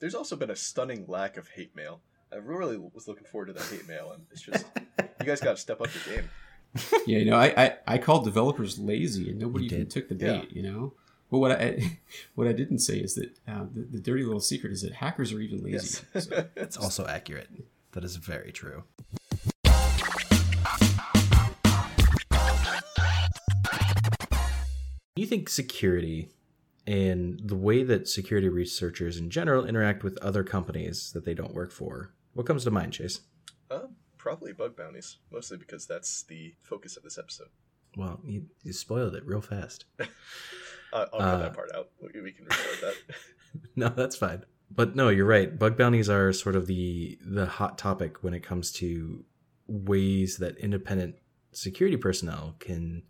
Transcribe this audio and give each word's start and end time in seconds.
There's 0.00 0.14
also 0.14 0.36
been 0.36 0.50
a 0.50 0.56
stunning 0.56 1.04
lack 1.08 1.36
of 1.36 1.48
hate 1.48 1.74
mail. 1.74 2.00
I 2.32 2.36
really 2.36 2.76
was 2.76 3.08
looking 3.08 3.24
forward 3.24 3.46
to 3.46 3.52
that 3.54 3.64
hate 3.64 3.88
mail, 3.88 4.12
and 4.12 4.24
it's 4.30 4.42
just 4.42 4.64
you 5.20 5.26
guys 5.26 5.40
got 5.40 5.52
to 5.52 5.56
step 5.56 5.80
up 5.80 5.88
your 5.94 6.16
game. 6.16 6.30
yeah, 7.06 7.18
you 7.18 7.24
know, 7.24 7.36
I, 7.36 7.46
I, 7.64 7.76
I 7.86 7.98
called 7.98 8.24
developers 8.24 8.78
lazy, 8.78 9.30
and 9.30 9.38
nobody 9.40 9.66
even 9.66 9.88
took 9.88 10.08
the 10.08 10.14
Yeah. 10.14 10.40
bait. 10.40 10.52
You 10.52 10.62
know, 10.62 10.92
but 11.30 11.38
what 11.38 11.52
I 11.52 11.98
what 12.34 12.46
I 12.46 12.52
didn't 12.52 12.78
say 12.80 12.98
is 12.98 13.14
that 13.14 13.30
uh, 13.48 13.64
the, 13.74 13.82
the 13.90 13.98
dirty 14.00 14.24
little 14.24 14.40
secret 14.40 14.72
is 14.72 14.82
that 14.82 14.92
hackers 14.94 15.32
are 15.32 15.40
even 15.40 15.62
lazy. 15.64 15.98
Yes. 16.14 16.26
So, 16.26 16.46
It's 16.56 16.76
also 16.76 17.06
accurate. 17.06 17.48
That 17.92 18.04
is 18.04 18.16
very 18.16 18.52
true. 18.52 18.84
You 25.16 25.26
think 25.26 25.48
security 25.48 26.30
and 26.88 27.40
the 27.44 27.54
way 27.56 27.82
that 27.84 28.08
security 28.08 28.48
researchers 28.48 29.16
in 29.18 29.28
general 29.30 29.66
interact 29.66 30.02
with 30.02 30.16
other 30.18 30.42
companies 30.42 31.12
that 31.12 31.24
they 31.24 31.34
don't 31.34 31.54
work 31.54 31.70
for, 31.70 32.14
what 32.34 32.46
comes 32.46 32.64
to 32.64 32.70
mind, 32.70 32.92
Chase? 32.94 33.20
uh, 33.70 33.86
probably 34.16 34.52
bug 34.52 34.74
bounties, 34.76 35.18
mostly 35.30 35.56
because 35.58 35.86
that's 35.86 36.22
the 36.24 36.54
focus 36.62 36.96
of 36.96 37.02
this 37.02 37.18
episode. 37.18 37.48
Well, 37.96 38.20
you, 38.24 38.46
you 38.64 38.72
spoiled 38.72 39.14
it 39.14 39.24
real 39.26 39.40
fast. 39.42 39.84
Uh, 40.90 41.04
I'll 41.12 41.18
cut 41.20 41.34
Uh, 41.34 41.36
that 41.40 41.54
part 41.54 41.68
out. 41.76 41.90
We, 42.00 42.22
we 42.22 42.32
can 42.32 42.46
record 42.46 42.78
that. 42.80 42.94
no, 43.76 43.88
that's 43.90 44.16
fine. 44.16 44.44
But 44.70 44.96
no, 44.96 45.10
you're 45.10 45.26
right. 45.26 45.58
Bug 45.58 45.76
bounties 45.76 46.08
are 46.08 46.32
sort 46.32 46.56
of 46.56 46.66
the 46.66 47.18
the 47.22 47.44
hot 47.44 47.76
topic 47.76 48.22
when 48.24 48.32
it 48.32 48.40
comes 48.42 48.72
to 48.80 49.22
ways 49.66 50.38
that 50.38 50.56
independent 50.56 51.16
security 51.52 51.98
personnel 51.98 52.56
can, 52.58 53.02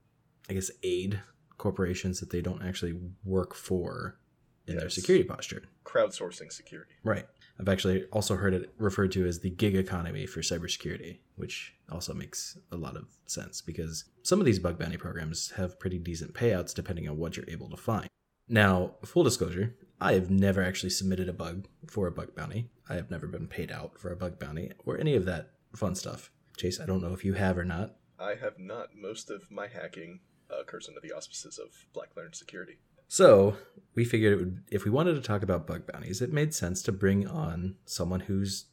I 0.50 0.54
guess, 0.54 0.72
aid 0.82 1.20
corporations 1.58 2.20
that 2.20 2.30
they 2.30 2.40
don't 2.40 2.62
actually 2.62 2.98
work 3.24 3.54
for 3.54 4.18
in 4.66 4.76
their 4.76 4.90
security 4.90 5.24
posture. 5.24 5.64
Crowdsourcing 5.84 6.52
security. 6.52 6.92
Right. 7.02 7.26
I've 7.58 7.68
actually 7.68 8.04
also 8.12 8.36
heard 8.36 8.54
it 8.54 8.72
referred 8.78 9.12
to 9.12 9.26
as 9.26 9.40
the 9.40 9.50
gig 9.50 9.74
economy 9.74 10.26
for 10.26 10.40
cybersecurity, 10.40 11.18
which 11.36 11.74
also 11.90 12.14
makes 12.14 12.58
a 12.70 12.76
lot 12.76 12.96
of 12.96 13.06
sense 13.26 13.60
because 13.60 14.04
some 14.22 14.38
of 14.38 14.46
these 14.46 14.58
bug 14.58 14.78
bounty 14.78 14.96
programs 14.96 15.52
have 15.56 15.80
pretty 15.80 15.98
decent 15.98 16.34
payouts 16.34 16.74
depending 16.74 17.08
on 17.08 17.16
what 17.16 17.36
you're 17.36 17.48
able 17.48 17.68
to 17.70 17.76
find. 17.76 18.08
Now, 18.48 18.94
full 19.04 19.24
disclosure, 19.24 19.76
I 20.00 20.12
have 20.14 20.30
never 20.30 20.62
actually 20.62 20.90
submitted 20.90 21.28
a 21.28 21.32
bug 21.32 21.66
for 21.86 22.06
a 22.06 22.12
bug 22.12 22.34
bounty. 22.34 22.70
I 22.88 22.94
have 22.94 23.10
never 23.10 23.26
been 23.26 23.48
paid 23.48 23.72
out 23.72 23.98
for 23.98 24.12
a 24.12 24.16
bug 24.16 24.38
bounty 24.38 24.72
or 24.86 24.98
any 24.98 25.16
of 25.16 25.24
that 25.24 25.50
fun 25.74 25.94
stuff. 25.94 26.30
Chase, 26.56 26.80
I 26.80 26.86
don't 26.86 27.02
know 27.02 27.12
if 27.12 27.24
you 27.24 27.34
have 27.34 27.58
or 27.58 27.64
not. 27.64 27.96
I 28.18 28.34
have 28.34 28.58
not. 28.58 28.94
Most 28.94 29.30
of 29.30 29.50
my 29.50 29.66
hacking 29.66 30.20
occurs 30.50 30.88
under 30.88 31.00
the 31.00 31.12
auspices 31.12 31.58
of 31.58 31.68
Black 31.92 32.10
Lantern 32.16 32.32
Security. 32.32 32.78
So 33.08 33.56
we 33.94 34.04
figured 34.04 34.34
it 34.34 34.36
would, 34.36 34.62
if 34.70 34.84
we 34.84 34.90
wanted 34.90 35.14
to 35.14 35.22
talk 35.22 35.42
about 35.42 35.66
bug 35.66 35.90
bounties, 35.90 36.20
it 36.20 36.32
made 36.32 36.52
sense 36.52 36.82
to 36.82 36.92
bring 36.92 37.26
on 37.26 37.76
someone 37.86 38.20
who's 38.20 38.66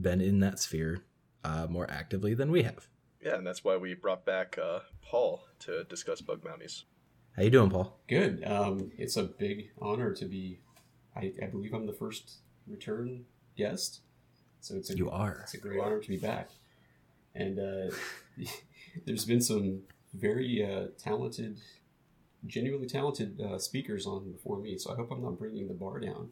been 0.00 0.20
in 0.20 0.40
that 0.40 0.60
sphere 0.60 1.04
uh, 1.44 1.66
more 1.68 1.90
actively 1.90 2.34
than 2.34 2.50
we 2.50 2.62
have. 2.62 2.88
Yeah, 3.20 3.36
and 3.36 3.46
that's 3.46 3.64
why 3.64 3.76
we 3.76 3.94
brought 3.94 4.24
back 4.24 4.58
uh, 4.62 4.80
Paul 5.02 5.44
to 5.60 5.84
discuss 5.84 6.20
bug 6.20 6.44
bounties. 6.44 6.84
How 7.36 7.42
you 7.42 7.50
doing, 7.50 7.70
Paul? 7.70 7.98
good. 8.06 8.44
Um, 8.46 8.92
it's 8.96 9.16
a 9.16 9.24
big 9.24 9.70
honor 9.80 10.12
to 10.14 10.24
be. 10.24 10.60
I, 11.16 11.32
I 11.42 11.46
believe 11.46 11.72
I'm 11.74 11.86
the 11.86 11.92
first 11.92 12.38
return 12.66 13.24
guest, 13.56 14.00
so 14.60 14.76
it's 14.76 14.90
a 14.90 14.96
You 14.96 15.10
are. 15.10 15.40
It's 15.42 15.54
a 15.54 15.58
great 15.58 15.80
honor 15.80 16.00
to 16.00 16.08
be 16.08 16.16
back. 16.16 16.50
And 17.34 17.58
uh, 17.58 17.94
there's 19.04 19.24
been 19.24 19.40
some 19.40 19.80
very 20.14 20.64
uh, 20.64 20.86
talented, 20.98 21.60
genuinely 22.46 22.86
talented 22.88 23.40
uh, 23.40 23.58
speakers 23.58 24.06
on 24.06 24.30
before 24.32 24.58
me. 24.58 24.78
So 24.78 24.92
I 24.92 24.96
hope 24.96 25.10
I'm 25.10 25.22
not 25.22 25.38
bringing 25.38 25.68
the 25.68 25.74
bar 25.74 26.00
down 26.00 26.30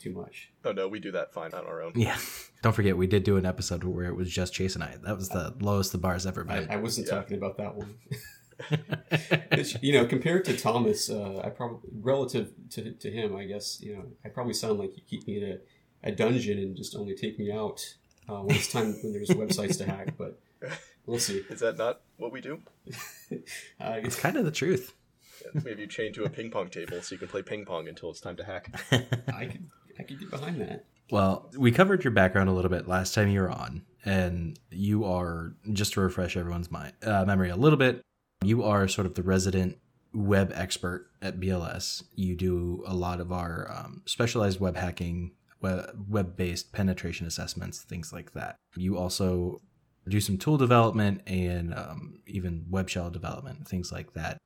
too 0.00 0.12
much. 0.12 0.50
Oh 0.64 0.72
no, 0.72 0.88
we 0.88 0.98
do 0.98 1.12
that 1.12 1.32
fine 1.32 1.52
on 1.54 1.64
our 1.66 1.82
own. 1.82 1.92
Yeah. 1.94 2.16
Don't 2.62 2.72
forget, 2.72 2.96
we 2.96 3.06
did 3.06 3.22
do 3.22 3.36
an 3.36 3.46
episode 3.46 3.84
where 3.84 4.06
it 4.06 4.16
was 4.16 4.28
just 4.30 4.52
Chase 4.52 4.74
and 4.74 4.82
I. 4.82 4.96
That 5.04 5.16
was 5.16 5.28
the 5.28 5.54
lowest 5.60 5.92
the 5.92 5.98
bar's 5.98 6.26
ever 6.26 6.44
I, 6.48 6.60
been. 6.60 6.70
I 6.70 6.76
wasn't 6.76 7.06
Yeah. 7.06 7.14
talking 7.14 7.36
about 7.36 7.56
that 7.58 7.74
one. 7.74 7.94
It's, 9.52 9.80
you 9.82 9.92
know, 9.92 10.04
compared 10.04 10.44
to 10.46 10.56
Thomas, 10.56 11.08
uh, 11.08 11.40
I 11.44 11.48
probably 11.50 11.90
relative 12.00 12.50
to, 12.70 12.90
to 12.92 13.10
him, 13.10 13.36
I 13.36 13.44
guess 13.44 13.80
you 13.80 13.94
know, 13.96 14.04
I 14.24 14.28
probably 14.30 14.52
sound 14.54 14.80
like 14.80 14.96
you 14.96 15.02
keep 15.08 15.26
me 15.28 15.36
in 15.38 15.44
a, 15.52 16.08
a 16.08 16.12
dungeon 16.12 16.58
and 16.58 16.76
just 16.76 16.96
only 16.96 17.14
take 17.14 17.38
me 17.38 17.52
out 17.52 17.80
uh, 18.28 18.40
when 18.40 18.56
it's 18.56 18.70
time 18.72 18.96
when 19.02 19.12
there's 19.12 19.30
websites 19.30 19.78
to 19.78 19.84
hack. 19.86 20.14
But 20.18 20.40
we'll 21.08 21.18
see. 21.18 21.42
Is 21.50 21.60
that 21.60 21.78
not 21.78 22.00
what 22.16 22.32
we 22.32 22.40
do? 22.40 22.60
Uh, 23.78 24.00
it's 24.02 24.18
kind 24.18 24.36
of 24.38 24.44
the 24.46 24.50
truth. 24.50 24.94
Yeah, 25.44 25.60
Maybe 25.62 25.82
you 25.82 25.86
chain 25.86 26.14
to 26.14 26.24
a 26.24 26.30
ping 26.30 26.50
pong 26.50 26.70
table 26.70 27.02
so 27.02 27.14
you 27.14 27.18
can 27.18 27.28
play 27.28 27.42
ping 27.42 27.66
pong 27.66 27.86
until 27.86 28.10
it's 28.10 28.20
time 28.20 28.36
to 28.36 28.44
hack. 28.44 28.74
I 28.90 29.44
can 29.44 29.70
I 29.98 30.02
could 30.02 30.18
get 30.18 30.30
behind 30.30 30.60
that. 30.62 30.86
Well, 31.10 31.50
we 31.56 31.70
covered 31.70 32.04
your 32.04 32.10
background 32.10 32.48
a 32.48 32.52
little 32.52 32.70
bit 32.70 32.88
last 32.88 33.14
time 33.14 33.28
you 33.28 33.42
were 33.42 33.50
on, 33.50 33.82
and 34.04 34.58
you 34.70 35.04
are 35.04 35.54
just 35.74 35.92
to 35.92 36.00
refresh 36.00 36.36
everyone's 36.36 36.70
mind 36.70 36.94
uh, 37.02 37.24
memory 37.26 37.50
a 37.50 37.56
little 37.56 37.78
bit. 37.78 38.02
You 38.42 38.64
are 38.64 38.88
sort 38.88 39.06
of 39.06 39.14
the 39.14 39.22
resident 39.22 39.76
web 40.14 40.50
expert 40.54 41.10
at 41.20 41.38
BLS. 41.38 42.02
You 42.14 42.34
do 42.34 42.82
a 42.86 42.94
lot 42.94 43.20
of 43.20 43.30
our 43.30 43.70
um, 43.70 44.02
specialized 44.06 44.58
web 44.58 44.76
hacking, 44.76 45.32
web 45.60 46.36
based 46.36 46.72
penetration 46.72 47.26
assessments, 47.26 47.82
things 47.82 48.12
like 48.12 48.32
that. 48.32 48.56
You 48.76 48.96
also 48.96 49.60
do 50.08 50.20
some 50.20 50.38
tool 50.38 50.56
development 50.56 51.22
and 51.26 51.74
um, 51.74 52.20
even 52.26 52.66
web 52.70 52.88
shell 52.88 53.10
development, 53.10 53.68
things 53.68 53.92
like 53.92 54.14
that. 54.14 54.38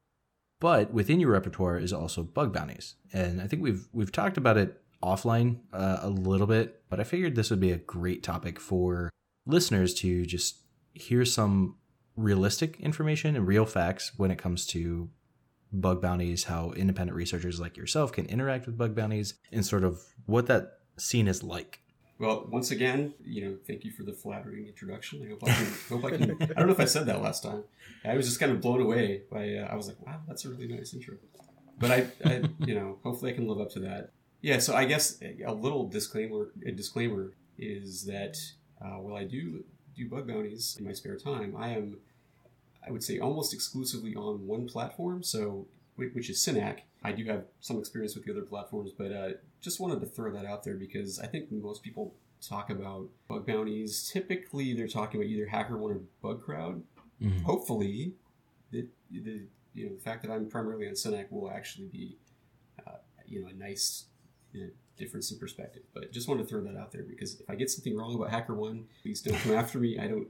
But 0.60 0.92
within 0.92 1.18
your 1.18 1.30
repertoire 1.30 1.78
is 1.78 1.92
also 1.92 2.22
bug 2.22 2.52
bounties, 2.52 2.94
and 3.12 3.40
I 3.40 3.46
think 3.46 3.62
we've 3.62 3.88
we've 3.92 4.12
talked 4.12 4.36
about 4.36 4.56
it 4.56 4.80
offline 5.02 5.58
uh, 5.72 5.98
a 6.02 6.08
little 6.08 6.46
bit, 6.46 6.82
but 6.88 7.00
I 7.00 7.04
figured 7.04 7.34
this 7.34 7.50
would 7.50 7.60
be 7.60 7.72
a 7.72 7.78
great 7.78 8.22
topic 8.22 8.60
for 8.60 9.10
listeners 9.46 9.92
to 9.94 10.24
just 10.24 10.60
hear 10.94 11.24
some 11.24 11.76
realistic 12.16 12.78
information 12.80 13.34
and 13.34 13.46
real 13.46 13.66
facts 13.66 14.12
when 14.16 14.30
it 14.30 14.38
comes 14.38 14.66
to 14.66 15.10
bug 15.72 16.00
bounties, 16.00 16.44
how 16.44 16.70
independent 16.72 17.16
researchers 17.16 17.60
like 17.60 17.76
yourself 17.76 18.12
can 18.12 18.26
interact 18.26 18.66
with 18.66 18.78
bug 18.78 18.94
bounties, 18.94 19.34
and 19.50 19.64
sort 19.64 19.84
of 19.84 20.00
what 20.26 20.46
that 20.46 20.78
scene 20.98 21.26
is 21.26 21.42
like. 21.42 21.80
Well, 22.22 22.46
once 22.48 22.70
again, 22.70 23.14
you 23.24 23.44
know, 23.44 23.56
thank 23.66 23.84
you 23.84 23.90
for 23.90 24.04
the 24.04 24.12
flattering 24.12 24.68
introduction. 24.68 25.24
I 25.26 25.30
hope 25.30 25.42
I 25.42 25.50
can. 25.50 25.66
hope 25.88 26.04
I 26.04 26.10
can. 26.10 26.30
I 26.40 26.60
don't 26.60 26.68
know 26.68 26.72
if 26.72 26.78
I 26.78 26.84
said 26.84 27.06
that 27.06 27.20
last 27.20 27.42
time. 27.42 27.64
I 28.04 28.14
was 28.14 28.26
just 28.26 28.38
kind 28.38 28.52
of 28.52 28.60
blown 28.60 28.80
away 28.80 29.22
by. 29.28 29.56
Uh, 29.56 29.66
I 29.68 29.74
was 29.74 29.88
like, 29.88 30.00
wow, 30.06 30.20
that's 30.28 30.44
a 30.44 30.50
really 30.50 30.68
nice 30.68 30.94
intro. 30.94 31.16
But 31.80 31.90
I, 31.90 32.06
I, 32.24 32.44
you 32.60 32.76
know, 32.76 32.98
hopefully 33.02 33.32
I 33.32 33.34
can 33.34 33.48
live 33.48 33.60
up 33.60 33.72
to 33.72 33.80
that. 33.80 34.10
Yeah. 34.40 34.60
So 34.60 34.72
I 34.72 34.84
guess 34.84 35.18
a 35.20 35.52
little 35.52 35.88
disclaimer. 35.88 36.52
A 36.64 36.70
disclaimer 36.70 37.32
is 37.58 38.04
that 38.04 38.36
uh, 38.80 39.00
while 39.00 39.16
I 39.16 39.24
do 39.24 39.64
do 39.96 40.08
bug 40.08 40.28
bounties 40.28 40.76
in 40.78 40.86
my 40.86 40.92
spare 40.92 41.16
time, 41.16 41.56
I 41.58 41.70
am, 41.70 41.98
I 42.86 42.92
would 42.92 43.02
say, 43.02 43.18
almost 43.18 43.52
exclusively 43.52 44.14
on 44.14 44.46
one 44.46 44.68
platform. 44.68 45.24
So 45.24 45.66
which 45.96 46.30
is 46.30 46.38
Synack. 46.38 46.82
I 47.04 47.12
do 47.12 47.24
have 47.24 47.44
some 47.60 47.78
experience 47.78 48.14
with 48.14 48.24
the 48.24 48.32
other 48.32 48.42
platforms, 48.42 48.92
but 48.96 49.12
uh, 49.12 49.30
just 49.60 49.80
wanted 49.80 50.00
to 50.00 50.06
throw 50.06 50.32
that 50.32 50.44
out 50.46 50.62
there 50.62 50.74
because 50.74 51.18
I 51.18 51.26
think 51.26 51.50
most 51.50 51.82
people 51.82 52.14
talk 52.40 52.70
about 52.70 53.08
bug 53.28 53.46
bounties. 53.46 54.10
Typically, 54.12 54.74
they're 54.74 54.88
talking 54.88 55.20
about 55.20 55.28
either 55.28 55.46
HackerOne 55.46 55.96
or 55.96 56.00
BugCrowd. 56.22 56.82
Mhm. 57.20 57.42
Hopefully, 57.42 58.14
the, 58.70 58.86
the 59.10 59.42
you 59.74 59.86
know 59.86 59.94
the 59.94 60.00
fact 60.00 60.22
that 60.22 60.30
I'm 60.30 60.48
primarily 60.48 60.86
on 60.88 60.94
Synack 60.94 61.30
will 61.30 61.50
actually 61.50 61.86
be 61.86 62.18
uh, 62.86 62.96
you 63.26 63.42
know 63.42 63.48
a 63.48 63.52
nice 63.52 64.06
you 64.52 64.64
know, 64.64 64.70
difference 64.96 65.30
in 65.30 65.38
perspective. 65.38 65.82
But 65.94 66.12
just 66.12 66.28
wanted 66.28 66.42
to 66.44 66.48
throw 66.48 66.62
that 66.62 66.76
out 66.76 66.92
there 66.92 67.02
because 67.02 67.40
if 67.40 67.48
I 67.48 67.54
get 67.54 67.70
something 67.70 67.96
wrong 67.96 68.14
about 68.14 68.30
HackerOne, 68.30 68.84
please 69.02 69.22
don't 69.22 69.38
come 69.38 69.52
after 69.54 69.78
me. 69.78 69.98
I 69.98 70.06
don't 70.08 70.28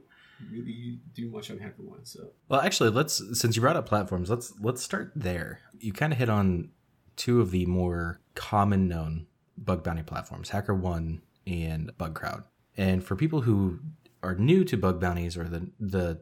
really 0.51 0.99
do 1.13 1.29
much 1.29 1.51
on 1.51 1.57
HackerOne, 1.57 2.05
so 2.05 2.31
Well, 2.49 2.61
actually, 2.61 2.89
let's 2.89 3.21
since 3.39 3.55
you 3.55 3.61
brought 3.61 3.75
up 3.75 3.85
platforms, 3.85 4.29
let's 4.29 4.53
let's 4.59 4.83
start 4.83 5.11
there. 5.15 5.61
You 5.79 5.93
kind 5.93 6.13
of 6.13 6.19
hit 6.19 6.29
on 6.29 6.69
two 7.15 7.41
of 7.41 7.51
the 7.51 7.65
more 7.65 8.19
common 8.35 8.87
known 8.87 9.27
bug 9.57 9.83
bounty 9.83 10.03
platforms, 10.03 10.49
HackerOne 10.49 11.21
and 11.45 11.91
BugCrowd. 11.97 12.43
And 12.77 13.03
for 13.03 13.15
people 13.15 13.41
who 13.41 13.79
are 14.21 14.35
new 14.35 14.63
to 14.63 14.77
bug 14.77 14.99
bounties 14.99 15.37
or 15.37 15.45
the 15.45 15.71
the 15.79 16.21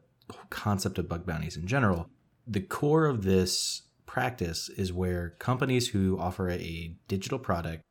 concept 0.50 0.98
of 0.98 1.08
bug 1.08 1.26
bounties 1.26 1.58
in 1.58 1.68
general, 1.68 2.10
the 2.48 2.62
core 2.62 3.06
of 3.06 3.24
this 3.24 3.84
practice 4.06 4.70
is 4.70 4.92
where 4.92 5.32
companies 5.40 5.90
who 5.90 6.18
offer 6.20 6.50
a 6.50 6.94
digital 7.08 7.40
product 7.40 7.82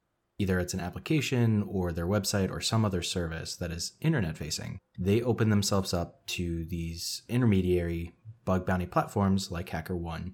either 0.40 0.58
it's 0.58 0.72
an 0.72 0.80
application 0.80 1.62
or 1.68 1.92
their 1.92 2.06
website 2.06 2.50
or 2.50 2.62
some 2.62 2.82
other 2.82 3.02
service 3.02 3.54
that 3.56 3.70
is 3.70 3.92
internet 4.00 4.38
facing, 4.38 4.78
they 4.98 5.20
open 5.20 5.50
themselves 5.50 5.92
up 5.92 6.26
to 6.26 6.64
these 6.64 7.22
intermediary 7.28 8.14
bug 8.46 8.64
bounty 8.64 8.86
platforms 8.86 9.50
like 9.50 9.68
HackerOne 9.68 10.32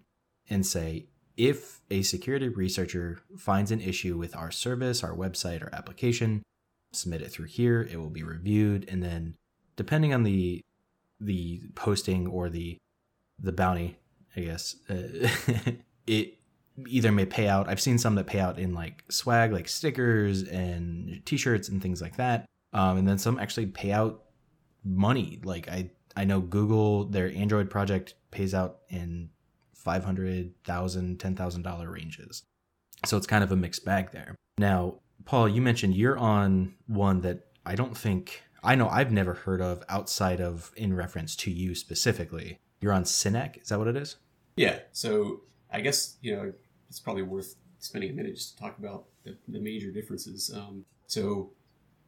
and 0.48 0.64
say, 0.64 1.08
if 1.36 1.80
a 1.90 2.02
security 2.02 2.48
researcher 2.48 3.18
finds 3.36 3.72
an 3.72 3.80
issue 3.80 4.16
with 4.16 4.36
our 4.36 4.52
service, 4.52 5.02
our 5.02 5.12
website, 5.12 5.60
or 5.60 5.74
application, 5.74 6.44
submit 6.92 7.20
it 7.20 7.32
through 7.32 7.46
here. 7.46 7.82
It 7.82 7.96
will 7.96 8.08
be 8.08 8.22
reviewed, 8.22 8.88
and 8.88 9.02
then 9.02 9.34
depending 9.74 10.14
on 10.14 10.22
the 10.22 10.62
the 11.20 11.62
posting 11.74 12.28
or 12.28 12.48
the 12.48 12.78
the 13.38 13.52
bounty, 13.52 13.96
I 14.36 14.40
guess 14.40 14.76
uh, 14.88 15.28
it 16.06 16.38
either 16.86 17.12
may 17.12 17.26
pay 17.26 17.48
out. 17.48 17.68
I've 17.68 17.80
seen 17.80 17.98
some 17.98 18.14
that 18.16 18.26
pay 18.26 18.40
out 18.40 18.58
in 18.58 18.74
like 18.74 19.04
swag, 19.10 19.52
like 19.52 19.68
stickers 19.68 20.42
and 20.42 21.22
T-shirts 21.24 21.68
and 21.68 21.80
things 21.80 22.02
like 22.02 22.16
that. 22.16 22.46
Um, 22.72 22.98
and 22.98 23.08
then 23.08 23.18
some 23.18 23.38
actually 23.38 23.66
pay 23.66 23.92
out 23.92 24.24
money. 24.84 25.40
Like 25.42 25.68
I 25.68 25.90
I 26.16 26.24
know 26.24 26.40
Google 26.40 27.04
their 27.04 27.30
Android 27.32 27.70
project 27.70 28.14
pays 28.30 28.54
out 28.54 28.78
in 28.88 29.30
five 29.74 30.04
hundred 30.04 30.52
thousand, 30.64 31.20
ten 31.20 31.36
thousand 31.36 31.62
dollar 31.62 31.90
ranges. 31.90 32.42
So 33.04 33.16
it's 33.16 33.26
kind 33.26 33.44
of 33.44 33.52
a 33.52 33.56
mixed 33.56 33.84
bag 33.84 34.10
there. 34.12 34.34
Now, 34.58 35.00
Paul, 35.24 35.48
you 35.48 35.60
mentioned 35.60 35.94
you're 35.94 36.18
on 36.18 36.74
one 36.86 37.20
that 37.20 37.46
I 37.64 37.74
don't 37.74 37.96
think 37.96 38.42
I 38.62 38.74
know 38.74 38.88
I've 38.88 39.12
never 39.12 39.34
heard 39.34 39.60
of 39.60 39.82
outside 39.88 40.40
of 40.40 40.72
in 40.76 40.94
reference 40.94 41.36
to 41.36 41.50
you 41.50 41.74
specifically. 41.74 42.58
You're 42.80 42.92
on 42.92 43.04
Synack, 43.04 43.62
is 43.62 43.68
that 43.68 43.78
what 43.78 43.88
it 43.88 43.96
is? 43.96 44.16
Yeah. 44.56 44.80
So 44.92 45.42
I 45.70 45.80
guess 45.80 46.16
you 46.20 46.36
know 46.36 46.52
it's 46.88 47.00
probably 47.00 47.22
worth 47.22 47.56
spending 47.78 48.10
a 48.10 48.14
minute 48.14 48.34
just 48.34 48.56
to 48.56 48.62
talk 48.62 48.78
about 48.78 49.04
the, 49.24 49.36
the 49.48 49.60
major 49.60 49.90
differences. 49.90 50.50
Um, 50.54 50.84
so 51.06 51.50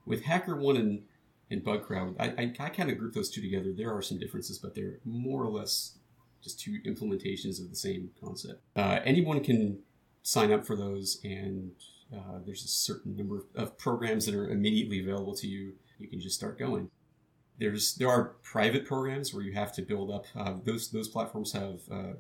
with 0.07 0.25
HackerOne 0.25 0.79
and, 0.79 1.03
and 1.51 1.65
BugCrowd, 1.65 2.17
I, 2.19 2.43
I, 2.43 2.55
I 2.59 2.69
kind 2.71 2.91
of 2.91 2.99
group 2.99 3.15
those 3.15 3.31
two 3.31 3.41
together. 3.41 3.73
There 3.73 3.95
are 3.95 4.03
some 4.03 4.19
differences, 4.19 4.59
but 4.59 4.75
they're 4.75 4.99
more 5.05 5.43
or 5.43 5.51
less 5.51 5.99
just 6.43 6.61
two 6.61 6.79
implementations 6.87 7.61
of 7.61 7.71
the 7.71 7.77
same 7.77 8.11
concept. 8.23 8.63
Uh, 8.77 9.01
anyone 9.05 9.43
can 9.43 9.79
sign 10.23 10.53
up 10.53 10.67
for 10.67 10.77
those, 10.77 11.21
and 11.25 11.73
uh, 12.15 12.39
there's 12.45 12.65
a 12.65 12.69
certain 12.69 13.17
number 13.17 13.45
of 13.55 13.77
programs 13.79 14.27
that 14.27 14.35
are 14.35 14.51
immediately 14.51 15.01
available 15.01 15.35
to 15.35 15.47
you. 15.47 15.75
You 15.99 16.09
can 16.09 16.21
just 16.21 16.37
start 16.37 16.59
going. 16.59 16.91
There's 17.59 17.95
there 17.97 18.09
are 18.09 18.37
private 18.43 18.87
programs 18.87 19.35
where 19.35 19.43
you 19.43 19.53
have 19.53 19.73
to 19.75 19.83
build 19.83 20.11
up. 20.11 20.27
Uh, 20.37 20.55
those 20.65 20.91
those 20.91 21.09
platforms 21.09 21.53
have 21.53 21.81
uh, 21.91 22.13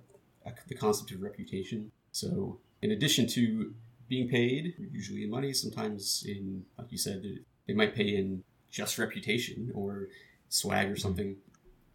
the 0.66 0.74
concept 0.74 1.12
of 1.12 1.22
reputation. 1.22 1.92
So 2.12 2.58
in 2.82 2.90
addition 2.90 3.26
to 3.28 3.74
being 4.08 4.28
paid, 4.28 4.74
usually 4.92 5.24
in 5.24 5.30
money, 5.30 5.52
sometimes 5.52 6.24
in 6.26 6.64
like 6.78 6.90
you 6.90 6.98
said, 6.98 7.22
they 7.66 7.74
might 7.74 7.94
pay 7.94 8.16
in 8.16 8.42
just 8.70 8.98
reputation 8.98 9.70
or 9.74 10.08
swag 10.48 10.90
or 10.90 10.96
something. 10.96 11.36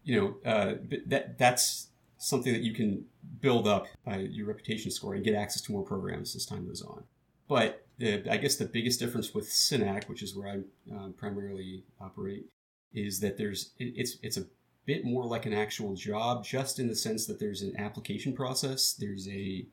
You 0.04 0.20
know, 0.44 0.50
uh, 0.50 0.74
that 1.06 1.38
that's 1.38 1.88
something 2.18 2.52
that 2.52 2.62
you 2.62 2.72
can 2.72 3.04
build 3.40 3.66
up 3.66 3.86
by 4.04 4.18
your 4.18 4.46
reputation 4.46 4.90
score 4.90 5.14
and 5.14 5.24
get 5.24 5.34
access 5.34 5.62
to 5.62 5.72
more 5.72 5.82
programs 5.82 6.34
as 6.36 6.46
time 6.46 6.66
goes 6.66 6.82
on. 6.82 7.04
But 7.48 7.86
the, 7.98 8.26
I 8.30 8.38
guess 8.38 8.56
the 8.56 8.64
biggest 8.64 8.98
difference 8.98 9.34
with 9.34 9.48
Synack, 9.48 10.08
which 10.08 10.22
is 10.22 10.34
where 10.34 10.48
I 10.48 10.94
um, 10.94 11.14
primarily 11.16 11.84
operate, 12.00 12.46
is 12.92 13.20
that 13.20 13.36
there's 13.36 13.72
it, 13.78 13.92
it's 13.96 14.16
it's 14.22 14.36
a 14.36 14.46
bit 14.86 15.04
more 15.04 15.24
like 15.24 15.46
an 15.46 15.54
actual 15.54 15.94
job, 15.94 16.44
just 16.44 16.78
in 16.78 16.88
the 16.88 16.96
sense 16.96 17.26
that 17.26 17.40
there's 17.40 17.62
an 17.62 17.74
application 17.78 18.32
process. 18.34 18.92
There's 18.92 19.28
a 19.28 19.66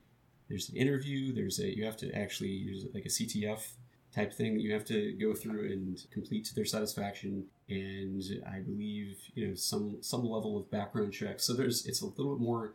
there's 0.51 0.69
an 0.69 0.75
interview. 0.75 1.33
There's 1.33 1.59
a 1.59 1.75
you 1.75 1.85
have 1.85 1.97
to 1.97 2.13
actually 2.13 2.65
there's 2.65 2.85
like 2.93 3.05
a 3.05 3.09
CTF 3.09 3.61
type 4.13 4.33
thing 4.33 4.53
that 4.55 4.61
you 4.61 4.73
have 4.73 4.83
to 4.85 5.13
go 5.13 5.33
through 5.33 5.71
and 5.71 6.05
complete 6.11 6.43
to 6.45 6.55
their 6.55 6.65
satisfaction. 6.65 7.45
And 7.69 8.21
i 8.53 8.59
believe 8.59 9.17
you 9.33 9.47
know 9.47 9.55
some 9.55 9.97
some 10.01 10.25
level 10.25 10.57
of 10.57 10.69
background 10.69 11.13
check. 11.13 11.39
So 11.39 11.53
there's 11.53 11.85
it's 11.85 12.01
a 12.01 12.05
little 12.05 12.35
bit 12.35 12.43
more 12.43 12.73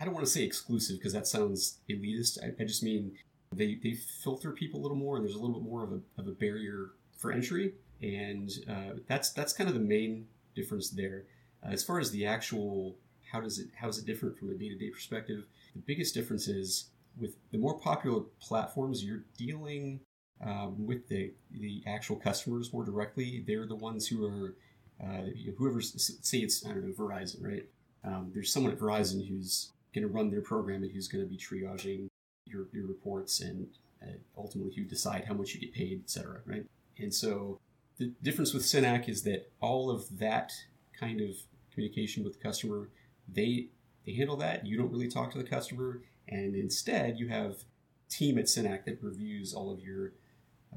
i 0.00 0.04
don't 0.04 0.14
want 0.14 0.24
to 0.24 0.30
say 0.30 0.44
exclusive 0.44 0.96
because 0.98 1.12
that 1.12 1.26
sounds 1.26 1.78
elitist. 1.90 2.38
I, 2.42 2.62
I, 2.62 2.64
just 2.64 2.82
mean 2.82 3.12
they 3.52 3.78
they 3.82 3.92
filter 3.92 4.52
people 4.52 4.80
a 4.80 4.82
little 4.82 4.96
more 4.96 5.16
and 5.16 5.24
there's 5.24 5.34
a 5.34 5.40
little 5.40 5.60
bit 5.60 5.68
more 5.68 5.84
of 5.84 5.92
a, 5.92 6.00
of 6.18 6.28
a 6.28 6.32
barrier 6.32 6.92
for 7.18 7.30
entry. 7.30 7.74
And 8.00 8.50
uh, 8.68 8.94
that's 9.06 9.30
that's 9.30 9.52
kind 9.52 9.68
of 9.68 9.74
the 9.74 9.80
main 9.80 10.26
difference 10.54 10.88
there. 10.88 11.24
Uh, 11.64 11.72
as 11.72 11.84
far 11.84 12.00
as 12.00 12.10
the 12.10 12.24
actual 12.24 12.96
how 13.30 13.40
does 13.40 13.58
it 13.58 13.68
how 13.76 13.88
is 13.88 13.98
it 13.98 14.06
different 14.06 14.38
from 14.38 14.50
a 14.50 14.54
day-to-day 14.54 14.90
perspective 14.90 15.46
the 15.74 15.80
biggest 15.80 16.14
difference 16.14 16.48
is 16.48 16.90
with 17.18 17.34
the 17.50 17.58
more 17.58 17.78
popular 17.78 18.22
platforms 18.40 19.04
you're 19.04 19.24
dealing 19.36 20.00
um, 20.44 20.86
with 20.86 21.08
the 21.08 21.32
the 21.50 21.82
actual 21.86 22.16
customers 22.16 22.72
more 22.72 22.84
directly. 22.84 23.44
They're 23.46 23.66
the 23.66 23.76
ones 23.76 24.08
who 24.08 24.24
are 24.26 24.56
uh, 25.02 25.26
whoever 25.56 25.80
say 25.80 26.38
it's 26.38 26.64
I 26.64 26.70
don't 26.70 26.86
know 26.86 26.92
Verizon, 26.92 27.44
right? 27.44 27.64
Um, 28.04 28.30
there's 28.34 28.52
someone 28.52 28.72
at 28.72 28.78
Verizon 28.78 29.26
who's 29.28 29.70
going 29.94 30.06
to 30.06 30.12
run 30.12 30.30
their 30.30 30.40
program 30.40 30.82
and 30.82 30.90
who's 30.90 31.08
going 31.08 31.24
to 31.24 31.30
be 31.30 31.36
triaging 31.36 32.08
your, 32.46 32.66
your 32.72 32.86
reports 32.86 33.40
and 33.40 33.68
uh, 34.02 34.12
ultimately 34.36 34.74
who 34.74 34.84
decide 34.84 35.24
how 35.26 35.34
much 35.34 35.54
you 35.54 35.60
get 35.60 35.72
paid, 35.72 36.02
etc. 36.04 36.40
Right? 36.44 36.64
And 36.98 37.14
so 37.14 37.60
the 37.98 38.12
difference 38.22 38.52
with 38.52 38.64
Synack 38.64 39.08
is 39.08 39.22
that 39.22 39.50
all 39.60 39.90
of 39.90 40.18
that 40.18 40.52
kind 40.98 41.20
of 41.20 41.36
communication 41.72 42.24
with 42.24 42.34
the 42.34 42.42
customer, 42.42 42.88
they 43.28 43.68
they 44.04 44.14
handle 44.14 44.36
that. 44.36 44.66
You 44.66 44.76
don't 44.76 44.90
really 44.90 45.08
talk 45.08 45.30
to 45.32 45.38
the 45.38 45.44
customer, 45.44 46.00
and 46.32 46.54
instead 46.54 47.18
you 47.18 47.28
have 47.28 47.64
team 48.08 48.38
at 48.38 48.46
Synack 48.46 48.84
that 48.84 49.02
reviews 49.02 49.54
all 49.54 49.72
of 49.72 49.80
your 49.80 50.12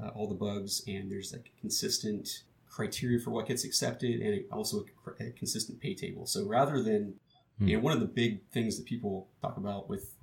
uh, 0.02 0.08
all 0.08 0.28
the 0.28 0.34
bugs, 0.34 0.82
and 0.86 1.10
there's 1.10 1.32
like 1.32 1.50
a 1.56 1.60
consistent 1.60 2.42
criteria 2.68 3.18
for 3.18 3.30
what 3.30 3.46
gets 3.46 3.64
accepted, 3.64 4.20
and 4.20 4.44
also 4.52 4.84
a, 5.18 5.24
a 5.24 5.30
consistent 5.30 5.80
pay 5.80 5.94
table. 5.94 6.26
So 6.26 6.46
rather 6.46 6.82
than 6.82 7.14
hmm. 7.58 7.68
you 7.68 7.76
know, 7.76 7.82
one 7.82 7.92
of 7.92 8.00
the 8.00 8.06
big 8.06 8.46
things 8.50 8.76
that 8.76 8.84
people 8.84 9.28
talk 9.40 9.56
about 9.56 9.88
with 9.88 10.14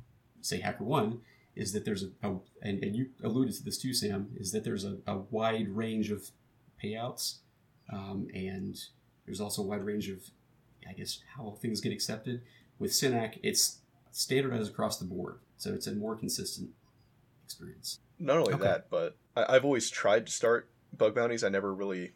say 0.41 0.61
HackerOne 0.61 1.19
is 1.55 1.71
that 1.73 1.85
there's 1.85 2.03
a, 2.03 2.27
a 2.27 2.35
and, 2.61 2.83
and, 2.83 2.95
you 2.95 3.07
alluded 3.23 3.55
to 3.55 3.63
this 3.63 3.77
too, 3.77 3.93
Sam, 3.93 4.29
is 4.35 4.51
that 4.51 4.63
there's 4.63 4.85
a, 4.85 4.97
a 5.05 5.17
wide 5.17 5.69
range 5.69 6.09
of 6.11 6.29
payouts, 6.83 7.37
um, 7.91 8.27
and 8.33 8.75
there's 9.25 9.39
also 9.39 9.61
a 9.61 9.65
wide 9.65 9.83
range 9.83 10.09
of, 10.09 10.21
I 10.87 10.93
guess, 10.93 11.19
how 11.35 11.57
things 11.61 11.79
get 11.79 11.93
accepted. 11.93 12.41
With 12.79 12.91
Synack, 12.91 13.39
it's 13.43 13.79
standardized 14.13 14.71
across 14.71 14.97
the 14.97 15.05
board, 15.05 15.39
so 15.57 15.73
it's 15.73 15.87
a 15.87 15.93
more 15.93 16.15
consistent 16.15 16.69
experience. 17.43 17.99
Not 18.19 18.37
only 18.37 18.53
okay. 18.53 18.63
that, 18.63 18.89
but 18.89 19.17
I, 19.35 19.55
I've 19.55 19.65
always 19.65 19.89
tried 19.89 20.27
to 20.27 20.31
start 20.31 20.69
bug 20.95 21.15
bounties. 21.15 21.43
I 21.43 21.49
never 21.49 21.73
really, 21.73 22.13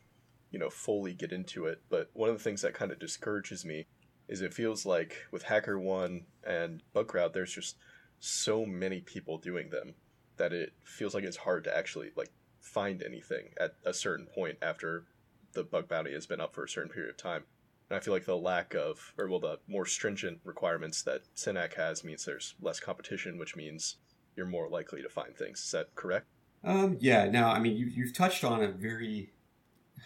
you 0.51 0.59
know, 0.59 0.69
fully 0.69 1.13
get 1.13 1.31
into 1.31 1.65
it. 1.65 1.81
But 1.89 2.09
one 2.13 2.29
of 2.29 2.37
the 2.37 2.43
things 2.43 2.61
that 2.61 2.73
kind 2.73 2.91
of 2.91 2.99
discourages 2.99 3.65
me 3.65 3.87
is 4.27 4.41
it 4.41 4.53
feels 4.53 4.85
like 4.85 5.25
with 5.31 5.43
Hacker 5.43 5.79
One 5.79 6.25
and 6.45 6.81
Bug 6.93 7.07
BugCrowd, 7.07 7.33
there's 7.33 7.53
just 7.53 7.75
so 8.19 8.65
many 8.65 9.01
people 9.01 9.37
doing 9.37 9.69
them 9.69 9.95
that 10.37 10.53
it 10.53 10.73
feels 10.83 11.13
like 11.13 11.23
it's 11.23 11.37
hard 11.37 11.63
to 11.63 11.75
actually 11.75 12.11
like 12.15 12.31
find 12.61 13.01
anything 13.01 13.49
at 13.59 13.75
a 13.85 13.93
certain 13.93 14.27
point 14.27 14.57
after 14.61 15.05
the 15.53 15.63
bug 15.63 15.87
bounty 15.87 16.13
has 16.13 16.27
been 16.27 16.41
up 16.41 16.53
for 16.53 16.63
a 16.63 16.69
certain 16.69 16.91
period 16.91 17.09
of 17.09 17.17
time. 17.17 17.43
And 17.89 17.97
I 17.97 17.99
feel 18.01 18.13
like 18.13 18.25
the 18.25 18.35
lack 18.35 18.73
of, 18.73 19.13
or 19.17 19.29
well, 19.29 19.39
the 19.39 19.59
more 19.67 19.85
stringent 19.85 20.39
requirements 20.43 21.03
that 21.03 21.21
Synack 21.35 21.75
has 21.75 22.03
means 22.03 22.25
there's 22.25 22.55
less 22.61 22.79
competition, 22.79 23.37
which 23.37 23.55
means 23.55 23.97
you're 24.35 24.45
more 24.45 24.69
likely 24.69 25.01
to 25.01 25.09
find 25.09 25.35
things. 25.35 25.59
Is 25.59 25.71
that 25.71 25.95
correct? 25.95 26.25
Um, 26.63 26.97
yeah. 26.99 27.29
Now, 27.29 27.51
I 27.51 27.59
mean, 27.59 27.77
you, 27.77 27.85
you've 27.85 28.13
touched 28.13 28.43
on 28.43 28.61
a 28.61 28.67
very 28.67 29.31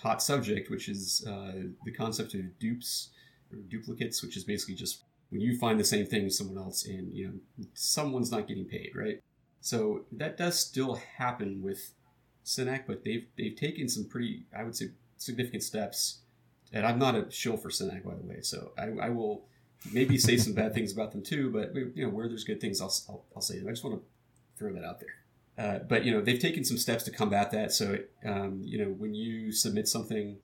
hot 0.01 0.21
subject, 0.21 0.69
which 0.69 0.87
is 0.89 1.25
uh, 1.27 1.53
the 1.85 1.91
concept 1.91 2.33
of 2.33 2.57
dupes 2.59 3.09
or 3.51 3.57
duplicates, 3.69 4.23
which 4.23 4.37
is 4.37 4.43
basically 4.43 4.75
just 4.75 5.03
when 5.29 5.41
you 5.41 5.57
find 5.57 5.79
the 5.79 5.83
same 5.83 6.05
thing 6.05 6.25
as 6.25 6.37
someone 6.37 6.57
else 6.57 6.85
and 6.85 7.15
you 7.15 7.27
know 7.27 7.65
someone's 7.73 8.31
not 8.31 8.47
getting 8.47 8.65
paid, 8.65 8.91
right? 8.95 9.19
So 9.61 10.05
that 10.11 10.37
does 10.37 10.59
still 10.59 10.95
happen 11.17 11.61
with 11.61 11.93
Synack, 12.45 12.83
but 12.87 13.03
they've 13.03 13.27
they've 13.37 13.55
taken 13.55 13.87
some 13.87 14.05
pretty, 14.05 14.45
I 14.57 14.63
would 14.63 14.75
say, 14.75 14.89
significant 15.17 15.63
steps. 15.63 16.21
And 16.73 16.85
I'm 16.85 16.99
not 16.99 17.15
a 17.15 17.29
shill 17.29 17.57
for 17.57 17.69
Synack, 17.69 18.03
by 18.03 18.15
the 18.15 18.23
way, 18.23 18.41
so 18.41 18.71
I, 18.77 19.07
I 19.07 19.09
will 19.09 19.45
maybe 19.91 20.17
say 20.17 20.37
some 20.37 20.53
bad 20.53 20.73
things 20.73 20.91
about 20.91 21.11
them 21.11 21.21
too. 21.21 21.49
But 21.49 21.75
you 21.75 22.05
know, 22.05 22.09
where 22.09 22.27
there's 22.27 22.43
good 22.43 22.61
things, 22.61 22.81
I'll 22.81 22.93
I'll, 23.09 23.25
I'll 23.35 23.41
say 23.41 23.59
them. 23.59 23.67
I 23.67 23.71
just 23.71 23.83
want 23.83 23.97
to 23.97 24.03
throw 24.57 24.73
that 24.73 24.83
out 24.83 24.99
there. 24.99 25.15
Uh, 25.57 25.79
but 25.79 26.05
you 26.05 26.11
know 26.11 26.21
they've 26.21 26.39
taken 26.39 26.63
some 26.63 26.77
steps 26.77 27.03
to 27.03 27.11
combat 27.11 27.51
that. 27.51 27.73
So 27.73 27.99
um, 28.25 28.61
you 28.63 28.77
know 28.77 28.91
when 28.91 29.13
you 29.13 29.51
submit 29.51 29.87
something, 29.87 30.37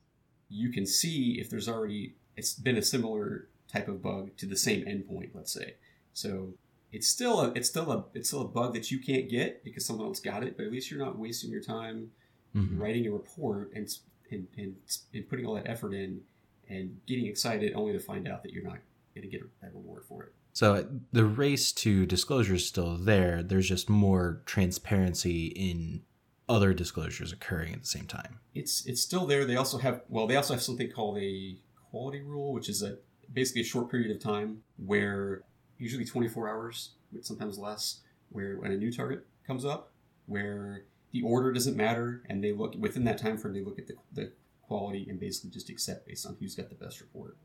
you 0.48 0.70
can 0.70 0.86
see 0.86 1.38
if 1.40 1.48
there's 1.48 1.68
already 1.68 2.14
it's 2.36 2.52
been 2.52 2.76
a 2.76 2.82
similar 2.82 3.48
type 3.72 3.88
of 3.88 4.02
bug 4.02 4.36
to 4.36 4.46
the 4.46 4.56
same 4.56 4.84
endpoint. 4.84 5.30
Let's 5.34 5.52
say 5.52 5.74
so 6.12 6.54
it's 6.92 7.08
still 7.08 7.40
a 7.40 7.52
it's 7.52 7.68
still 7.68 7.90
a 7.90 8.04
it's 8.12 8.28
still 8.28 8.42
a 8.42 8.48
bug 8.48 8.74
that 8.74 8.90
you 8.90 8.98
can't 8.98 9.28
get 9.30 9.64
because 9.64 9.86
someone 9.86 10.06
else 10.06 10.20
got 10.20 10.42
it. 10.42 10.56
But 10.56 10.66
at 10.66 10.72
least 10.72 10.90
you're 10.90 10.98
not 10.98 11.18
wasting 11.18 11.50
your 11.50 11.62
time 11.62 12.10
mm-hmm. 12.54 12.80
writing 12.80 13.06
a 13.06 13.10
report 13.10 13.70
and, 13.74 13.88
and 14.30 14.46
and 14.56 14.76
and 15.14 15.28
putting 15.28 15.46
all 15.46 15.54
that 15.54 15.68
effort 15.68 15.92
in 15.92 16.20
and 16.68 16.98
getting 17.06 17.26
excited 17.26 17.72
only 17.74 17.92
to 17.92 17.98
find 17.98 18.28
out 18.28 18.42
that 18.42 18.52
you're 18.52 18.64
not 18.64 18.78
going 19.14 19.22
to 19.22 19.28
get 19.28 19.42
a 19.62 19.66
reward 19.74 20.04
for 20.06 20.24
it. 20.24 20.34
So 20.52 20.74
uh, 20.74 20.82
the 21.12 21.24
race 21.24 21.72
to 21.72 22.04
disclosure 22.04 22.54
is 22.54 22.66
still 22.66 22.96
there. 22.96 23.42
There's 23.42 23.68
just 23.68 23.88
more 23.88 24.42
transparency 24.44 25.46
in 25.46 26.02
other 26.48 26.72
disclosures 26.72 27.32
occurring 27.32 27.74
at 27.74 27.80
the 27.80 27.86
same 27.86 28.06
time. 28.06 28.40
It's 28.54 28.84
it's 28.86 29.00
still 29.00 29.26
there. 29.26 29.44
They 29.44 29.56
also 29.56 29.78
have 29.78 30.02
well, 30.08 30.26
they 30.26 30.36
also 30.36 30.54
have 30.54 30.62
something 30.62 30.90
called 30.90 31.18
a 31.18 31.56
quality 31.90 32.22
rule, 32.22 32.52
which 32.52 32.68
is 32.68 32.82
a 32.82 32.98
basically 33.32 33.62
a 33.62 33.64
short 33.64 33.90
period 33.90 34.10
of 34.10 34.22
time 34.22 34.62
where 34.84 35.42
usually 35.78 36.04
24 36.04 36.48
hours, 36.48 36.90
but 37.12 37.24
sometimes 37.24 37.58
less, 37.58 38.00
where 38.30 38.56
when 38.56 38.72
a 38.72 38.76
new 38.76 38.92
target 38.92 39.26
comes 39.46 39.64
up, 39.64 39.92
where 40.26 40.84
the 41.12 41.22
order 41.22 41.52
doesn't 41.52 41.76
matter, 41.76 42.22
and 42.28 42.42
they 42.42 42.52
look 42.52 42.74
within 42.78 43.04
that 43.04 43.18
time 43.18 43.38
frame. 43.38 43.54
They 43.54 43.62
look 43.62 43.78
at 43.78 43.86
the, 43.86 43.94
the 44.12 44.32
quality 44.62 45.06
and 45.08 45.18
basically 45.18 45.50
just 45.50 45.70
accept 45.70 46.06
based 46.06 46.26
on 46.26 46.36
who's 46.38 46.54
got 46.54 46.68
the 46.68 46.74
best 46.74 47.00
report. 47.00 47.36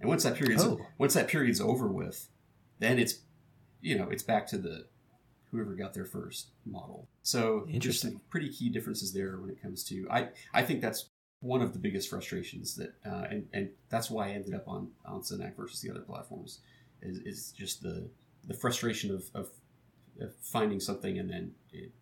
And 0.00 0.08
once 0.08 0.24
that 0.24 0.34
period's 0.34 0.64
oh. 0.64 0.80
once 0.98 1.14
that 1.14 1.28
period's 1.28 1.60
over 1.60 1.86
with, 1.86 2.28
then 2.80 2.98
it's 2.98 3.20
you 3.80 3.96
know 3.96 4.08
it's 4.10 4.24
back 4.24 4.46
to 4.48 4.58
the 4.58 4.86
whoever 5.50 5.74
got 5.74 5.94
there 5.94 6.04
first 6.04 6.48
model. 6.64 7.08
So 7.22 7.66
Interesting. 7.68 8.20
pretty 8.30 8.48
key 8.48 8.68
differences 8.68 9.12
there 9.12 9.38
when 9.38 9.50
it 9.50 9.62
comes 9.62 9.84
to 9.84 10.08
I 10.10 10.28
I 10.52 10.62
think 10.62 10.80
that's 10.80 11.10
one 11.40 11.62
of 11.62 11.72
the 11.72 11.78
biggest 11.78 12.08
frustrations 12.08 12.74
that 12.76 12.94
uh, 13.06 13.26
and 13.30 13.46
and 13.52 13.70
that's 13.88 14.10
why 14.10 14.28
I 14.28 14.30
ended 14.30 14.54
up 14.54 14.66
on 14.66 14.90
on 15.04 15.20
Synack 15.20 15.56
versus 15.56 15.80
the 15.80 15.90
other 15.90 16.00
platforms 16.00 16.60
is, 17.00 17.18
is 17.18 17.52
just 17.52 17.82
the 17.82 18.08
the 18.46 18.54
frustration 18.54 19.14
of, 19.14 19.24
of, 19.34 19.50
of 20.20 20.34
finding 20.40 20.80
something 20.80 21.18
and 21.18 21.30
then 21.30 21.52
it, 21.72 21.92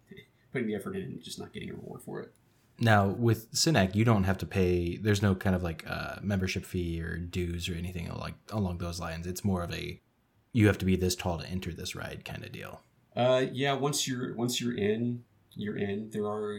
putting 0.52 0.68
the 0.68 0.74
effort 0.74 0.96
in 0.96 1.02
and 1.02 1.22
just 1.22 1.38
not 1.38 1.52
getting 1.52 1.70
a 1.70 1.74
reward 1.74 2.02
for 2.02 2.20
it. 2.20 2.32
Now 2.78 3.08
with 3.08 3.52
Synack, 3.52 3.94
you 3.94 4.04
don't 4.04 4.24
have 4.24 4.38
to 4.38 4.46
pay. 4.46 4.96
There's 4.96 5.22
no 5.22 5.34
kind 5.34 5.54
of 5.54 5.62
like 5.62 5.84
uh, 5.86 6.16
membership 6.22 6.64
fee 6.64 7.00
or 7.02 7.18
dues 7.18 7.68
or 7.68 7.74
anything 7.74 8.10
like 8.14 8.34
along 8.50 8.78
those 8.78 8.98
lines. 8.98 9.26
It's 9.26 9.44
more 9.44 9.62
of 9.62 9.72
a 9.74 10.00
you 10.52 10.66
have 10.66 10.78
to 10.78 10.84
be 10.84 10.96
this 10.96 11.14
tall 11.14 11.38
to 11.38 11.46
enter 11.46 11.72
this 11.72 11.94
ride 11.94 12.24
kind 12.24 12.44
of 12.44 12.52
deal. 12.52 12.82
Uh, 13.14 13.44
yeah, 13.52 13.72
once 13.72 14.08
you're 14.08 14.34
once 14.34 14.60
you're 14.60 14.76
in, 14.76 15.24
you're 15.54 15.76
in. 15.76 16.10
There 16.10 16.26
are 16.26 16.56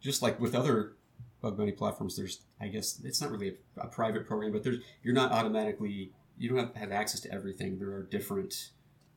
just 0.00 0.22
like 0.22 0.40
with 0.40 0.54
other 0.54 0.92
bug 1.40 1.56
bounty 1.56 1.72
platforms. 1.72 2.16
There's, 2.16 2.40
I 2.60 2.68
guess, 2.68 3.00
it's 3.04 3.20
not 3.20 3.30
really 3.30 3.56
a, 3.76 3.82
a 3.82 3.88
private 3.88 4.26
program, 4.26 4.52
but 4.52 4.62
there's 4.62 4.78
you're 5.02 5.14
not 5.14 5.32
automatically 5.32 6.12
you 6.38 6.48
don't 6.48 6.58
have, 6.58 6.74
have 6.74 6.92
access 6.92 7.20
to 7.20 7.32
everything. 7.32 7.78
There 7.78 7.90
are 7.90 8.02
different 8.02 8.70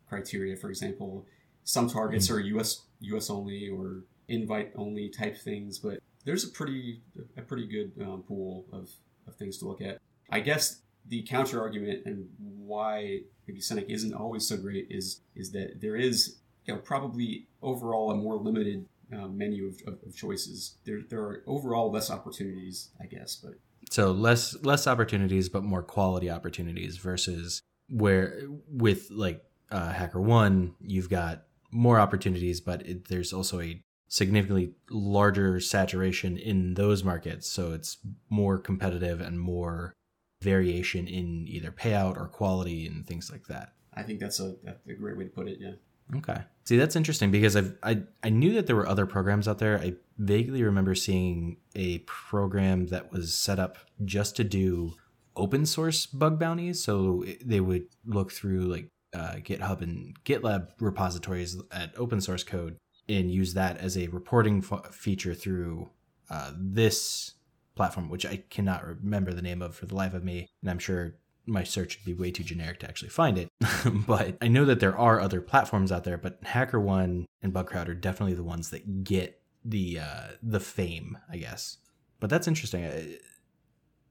criteria. 0.07 0.55
For 0.55 0.69
example, 0.69 1.25
some 1.63 1.89
targets 1.89 2.29
are 2.29 2.39
U.S. 2.39 2.83
U.S. 3.01 3.29
only 3.29 3.69
or 3.69 4.03
invite 4.27 4.71
only 4.75 5.09
type 5.09 5.37
things, 5.37 5.79
but 5.79 5.99
there's 6.25 6.43
a 6.43 6.49
pretty 6.49 7.01
a 7.37 7.41
pretty 7.41 7.67
good 7.67 7.91
um, 8.05 8.23
pool 8.27 8.65
of, 8.71 8.89
of 9.27 9.35
things 9.35 9.57
to 9.59 9.67
look 9.67 9.81
at. 9.81 9.99
I 10.29 10.39
guess 10.39 10.81
the 11.07 11.23
counter 11.23 11.61
argument 11.61 12.05
and 12.05 12.27
why 12.37 13.21
maybe 13.47 13.59
Synack 13.59 13.89
isn't 13.89 14.13
always 14.13 14.47
so 14.47 14.57
great 14.57 14.87
is 14.89 15.21
is 15.35 15.51
that 15.51 15.81
there 15.81 15.95
is 15.95 16.37
you 16.65 16.73
know 16.73 16.79
probably 16.79 17.47
overall 17.61 18.11
a 18.11 18.15
more 18.15 18.35
limited 18.35 18.85
uh, 19.13 19.27
menu 19.27 19.67
of, 19.67 19.81
of, 19.87 19.99
of 20.05 20.15
choices. 20.15 20.75
There 20.85 21.01
there 21.09 21.21
are 21.21 21.43
overall 21.47 21.91
less 21.91 22.11
opportunities, 22.11 22.89
I 23.01 23.05
guess, 23.05 23.35
but 23.35 23.53
So 23.89 24.11
less 24.11 24.55
less 24.63 24.87
opportunities, 24.87 25.49
but 25.49 25.63
more 25.63 25.83
quality 25.83 26.29
opportunities 26.29 26.97
versus 26.97 27.61
where 27.89 28.41
with 28.71 29.09
like 29.09 29.43
uh, 29.71 29.91
Hacker 29.91 30.21
One, 30.21 30.75
you've 30.81 31.09
got 31.09 31.45
more 31.71 31.99
opportunities, 31.99 32.61
but 32.61 32.85
it, 32.87 33.07
there's 33.09 33.33
also 33.33 33.61
a 33.61 33.81
significantly 34.07 34.71
larger 34.89 35.59
saturation 35.59 36.37
in 36.37 36.73
those 36.73 37.03
markets. 37.03 37.47
So 37.47 37.73
it's 37.73 37.97
more 38.29 38.57
competitive 38.57 39.21
and 39.21 39.39
more 39.39 39.93
variation 40.41 41.07
in 41.07 41.45
either 41.47 41.71
payout 41.71 42.17
or 42.17 42.27
quality 42.27 42.87
and 42.87 43.05
things 43.05 43.31
like 43.31 43.47
that. 43.47 43.73
I 43.93 44.03
think 44.03 44.19
that's 44.19 44.39
a, 44.39 44.55
that's 44.63 44.79
a 44.87 44.93
great 44.93 45.17
way 45.17 45.25
to 45.25 45.29
put 45.29 45.47
it. 45.47 45.57
Yeah. 45.59 45.73
Okay. 46.15 46.41
See, 46.63 46.77
that's 46.77 46.95
interesting 46.95 47.29
because 47.29 47.55
I've, 47.55 47.77
I 47.83 48.01
I 48.23 48.29
knew 48.29 48.53
that 48.53 48.65
there 48.67 48.75
were 48.75 48.87
other 48.87 49.05
programs 49.05 49.47
out 49.47 49.59
there. 49.59 49.77
I 49.79 49.93
vaguely 50.17 50.63
remember 50.63 50.95
seeing 50.95 51.57
a 51.75 51.99
program 51.99 52.87
that 52.87 53.11
was 53.11 53.33
set 53.33 53.59
up 53.59 53.77
just 54.05 54.35
to 54.37 54.43
do 54.43 54.93
open 55.35 55.65
source 55.67 56.05
bug 56.07 56.39
bounties. 56.39 56.83
So 56.83 57.23
it- 57.23 57.47
they 57.47 57.59
would 57.59 57.87
look 58.05 58.31
through 58.31 58.61
like 58.61 58.87
uh, 59.13 59.35
GitHub 59.37 59.81
and 59.81 60.15
GitLab 60.23 60.69
repositories 60.79 61.57
at 61.71 61.97
open 61.97 62.21
source 62.21 62.43
code 62.43 62.77
and 63.07 63.31
use 63.31 63.53
that 63.55 63.77
as 63.77 63.97
a 63.97 64.07
reporting 64.07 64.61
feature 64.91 65.33
through 65.33 65.89
uh, 66.29 66.51
this 66.55 67.33
platform, 67.75 68.09
which 68.09 68.25
I 68.25 68.43
cannot 68.49 68.85
remember 68.85 69.33
the 69.33 69.41
name 69.41 69.61
of 69.61 69.75
for 69.75 69.85
the 69.85 69.95
life 69.95 70.13
of 70.13 70.23
me, 70.23 70.47
and 70.61 70.69
I'm 70.69 70.79
sure 70.79 71.15
my 71.45 71.63
search 71.63 71.97
would 71.97 72.05
be 72.05 72.21
way 72.21 72.29
too 72.29 72.43
generic 72.43 72.79
to 72.79 72.87
actually 72.87 73.09
find 73.09 73.37
it. 73.37 73.49
but 74.07 74.37
I 74.41 74.47
know 74.47 74.65
that 74.65 74.79
there 74.79 74.97
are 74.97 75.19
other 75.19 75.41
platforms 75.41 75.91
out 75.91 76.03
there, 76.03 76.17
but 76.17 76.41
HackerOne 76.43 77.25
and 77.41 77.53
BugCrowd 77.53 77.87
are 77.87 77.95
definitely 77.95 78.35
the 78.35 78.43
ones 78.43 78.69
that 78.69 79.03
get 79.03 79.41
the 79.65 79.99
uh, 79.99 80.27
the 80.43 80.59
fame, 80.59 81.17
I 81.31 81.37
guess. 81.37 81.77
But 82.19 82.29
that's 82.29 82.47
interesting. 82.47 82.85
I, 82.85 83.17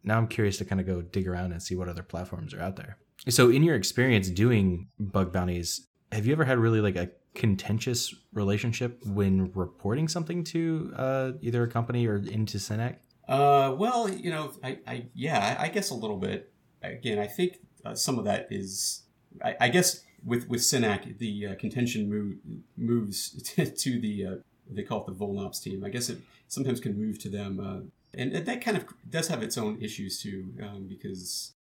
now 0.02 0.19
I'm 0.19 0.28
curious 0.28 0.57
to 0.59 0.64
kind 0.64 0.81
of 0.81 0.87
go 0.87 1.02
dig 1.02 1.28
around 1.28 1.52
and 1.52 1.62
see 1.62 1.76
what 1.76 1.88
other 1.88 2.02
platforms 2.02 2.55
are 2.55 2.61
out 2.61 2.76
there. 2.76 2.99
So, 3.29 3.51
in 3.51 3.63
your 3.63 3.75
experience 3.75 4.29
doing 4.29 4.89
bug 4.99 5.33
bounties, 5.33 5.87
have 6.13 6.27
you 6.27 6.33
ever 6.33 6.45
had 6.45 6.59
really 6.59 6.81
like 6.81 6.97
a 6.97 7.11
contentious 7.35 8.15
relationship 8.33 9.01
when 9.05 9.51
reporting 9.55 10.09
something 10.09 10.45
to 10.45 10.93
uh, 10.97 11.33
either 11.41 11.63
a 11.63 11.69
company 11.69 12.07
or 12.07 12.17
into 12.17 12.59
Synack? 12.59 12.97
Uh, 13.27 13.75
well, 13.77 14.09
you 14.09 14.31
know, 14.31 14.53
I, 14.63 14.79
I 14.87 15.07
yeah, 15.15 15.57
I 15.59 15.69
guess 15.69 15.91
a 15.91 15.95
little 15.95 16.17
bit. 16.17 16.53
Again, 16.83 17.19
I 17.19 17.27
think 17.27 17.59
uh, 17.85 17.95
some 17.95 18.19
of 18.19 18.25
that 18.25 18.49
is, 18.51 19.03
I, 19.45 19.57
I 19.61 19.69
guess, 19.69 20.05
with 20.25 20.49
with 20.49 20.61
Synack, 20.61 21.19
the 21.19 21.49
uh, 21.49 21.55
contention 21.57 22.09
move, 22.09 22.37
moves 22.77 23.43
to 23.53 24.01
the 24.01 24.27
uh, 24.27 24.35
they 24.71 24.83
call 24.83 25.01
it 25.01 25.07
the 25.07 25.25
VulnOps 25.25 25.63
team. 25.63 25.85
I 25.85 25.91
guess 25.91 26.09
it 26.09 26.19
sometimes 26.47 26.81
can 26.81 26.97
move 26.97 27.19
to 27.21 27.29
them, 27.29 27.61
uh, 27.61 28.19
and, 28.19 28.33
and 28.33 28.47
that 28.47 28.63
kind 28.65 28.77
of 28.77 28.87
does 29.09 29.29
have 29.29 29.43
its 29.43 29.59
own 29.59 29.81
issues 29.83 30.23
too, 30.23 30.55
um, 30.63 30.87
because 30.89 31.53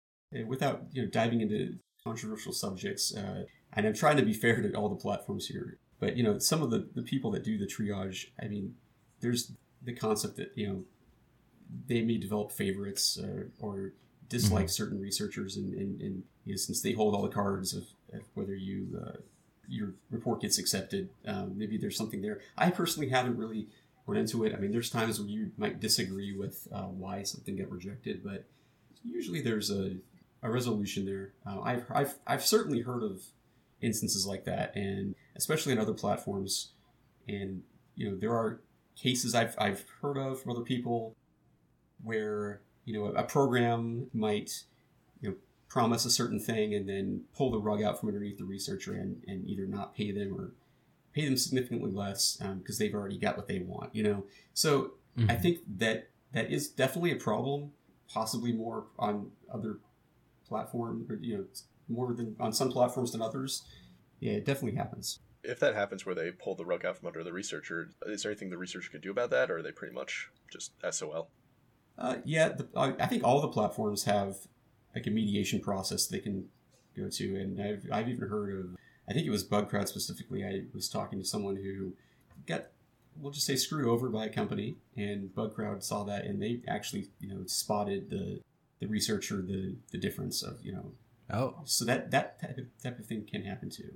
without 0.46 0.84
you 0.92 1.02
know 1.02 1.08
diving 1.08 1.40
into 1.40 1.76
controversial 2.04 2.52
subjects, 2.52 3.14
uh, 3.14 3.44
and 3.72 3.86
I'm 3.86 3.94
trying 3.94 4.16
to 4.16 4.22
be 4.22 4.32
fair 4.32 4.60
to 4.60 4.72
all 4.74 4.88
the 4.88 4.96
platforms 4.96 5.46
here, 5.46 5.78
but 6.00 6.16
you 6.16 6.22
know, 6.22 6.38
some 6.38 6.62
of 6.62 6.70
the 6.70 6.88
the 6.94 7.02
people 7.02 7.30
that 7.32 7.44
do 7.44 7.58
the 7.58 7.66
triage, 7.66 8.26
I 8.40 8.48
mean, 8.48 8.74
there's 9.20 9.52
the 9.82 9.94
concept 9.94 10.36
that 10.36 10.52
you 10.54 10.66
know 10.66 10.82
they 11.86 12.02
may 12.02 12.16
develop 12.18 12.52
favorites 12.52 13.18
uh, 13.18 13.44
or 13.58 13.92
dislike 14.28 14.68
certain 14.68 15.00
researchers, 15.00 15.56
and, 15.56 15.74
and, 15.74 16.00
and 16.00 16.22
you 16.44 16.52
know, 16.52 16.56
since 16.56 16.82
they 16.82 16.92
hold 16.92 17.14
all 17.14 17.22
the 17.22 17.28
cards 17.28 17.74
of, 17.74 17.84
of 18.12 18.22
whether 18.34 18.54
you 18.54 19.00
uh, 19.04 19.16
your 19.68 19.94
report 20.10 20.40
gets 20.40 20.58
accepted, 20.58 21.10
um, 21.26 21.56
maybe 21.56 21.76
there's 21.76 21.96
something 21.96 22.22
there. 22.22 22.40
I 22.56 22.70
personally 22.70 23.08
haven't 23.08 23.36
really 23.36 23.68
run 24.06 24.18
into 24.18 24.44
it. 24.44 24.54
I 24.54 24.58
mean, 24.58 24.72
there's 24.72 24.90
times 24.90 25.18
when 25.18 25.28
you 25.28 25.50
might 25.58 25.80
disagree 25.80 26.36
with 26.36 26.66
uh, 26.72 26.84
why 26.84 27.22
something 27.22 27.56
got 27.56 27.70
rejected, 27.70 28.22
but 28.24 28.46
usually 29.04 29.42
there's 29.42 29.70
a, 29.70 29.96
a 30.42 30.50
resolution 30.50 31.04
there. 31.04 31.32
Uh, 31.46 31.60
I've, 31.60 31.84
I've 31.90 32.14
I've 32.26 32.44
certainly 32.44 32.80
heard 32.82 33.02
of 33.02 33.22
instances 33.80 34.26
like 34.26 34.44
that, 34.44 34.74
and 34.76 35.14
especially 35.36 35.72
on 35.72 35.78
other 35.78 35.94
platforms. 35.94 36.72
And 37.28 37.62
you 37.96 38.10
know, 38.10 38.16
there 38.16 38.32
are 38.32 38.60
cases 38.96 39.34
I've 39.34 39.54
I've 39.58 39.84
heard 40.00 40.16
of 40.16 40.40
from 40.42 40.52
other 40.52 40.62
people 40.62 41.14
where 42.02 42.60
you 42.84 42.94
know 42.94 43.06
a 43.06 43.22
program 43.22 44.06
might 44.12 44.62
you 45.20 45.30
know 45.30 45.36
promise 45.68 46.04
a 46.04 46.10
certain 46.10 46.40
thing 46.40 46.74
and 46.74 46.88
then 46.88 47.22
pull 47.36 47.50
the 47.50 47.58
rug 47.58 47.82
out 47.82 47.98
from 48.00 48.08
underneath 48.08 48.38
the 48.38 48.44
researcher 48.44 48.94
and, 48.94 49.22
and 49.26 49.48
either 49.48 49.66
not 49.66 49.94
pay 49.94 50.10
them 50.12 50.34
or 50.34 50.52
pay 51.12 51.24
them 51.24 51.36
significantly 51.36 51.90
less 51.90 52.38
because 52.58 52.78
they've 52.78 52.94
already 52.94 53.18
got 53.18 53.36
what 53.36 53.48
they 53.48 53.58
want 53.58 53.94
you 53.94 54.02
know 54.02 54.24
so 54.54 54.92
i 55.18 55.20
Mhm. 55.34 55.42
think 55.42 55.58
that 55.78 56.08
that 56.32 56.50
is 56.50 56.68
definitely 56.68 57.10
a 57.12 57.16
problem 57.16 57.72
possibly 58.08 58.52
more 58.52 58.86
on 58.98 59.30
other 59.52 59.78
platform 60.48 61.06
or 61.08 61.16
you 61.20 61.36
know 61.36 61.44
more 61.88 62.12
than 62.14 62.36
on 62.40 62.52
some 62.52 62.70
platforms 62.70 63.12
than 63.12 63.22
others 63.22 63.62
yeah 64.20 64.32
it 64.32 64.44
definitely 64.44 64.76
happens 64.76 65.20
If 65.44 65.60
that 65.60 65.74
happens 65.74 66.04
where 66.04 66.14
they 66.14 66.30
pull 66.32 66.56
the 66.56 66.64
rug 66.64 66.84
out 66.84 66.98
from 66.98 67.06
under 67.06 67.22
the 67.22 67.32
researcher, 67.32 67.90
is 68.06 68.22
there 68.22 68.32
anything 68.32 68.50
the 68.50 68.58
researcher 68.58 68.90
could 68.90 69.02
do 69.02 69.10
about 69.10 69.30
that, 69.30 69.50
or 69.50 69.58
are 69.58 69.62
they 69.62 69.70
pretty 69.72 69.94
much 69.94 70.28
just 70.52 70.72
SOL? 70.90 71.30
Uh, 71.96 72.16
yeah, 72.24 72.48
the, 72.48 72.66
I, 72.76 72.94
I 73.00 73.06
think 73.06 73.22
all 73.24 73.40
the 73.40 73.48
platforms 73.48 74.04
have 74.04 74.36
like 74.94 75.06
a 75.06 75.10
mediation 75.10 75.60
process 75.60 76.06
they 76.06 76.18
can 76.18 76.48
go 76.96 77.08
to, 77.08 77.36
and 77.36 77.60
I've, 77.62 77.86
I've 77.92 78.08
even 78.08 78.28
heard 78.28 78.50
of. 78.58 78.76
I 79.08 79.12
think 79.14 79.26
it 79.26 79.30
was 79.30 79.44
BugCrowd 79.46 79.88
specifically. 79.88 80.44
I 80.44 80.64
was 80.74 80.88
talking 80.88 81.18
to 81.18 81.24
someone 81.24 81.56
who 81.56 81.94
got, 82.46 82.66
we'll 83.16 83.32
just 83.32 83.46
say, 83.46 83.56
screwed 83.56 83.86
over 83.86 84.08
by 84.10 84.26
a 84.26 84.28
company, 84.28 84.76
and 84.96 85.30
BugCrowd 85.34 85.82
saw 85.82 86.02
that, 86.04 86.24
and 86.24 86.42
they 86.42 86.60
actually, 86.68 87.08
you 87.20 87.28
know, 87.28 87.42
spotted 87.46 88.10
the 88.10 88.40
the 88.80 88.86
researcher 88.86 89.36
the 89.42 89.76
the 89.90 89.98
difference 89.98 90.42
of, 90.42 90.58
you 90.64 90.72
know, 90.72 90.92
Oh, 91.30 91.56
so 91.64 91.84
that 91.84 92.10
that 92.10 92.40
type 92.40 92.56
of, 92.58 92.64
type 92.82 92.98
of 92.98 93.06
thing 93.06 93.26
can 93.30 93.42
happen 93.44 93.68
too. 93.70 93.94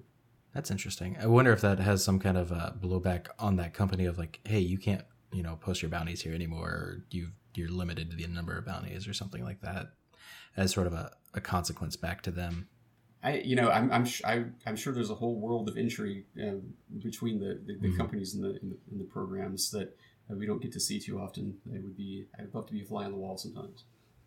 that's 0.54 0.70
interesting. 0.70 1.16
I 1.18 1.26
wonder 1.26 1.52
if 1.52 1.62
that 1.62 1.78
has 1.78 2.04
some 2.04 2.18
kind 2.18 2.36
of 2.36 2.52
uh, 2.52 2.72
blowback 2.78 3.28
on 3.38 3.56
that 3.56 3.72
company 3.72 4.04
of 4.04 4.18
like, 4.18 4.40
hey, 4.44 4.60
you 4.60 4.76
can't, 4.78 5.04
you 5.32 5.42
know, 5.42 5.56
post 5.56 5.80
your 5.80 5.90
bounties 5.90 6.20
here 6.22 6.34
anymore, 6.34 6.68
or 6.68 7.04
you 7.10 7.30
you're 7.54 7.70
limited 7.70 8.10
to 8.10 8.16
the 8.16 8.26
number 8.26 8.56
of 8.58 8.66
bounties 8.66 9.06
or 9.08 9.14
something 9.14 9.42
like 9.44 9.60
that, 9.62 9.92
as 10.56 10.72
sort 10.72 10.86
of 10.86 10.92
a, 10.92 11.10
a 11.34 11.40
consequence 11.40 11.96
back 11.96 12.22
to 12.22 12.30
them. 12.30 12.68
I, 13.22 13.38
you 13.38 13.54
know, 13.56 13.70
I'm, 13.70 13.90
I'm, 13.92 14.04
sh- 14.04 14.22
I, 14.24 14.44
I'm 14.66 14.74
sure 14.74 14.92
there's 14.92 15.10
a 15.10 15.14
whole 15.14 15.36
world 15.38 15.68
of 15.68 15.76
intrigue 15.78 16.24
um, 16.42 16.74
between 17.02 17.38
the, 17.38 17.60
the, 17.66 17.74
the 17.80 17.88
Mhm. 17.88 17.96
companies 17.96 18.34
and 18.34 18.42
the, 18.42 18.58
in 18.60 18.68
the 18.70 18.76
in 18.90 18.98
the 18.98 19.04
programs 19.04 19.70
that 19.70 19.96
uh, 20.30 20.34
we 20.34 20.44
don't 20.44 20.60
get 20.60 20.72
to 20.72 20.80
see 20.80 20.98
too 20.98 21.20
often. 21.20 21.56
It 21.72 21.82
would 21.84 21.96
be, 21.96 22.26
I'd 22.38 22.52
love 22.52 22.66
to 22.66 22.72
be 22.72 22.82
a 22.82 22.84
fly 22.84 23.04
on 23.04 23.12
the 23.12 23.18
wall 23.18 23.36
sometimes. 23.38 23.84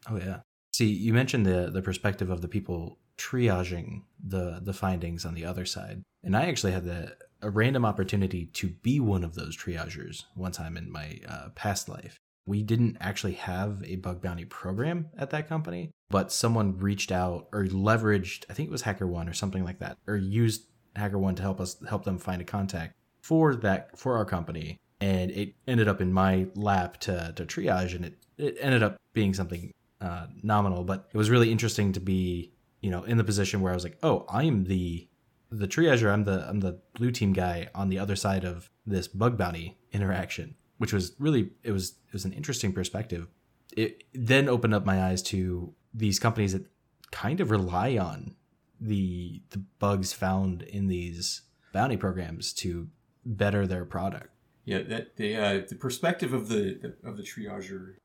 Oh 0.09 0.17
yeah. 0.17 0.39
See, 0.75 0.87
you 0.89 1.13
mentioned 1.13 1.45
the 1.45 1.69
the 1.71 1.81
perspective 1.81 2.29
of 2.29 2.41
the 2.41 2.49
people 2.49 2.99
triaging 3.17 4.01
the 4.21 4.59
the 4.61 4.73
findings 4.73 5.23
on 5.23 5.33
the 5.33 5.45
other 5.45 5.65
side, 5.65 6.03
and 6.21 6.35
I 6.35 6.47
actually 6.47 6.73
had 6.73 6.83
the 6.83 7.15
a 7.41 7.49
random 7.49 7.85
opportunity 7.85 8.47
to 8.47 8.67
be 8.67 8.99
one 8.99 9.23
of 9.23 9.35
those 9.35 9.55
triagers 9.55 10.25
one 10.33 10.51
time 10.51 10.75
in 10.75 10.91
my 10.91 11.21
uh, 11.29 11.47
past 11.55 11.87
life. 11.87 12.17
We 12.45 12.61
didn't 12.61 12.97
actually 12.99 13.35
have 13.35 13.85
a 13.85 13.95
bug 13.95 14.21
bounty 14.21 14.43
program 14.43 15.07
at 15.17 15.29
that 15.29 15.47
company, 15.47 15.91
but 16.09 16.29
someone 16.33 16.77
reached 16.77 17.09
out 17.09 17.47
or 17.53 17.63
leveraged, 17.67 18.43
I 18.49 18.53
think 18.53 18.67
it 18.67 18.71
was 18.73 18.83
HackerOne 18.83 19.29
or 19.29 19.33
something 19.33 19.63
like 19.63 19.79
that, 19.79 19.97
or 20.07 20.17
used 20.17 20.65
HackerOne 20.97 21.37
to 21.37 21.41
help 21.41 21.61
us 21.61 21.77
help 21.87 22.03
them 22.03 22.17
find 22.17 22.41
a 22.41 22.45
contact 22.45 22.95
for 23.21 23.55
that 23.55 23.97
for 23.97 24.17
our 24.17 24.25
company, 24.25 24.77
and 24.99 25.31
it 25.31 25.53
ended 25.69 25.87
up 25.87 26.01
in 26.01 26.11
my 26.11 26.47
lap 26.53 26.99
to 27.07 27.31
to 27.37 27.45
triage, 27.45 27.95
and 27.95 28.03
it 28.03 28.17
it 28.37 28.57
ended 28.59 28.83
up 28.83 28.99
being 29.13 29.33
something 29.33 29.71
uh, 30.05 30.27
nominal, 30.43 30.83
but 30.83 31.09
it 31.11 31.17
was 31.17 31.31
really 31.31 31.51
interesting 31.51 31.91
to 31.93 31.99
be 31.99 32.51
you 32.81 32.91
know 32.91 33.03
in 33.03 33.17
the 33.17 33.23
position 33.23 33.61
where 33.61 33.71
I 33.71 33.75
was 33.75 33.83
like, 33.83 33.97
oh, 34.03 34.25
I'm 34.29 34.65
the 34.65 35.07
the 35.51 35.67
triager. 35.67 36.11
I'm 36.11 36.23
the 36.25 36.47
I'm 36.47 36.59
the 36.59 36.79
blue 36.93 37.11
team 37.11 37.33
guy 37.33 37.69
on 37.73 37.89
the 37.89 37.97
other 37.97 38.15
side 38.15 38.43
of 38.43 38.69
this 38.85 39.07
bug 39.07 39.37
bounty 39.37 39.77
interaction, 39.91 40.55
which 40.77 40.93
was 40.93 41.13
really 41.17 41.51
it 41.63 41.71
was 41.71 41.95
it 42.07 42.13
was 42.13 42.25
an 42.25 42.33
interesting 42.33 42.71
perspective. 42.71 43.27
It 43.75 44.03
then 44.13 44.47
opened 44.47 44.75
up 44.75 44.85
my 44.85 45.03
eyes 45.03 45.21
to 45.23 45.73
these 45.93 46.19
companies 46.19 46.53
that 46.53 46.67
kind 47.11 47.41
of 47.41 47.49
rely 47.49 47.97
on 47.97 48.35
the 48.79 49.41
the 49.49 49.63
bugs 49.79 50.13
found 50.13 50.61
in 50.61 50.87
these 50.87 51.41
bounty 51.73 51.97
programs 51.97 52.53
to 52.53 52.89
better 53.25 53.65
their 53.65 53.85
product. 53.85 54.29
Yeah, 54.65 54.83
that 54.83 55.17
the 55.17 55.35
uh, 55.35 55.61
the 55.67 55.75
perspective 55.75 56.33
of 56.33 56.49
the 56.49 56.93
of 57.03 57.17
the 57.17 57.23
triager 57.23 57.95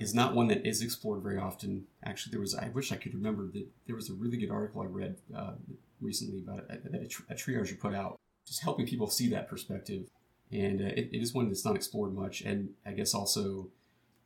is 0.00 0.14
not 0.14 0.34
one 0.34 0.48
that 0.48 0.66
is 0.66 0.82
explored 0.82 1.22
very 1.22 1.38
often. 1.38 1.84
Actually, 2.04 2.32
there 2.32 2.40
was 2.40 2.54
I 2.54 2.70
wish 2.70 2.90
I 2.90 2.96
could 2.96 3.14
remember 3.14 3.46
that 3.52 3.66
there 3.86 3.94
was 3.94 4.08
a 4.08 4.14
really 4.14 4.38
good 4.38 4.50
article 4.50 4.82
I 4.82 4.86
read 4.86 5.16
uh, 5.36 5.52
recently 6.00 6.40
about 6.40 6.64
a, 6.70 7.06
tri- 7.06 7.26
a 7.28 7.34
triager 7.34 7.78
put 7.78 7.94
out, 7.94 8.18
just 8.46 8.62
helping 8.62 8.86
people 8.86 9.08
see 9.08 9.28
that 9.28 9.48
perspective. 9.48 10.08
And 10.50 10.80
uh, 10.80 10.86
it, 10.86 11.10
it 11.12 11.22
is 11.22 11.34
one 11.34 11.48
that's 11.48 11.64
not 11.64 11.76
explored 11.76 12.14
much. 12.14 12.40
And 12.40 12.70
I 12.84 12.92
guess 12.92 13.14
also, 13.14 13.68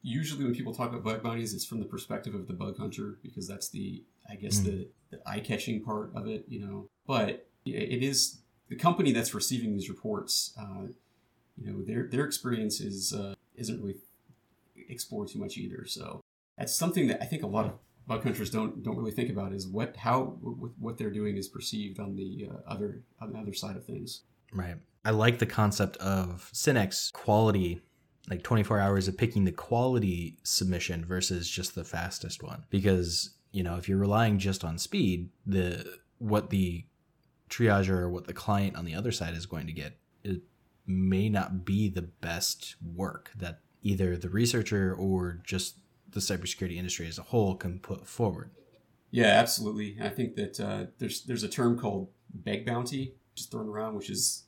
usually 0.01 0.45
when 0.45 0.55
people 0.55 0.73
talk 0.73 0.91
about 0.91 1.03
bug 1.03 1.23
bounties, 1.23 1.53
it's 1.53 1.65
from 1.65 1.81
the 1.81 1.87
perspective 1.87 2.35
of 2.35 2.47
the 2.47 2.55
bug 2.55 2.79
hunter 2.79 3.19
because 3.23 3.49
that's 3.49 3.69
the 3.69 4.05
I 4.31 4.37
guess 4.37 4.61
mm. 4.61 4.65
the, 4.65 4.89
the 5.11 5.21
eye 5.27 5.41
catching 5.41 5.83
part 5.83 6.13
of 6.15 6.29
it, 6.29 6.45
you 6.49 6.65
know. 6.65 6.89
But 7.07 7.47
it 7.67 8.03
is 8.03 8.39
the 8.69 8.77
company 8.77 9.13
that's 9.13 9.35
receiving 9.35 9.75
these 9.75 9.89
reports. 9.89 10.55
Uh, 10.59 10.87
you 11.57 11.71
know, 11.71 11.83
their 11.83 12.07
their 12.07 12.25
experience 12.25 12.81
is 12.81 13.13
uh, 13.13 13.35
isn't 13.57 13.81
really 13.81 13.97
explore 14.89 15.27
too 15.27 15.39
much 15.39 15.57
either. 15.57 15.85
So 15.87 16.21
that's 16.59 16.75
something 16.75 17.09
that 17.09 17.23
I 17.23 17.27
think 17.27 17.43
a 17.43 17.47
lot 17.47 17.67
of 17.67 17.73
bug 18.07 18.23
hunters 18.23 18.51
don't 18.51 18.83
don't 18.83 18.97
really 18.97 19.13
think 19.13 19.31
about 19.31 19.53
is 19.53 19.67
what 19.67 19.97
how 19.97 20.37
what 20.79 20.99
they're 20.99 21.11
doing 21.11 21.37
is 21.37 21.49
perceived 21.49 21.99
on 21.99 22.17
the 22.17 22.49
uh, 22.51 22.71
other 22.71 23.03
on 23.21 23.33
the 23.33 23.39
other 23.39 23.55
side 23.55 23.77
of 23.77 23.85
things. 23.85 24.23
Right. 24.53 24.77
I 25.05 25.11
like 25.11 25.39
the 25.39 25.47
concept 25.47 25.97
of 25.99 26.51
Synack's 26.55 27.11
quality, 27.11 27.83
like 28.31 28.43
24 28.43 28.81
hours 28.81 29.09
of 29.09 29.19
picking 29.19 29.45
the 29.45 29.53
quality 29.53 30.39
submission 30.45 31.05
versus 31.05 31.51
just 31.51 31.75
the 31.75 31.85
fastest 31.85 32.43
one. 32.43 32.65
Because, 32.71 33.35
you 33.53 33.63
know, 33.63 33.77
if 33.77 33.87
you're 33.89 33.99
relying 33.99 34.39
just 34.39 34.65
on 34.65 34.79
speed, 34.79 35.29
the 35.45 35.99
what 36.19 36.49
the 36.51 36.87
triager 37.51 37.99
or 37.99 38.11
what 38.11 38.27
the 38.27 38.33
client 38.33 38.77
on 38.77 38.85
the 38.85 38.95
other 38.95 39.13
side 39.13 39.35
is 39.35 39.45
going 39.45 39.67
to 39.67 39.73
get 39.73 39.99
it 40.23 40.41
may 40.87 41.29
not 41.29 41.65
be 41.65 41.89
the 41.89 42.03
best 42.03 42.77
work 42.95 43.31
that 43.37 43.61
either 43.85 44.17
the 44.17 44.31
researcher 44.31 44.93
or 44.93 45.39
just 45.45 45.77
the 46.11 46.21
cybersecurity 46.21 46.77
industry 46.77 47.07
as 47.07 47.19
a 47.19 47.23
whole 47.23 47.55
can 47.55 47.79
put 47.79 48.09
forward. 48.09 48.51
Yeah, 49.11 49.27
absolutely. 49.27 49.97
I 50.03 50.09
think 50.09 50.35
that 50.35 50.59
uh, 50.59 50.87
there's 50.99 51.23
there's 51.23 51.45
a 51.45 51.49
term 51.49 51.79
called 51.79 52.09
beg 52.33 52.67
bounty 52.67 53.15
just 53.37 53.53
thrown 53.53 53.69
around, 53.69 53.95
which 53.95 54.11
is 54.11 54.45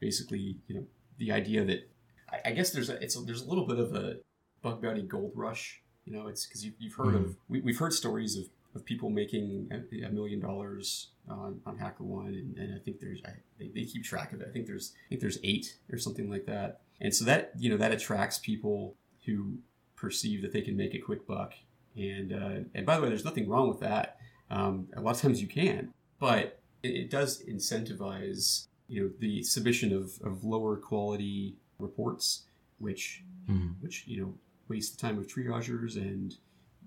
basically 0.00 0.56
you 0.66 0.76
know 0.76 0.86
the 1.18 1.32
idea 1.32 1.64
that 1.64 1.90
I, 2.32 2.50
I 2.50 2.52
guess 2.52 2.70
there's 2.70 2.88
a 2.88 3.02
it's 3.02 3.18
a, 3.18 3.20
there's 3.20 3.42
a 3.42 3.48
little 3.48 3.66
bit 3.66 3.78
of 3.78 3.94
a 3.94 4.16
bug 4.62 4.80
bounty 4.80 5.02
gold 5.02 5.32
rush. 5.34 5.82
You 6.06 6.14
know, 6.14 6.28
it's 6.28 6.46
because 6.46 6.64
you, 6.64 6.72
have 6.84 6.94
heard 6.94 7.14
mm. 7.14 7.24
of 7.26 7.36
we, 7.48 7.60
have 7.66 7.78
heard 7.78 7.92
stories 7.92 8.38
of, 8.38 8.44
of 8.74 8.82
people 8.86 9.10
making 9.10 9.68
a, 9.70 10.06
a 10.06 10.10
million 10.10 10.40
dollars 10.40 11.08
on, 11.28 11.60
on 11.66 11.76
HackerOne, 11.76 12.28
and, 12.28 12.56
and 12.56 12.74
I 12.74 12.78
think 12.78 12.98
there's 12.98 13.20
I, 13.26 13.32
they, 13.58 13.68
they 13.74 13.84
keep 13.84 14.04
track 14.04 14.32
of 14.32 14.40
it. 14.40 14.48
I 14.48 14.52
think 14.52 14.66
there's 14.66 14.94
I 15.06 15.08
think 15.10 15.20
there's 15.20 15.38
eight 15.44 15.76
or 15.92 15.98
something 15.98 16.30
like 16.30 16.46
that 16.46 16.80
and 17.00 17.14
so 17.14 17.24
that 17.24 17.52
you 17.58 17.70
know 17.70 17.76
that 17.76 17.92
attracts 17.92 18.38
people 18.38 18.94
who 19.26 19.58
perceive 19.96 20.42
that 20.42 20.52
they 20.52 20.62
can 20.62 20.76
make 20.76 20.94
a 20.94 20.98
quick 20.98 21.26
buck. 21.26 21.54
And 21.96 22.32
uh, 22.32 22.64
and 22.74 22.86
by 22.86 22.96
the 22.96 23.02
way, 23.02 23.08
there's 23.08 23.24
nothing 23.24 23.48
wrong 23.48 23.68
with 23.68 23.80
that. 23.80 24.18
Um, 24.50 24.88
a 24.96 25.00
lot 25.00 25.16
of 25.16 25.20
times 25.20 25.42
you 25.42 25.48
can, 25.48 25.92
but 26.18 26.60
it, 26.82 26.88
it, 26.88 27.10
does 27.10 27.42
incentivize 27.44 28.66
you 28.88 29.02
know 29.02 29.10
the 29.18 29.42
submission 29.42 29.92
of, 29.92 30.18
of 30.24 30.44
lower 30.44 30.76
quality 30.76 31.56
reports, 31.78 32.44
which 32.78 33.24
mm-hmm. 33.48 33.72
which 33.80 34.04
you 34.06 34.20
know 34.20 34.34
waste 34.68 34.96
the 34.98 35.06
time 35.06 35.18
of 35.18 35.26
triagers 35.26 35.96
and 35.96 36.36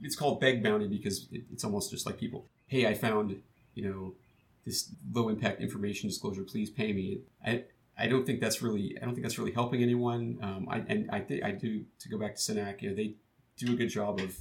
it's 0.02 0.16
called 0.16 0.40
beg 0.40 0.64
bounty 0.64 0.88
because 0.88 1.28
it, 1.32 1.44
it's 1.52 1.64
almost 1.64 1.92
just 1.92 2.06
like 2.06 2.18
people 2.18 2.46
hey 2.68 2.86
i 2.86 2.94
found 2.94 3.42
you 3.74 3.84
know 3.84 4.14
this 4.66 4.92
low 5.14 5.30
impact 5.30 5.62
information 5.62 6.08
disclosure 6.08 6.44
please 6.44 6.70
pay 6.70 6.94
me 6.94 7.22
I, 7.46 7.64
I 7.98 8.08
don't 8.08 8.26
think 8.26 8.40
that's 8.40 8.62
really 8.62 8.98
I 9.02 9.06
don't 9.06 9.14
think 9.14 9.24
that's 9.24 9.38
really 9.38 9.52
helping 9.52 9.84
anyone. 9.84 10.40
Um, 10.42 10.68
I, 10.70 10.78
and 10.88 11.10
I 11.12 11.20
think 11.20 11.44
I 11.44 11.52
do 11.52 11.84
to 12.00 12.10
go 12.10 12.18
back 12.18 12.36
to 12.36 12.42
Synack, 12.42 12.82
you 12.82 12.90
know, 12.90 12.96
they 12.96 13.16
do 13.58 13.74
a 13.74 13.76
good 13.76 13.90
job 13.90 14.20
of 14.20 14.38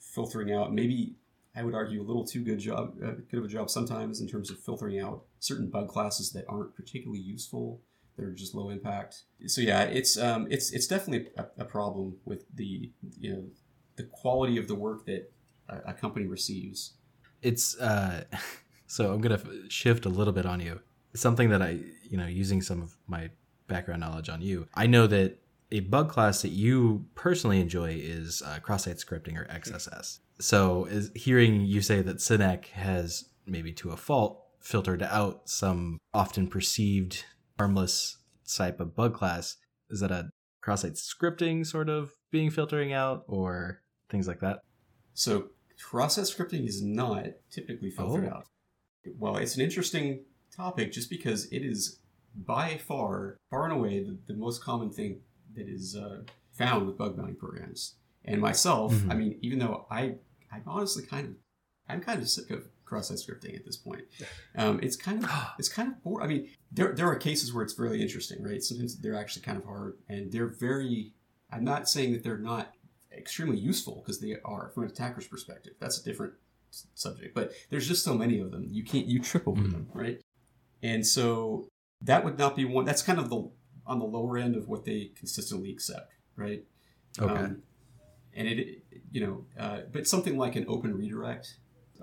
filtering 0.00 0.52
out. 0.52 0.72
Maybe 0.72 1.16
I 1.54 1.62
would 1.62 1.74
argue 1.74 2.00
a 2.00 2.04
little 2.04 2.24
too 2.24 2.42
good 2.42 2.58
job, 2.58 2.94
uh, 3.04 3.12
good 3.30 3.38
of 3.38 3.44
a 3.44 3.48
job 3.48 3.70
sometimes 3.70 4.20
in 4.20 4.28
terms 4.28 4.50
of 4.50 4.58
filtering 4.58 4.98
out 4.98 5.24
certain 5.38 5.68
bug 5.68 5.88
classes 5.88 6.32
that 6.32 6.44
aren't 6.48 6.74
particularly 6.74 7.22
useful. 7.22 7.80
That 8.16 8.26
are 8.26 8.32
just 8.32 8.54
low 8.54 8.68
impact. 8.68 9.22
So 9.46 9.62
yeah, 9.62 9.84
it's 9.84 10.18
um, 10.18 10.46
it's 10.50 10.70
it's 10.70 10.86
definitely 10.86 11.30
a, 11.38 11.46
a 11.56 11.64
problem 11.64 12.16
with 12.26 12.44
the 12.54 12.90
you 13.18 13.32
know 13.32 13.44
the 13.96 14.02
quality 14.02 14.58
of 14.58 14.68
the 14.68 14.74
work 14.74 15.06
that 15.06 15.32
a, 15.66 15.78
a 15.86 15.92
company 15.94 16.26
receives. 16.26 16.92
It's 17.40 17.74
uh, 17.78 18.24
so 18.86 19.14
I'm 19.14 19.22
gonna 19.22 19.40
shift 19.70 20.04
a 20.04 20.10
little 20.10 20.34
bit 20.34 20.44
on 20.44 20.60
you 20.60 20.80
something 21.14 21.50
that 21.50 21.62
I, 21.62 21.78
you 22.08 22.16
know, 22.16 22.26
using 22.26 22.62
some 22.62 22.82
of 22.82 22.96
my 23.06 23.30
background 23.68 24.00
knowledge 24.00 24.28
on 24.28 24.40
you, 24.40 24.68
I 24.74 24.86
know 24.86 25.06
that 25.06 25.38
a 25.70 25.80
bug 25.80 26.10
class 26.10 26.42
that 26.42 26.50
you 26.50 27.06
personally 27.14 27.60
enjoy 27.60 27.94
is 27.98 28.42
uh, 28.44 28.58
cross-site 28.60 28.96
scripting 28.96 29.36
or 29.38 29.46
XSS. 29.46 30.18
So, 30.38 30.84
is 30.84 31.10
hearing 31.14 31.62
you 31.62 31.80
say 31.80 32.02
that 32.02 32.18
Synack 32.18 32.66
has 32.66 33.24
maybe 33.46 33.72
to 33.74 33.90
a 33.90 33.96
fault 33.96 34.44
filtered 34.60 35.02
out 35.02 35.48
some 35.48 35.98
often 36.14 36.46
perceived 36.46 37.24
harmless 37.58 38.18
type 38.54 38.80
of 38.80 38.94
bug 38.94 39.14
class, 39.14 39.56
is 39.90 40.00
that 40.00 40.10
a 40.10 40.30
cross-site 40.60 40.94
scripting 40.94 41.66
sort 41.66 41.88
of 41.88 42.12
being 42.30 42.50
filtering 42.50 42.92
out 42.92 43.24
or 43.26 43.82
things 44.10 44.28
like 44.28 44.40
that? 44.40 44.60
So, 45.14 45.48
cross-site 45.82 46.24
scripting 46.24 46.66
is 46.66 46.82
not 46.82 47.26
typically 47.50 47.90
filtered 47.90 48.28
oh. 48.30 48.36
out. 48.36 48.46
Well, 49.18 49.36
it's 49.36 49.56
an 49.56 49.62
interesting 49.62 50.24
topic 50.56 50.92
just 50.92 51.10
because 51.10 51.46
it 51.46 51.62
is 51.62 51.98
by 52.34 52.78
far, 52.78 53.36
far 53.50 53.64
and 53.64 53.72
away, 53.72 54.02
the, 54.02 54.16
the 54.26 54.34
most 54.34 54.62
common 54.62 54.90
thing 54.90 55.20
that 55.54 55.68
is 55.68 55.96
uh, 55.96 56.22
found 56.52 56.86
with 56.86 56.96
bug 56.96 57.16
bounty 57.16 57.34
programs. 57.34 57.94
And 58.24 58.40
myself, 58.40 58.92
mm-hmm. 58.92 59.10
I 59.10 59.14
mean, 59.14 59.38
even 59.42 59.58
though 59.58 59.86
I, 59.90 60.14
I'm 60.52 60.62
honestly 60.66 61.04
kind 61.04 61.28
of, 61.28 61.34
I'm 61.88 62.00
kind 62.00 62.22
of 62.22 62.28
sick 62.28 62.50
of 62.50 62.68
cross-site 62.84 63.18
scripting 63.18 63.56
at 63.56 63.64
this 63.64 63.76
point. 63.76 64.02
Um, 64.56 64.78
it's 64.82 64.96
kind 64.96 65.24
of, 65.24 65.30
it's 65.58 65.68
kind 65.68 65.88
of 65.88 66.02
boring. 66.02 66.24
I 66.24 66.28
mean, 66.28 66.48
there, 66.70 66.92
there 66.92 67.08
are 67.08 67.16
cases 67.16 67.52
where 67.52 67.64
it's 67.64 67.78
really 67.78 68.02
interesting, 68.02 68.42
right? 68.42 68.62
Sometimes 68.62 68.96
they're 68.98 69.16
actually 69.16 69.42
kind 69.42 69.58
of 69.58 69.64
hard, 69.64 69.94
and 70.08 70.30
they're 70.30 70.46
very. 70.46 71.12
I'm 71.50 71.64
not 71.64 71.88
saying 71.88 72.12
that 72.12 72.22
they're 72.22 72.38
not 72.38 72.72
extremely 73.14 73.58
useful 73.58 73.96
because 73.96 74.20
they 74.20 74.36
are 74.42 74.70
from 74.72 74.84
an 74.84 74.90
attacker's 74.90 75.26
perspective. 75.26 75.74
That's 75.80 75.98
a 76.00 76.04
different 76.04 76.32
subject, 76.94 77.34
but 77.34 77.52
there's 77.68 77.86
just 77.86 78.04
so 78.04 78.14
many 78.14 78.40
of 78.40 78.50
them. 78.50 78.66
You 78.70 78.84
can't 78.84 79.06
you 79.06 79.20
trip 79.20 79.46
over 79.46 79.60
mm-hmm. 79.60 79.72
them, 79.72 79.88
right? 79.92 80.20
And 80.82 81.06
so 81.06 81.68
that 82.00 82.24
would 82.24 82.38
not 82.38 82.56
be 82.56 82.64
one. 82.64 82.84
That's 82.84 83.02
kind 83.02 83.18
of 83.18 83.30
the 83.30 83.50
on 83.86 83.98
the 83.98 84.04
lower 84.04 84.38
end 84.38 84.56
of 84.56 84.68
what 84.68 84.84
they 84.84 85.10
consistently 85.16 85.70
accept, 85.70 86.12
right? 86.36 86.64
Okay. 87.18 87.32
Um, 87.32 87.62
and 88.34 88.48
it, 88.48 88.84
you 89.10 89.26
know, 89.26 89.44
uh, 89.58 89.80
but 89.90 90.06
something 90.06 90.38
like 90.38 90.56
an 90.56 90.64
open 90.68 90.96
redirect, 90.96 91.56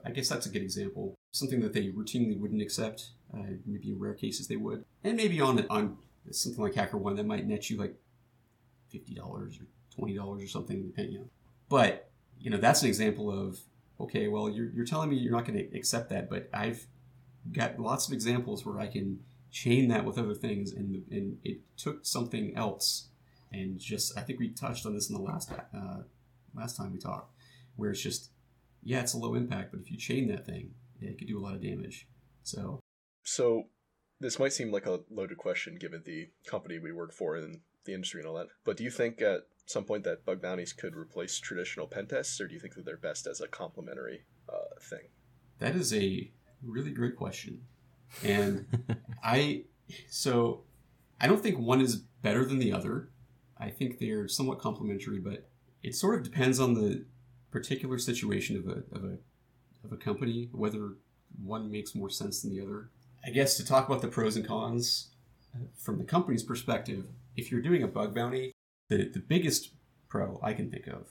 I 0.05 0.11
guess 0.11 0.29
that's 0.29 0.45
a 0.45 0.49
good 0.49 0.61
example. 0.61 1.15
Something 1.31 1.61
that 1.61 1.73
they 1.73 1.87
routinely 1.87 2.39
wouldn't 2.39 2.61
accept. 2.61 3.11
Uh, 3.33 3.43
maybe 3.65 3.91
in 3.91 3.99
rare 3.99 4.15
cases 4.15 4.47
they 4.47 4.55
would, 4.55 4.83
and 5.03 5.15
maybe 5.15 5.39
on 5.39 5.63
on 5.69 5.97
something 6.31 6.63
like 6.63 6.73
HackerOne 6.73 7.15
that 7.15 7.27
might 7.27 7.45
net 7.45 7.69
you 7.69 7.77
like 7.77 7.95
fifty 8.89 9.13
dollars 9.13 9.59
or 9.59 9.67
twenty 9.95 10.15
dollars 10.15 10.43
or 10.43 10.47
something, 10.47 10.81
depending. 10.81 11.15
Know. 11.15 11.29
But 11.69 12.09
you 12.39 12.49
know, 12.49 12.57
that's 12.57 12.81
an 12.81 12.87
example 12.87 13.31
of 13.31 13.59
okay, 13.99 14.27
well, 14.27 14.49
you're 14.49 14.71
you're 14.71 14.85
telling 14.85 15.09
me 15.09 15.17
you're 15.17 15.31
not 15.31 15.45
going 15.45 15.59
to 15.59 15.77
accept 15.77 16.09
that, 16.09 16.29
but 16.29 16.49
I've 16.53 16.87
got 17.51 17.79
lots 17.79 18.07
of 18.07 18.13
examples 18.13 18.65
where 18.65 18.79
I 18.79 18.87
can 18.87 19.19
chain 19.51 19.87
that 19.89 20.05
with 20.05 20.17
other 20.17 20.35
things, 20.35 20.71
and 20.71 21.03
and 21.11 21.37
it 21.43 21.59
took 21.77 22.05
something 22.05 22.55
else, 22.55 23.09
and 23.51 23.79
just 23.79 24.17
I 24.17 24.21
think 24.21 24.39
we 24.39 24.49
touched 24.49 24.85
on 24.85 24.93
this 24.93 25.09
in 25.09 25.15
the 25.15 25.21
last 25.21 25.51
uh, 25.51 26.03
last 26.55 26.77
time 26.77 26.93
we 26.93 26.99
talked, 26.99 27.33
where 27.75 27.91
it's 27.91 28.01
just 28.01 28.31
yeah, 28.83 29.01
it's 29.01 29.13
a 29.13 29.17
low 29.17 29.35
impact, 29.35 29.71
but 29.71 29.81
if 29.81 29.91
you 29.91 29.97
chain 29.97 30.27
that 30.29 30.45
thing, 30.45 30.71
it 31.01 31.17
could 31.17 31.27
do 31.27 31.39
a 31.39 31.43
lot 31.43 31.55
of 31.55 31.61
damage. 31.61 32.07
So, 32.43 32.79
so 33.23 33.63
this 34.19 34.39
might 34.39 34.53
seem 34.53 34.71
like 34.71 34.85
a 34.85 35.01
loaded 35.09 35.37
question 35.37 35.75
given 35.75 36.01
the 36.05 36.29
company 36.47 36.79
we 36.79 36.91
work 36.91 37.13
for 37.13 37.35
and 37.35 37.59
the 37.85 37.93
industry 37.93 38.21
and 38.21 38.27
all 38.27 38.35
that, 38.35 38.47
but 38.65 38.77
do 38.77 38.83
you 38.83 38.91
think 38.91 39.21
at 39.21 39.41
some 39.65 39.83
point 39.83 40.03
that 40.03 40.25
bug 40.25 40.41
bounties 40.41 40.73
could 40.73 40.95
replace 40.95 41.39
traditional 41.39 41.87
pen 41.87 42.07
tests, 42.07 42.39
or 42.41 42.47
do 42.47 42.53
you 42.53 42.59
think 42.59 42.75
that 42.75 42.85
they're 42.85 42.97
best 42.97 43.27
as 43.27 43.39
a 43.39 43.47
complementary 43.47 44.25
uh, 44.47 44.79
thing? 44.81 45.09
That 45.59 45.75
is 45.75 45.93
a 45.93 46.31
Really 46.63 46.91
great 46.91 47.15
question. 47.15 47.61
and 48.23 48.65
I 49.23 49.63
so 50.09 50.63
I 51.21 51.27
don't 51.27 51.41
think 51.41 51.59
one 51.59 51.81
is 51.81 51.97
better 51.97 52.45
than 52.45 52.59
the 52.59 52.71
other. 52.71 53.09
I 53.57 53.69
think 53.69 53.99
they're 53.99 54.27
somewhat 54.27 54.59
complementary, 54.59 55.19
but 55.19 55.49
it 55.83 55.95
sort 55.95 56.15
of 56.15 56.23
depends 56.23 56.59
on 56.59 56.73
the 56.73 57.05
particular 57.51 57.97
situation 57.97 58.57
of 58.57 58.67
a 58.67 58.95
of 58.95 59.03
a 59.03 59.17
of 59.83 59.91
a 59.91 59.97
company 59.97 60.49
whether 60.51 60.95
one 61.41 61.71
makes 61.71 61.95
more 61.95 62.09
sense 62.09 62.41
than 62.41 62.51
the 62.51 62.61
other. 62.61 62.89
I 63.25 63.31
guess 63.31 63.57
to 63.57 63.65
talk 63.65 63.87
about 63.87 64.01
the 64.01 64.07
pros 64.07 64.35
and 64.35 64.47
cons 64.47 65.09
uh, 65.53 65.65
from 65.77 65.97
the 65.97 66.03
company's 66.03 66.43
perspective, 66.43 67.05
if 67.35 67.51
you're 67.51 67.61
doing 67.61 67.83
a 67.83 67.87
bug 67.87 68.15
bounty, 68.15 68.53
the, 68.87 69.09
the 69.09 69.19
biggest 69.19 69.71
pro 70.07 70.39
I 70.41 70.53
can 70.53 70.69
think 70.69 70.87
of 70.87 71.09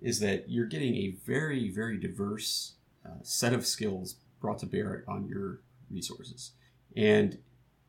is 0.00 0.20
that 0.20 0.50
you're 0.50 0.66
getting 0.66 0.96
a 0.96 1.16
very, 1.24 1.70
very 1.70 1.96
diverse 1.96 2.74
uh, 3.06 3.22
set 3.22 3.52
of 3.52 3.66
skills 3.66 4.16
brought 4.44 4.58
to 4.58 4.66
bear 4.66 5.04
on 5.08 5.26
your 5.26 5.60
resources. 5.90 6.52
And 6.94 7.38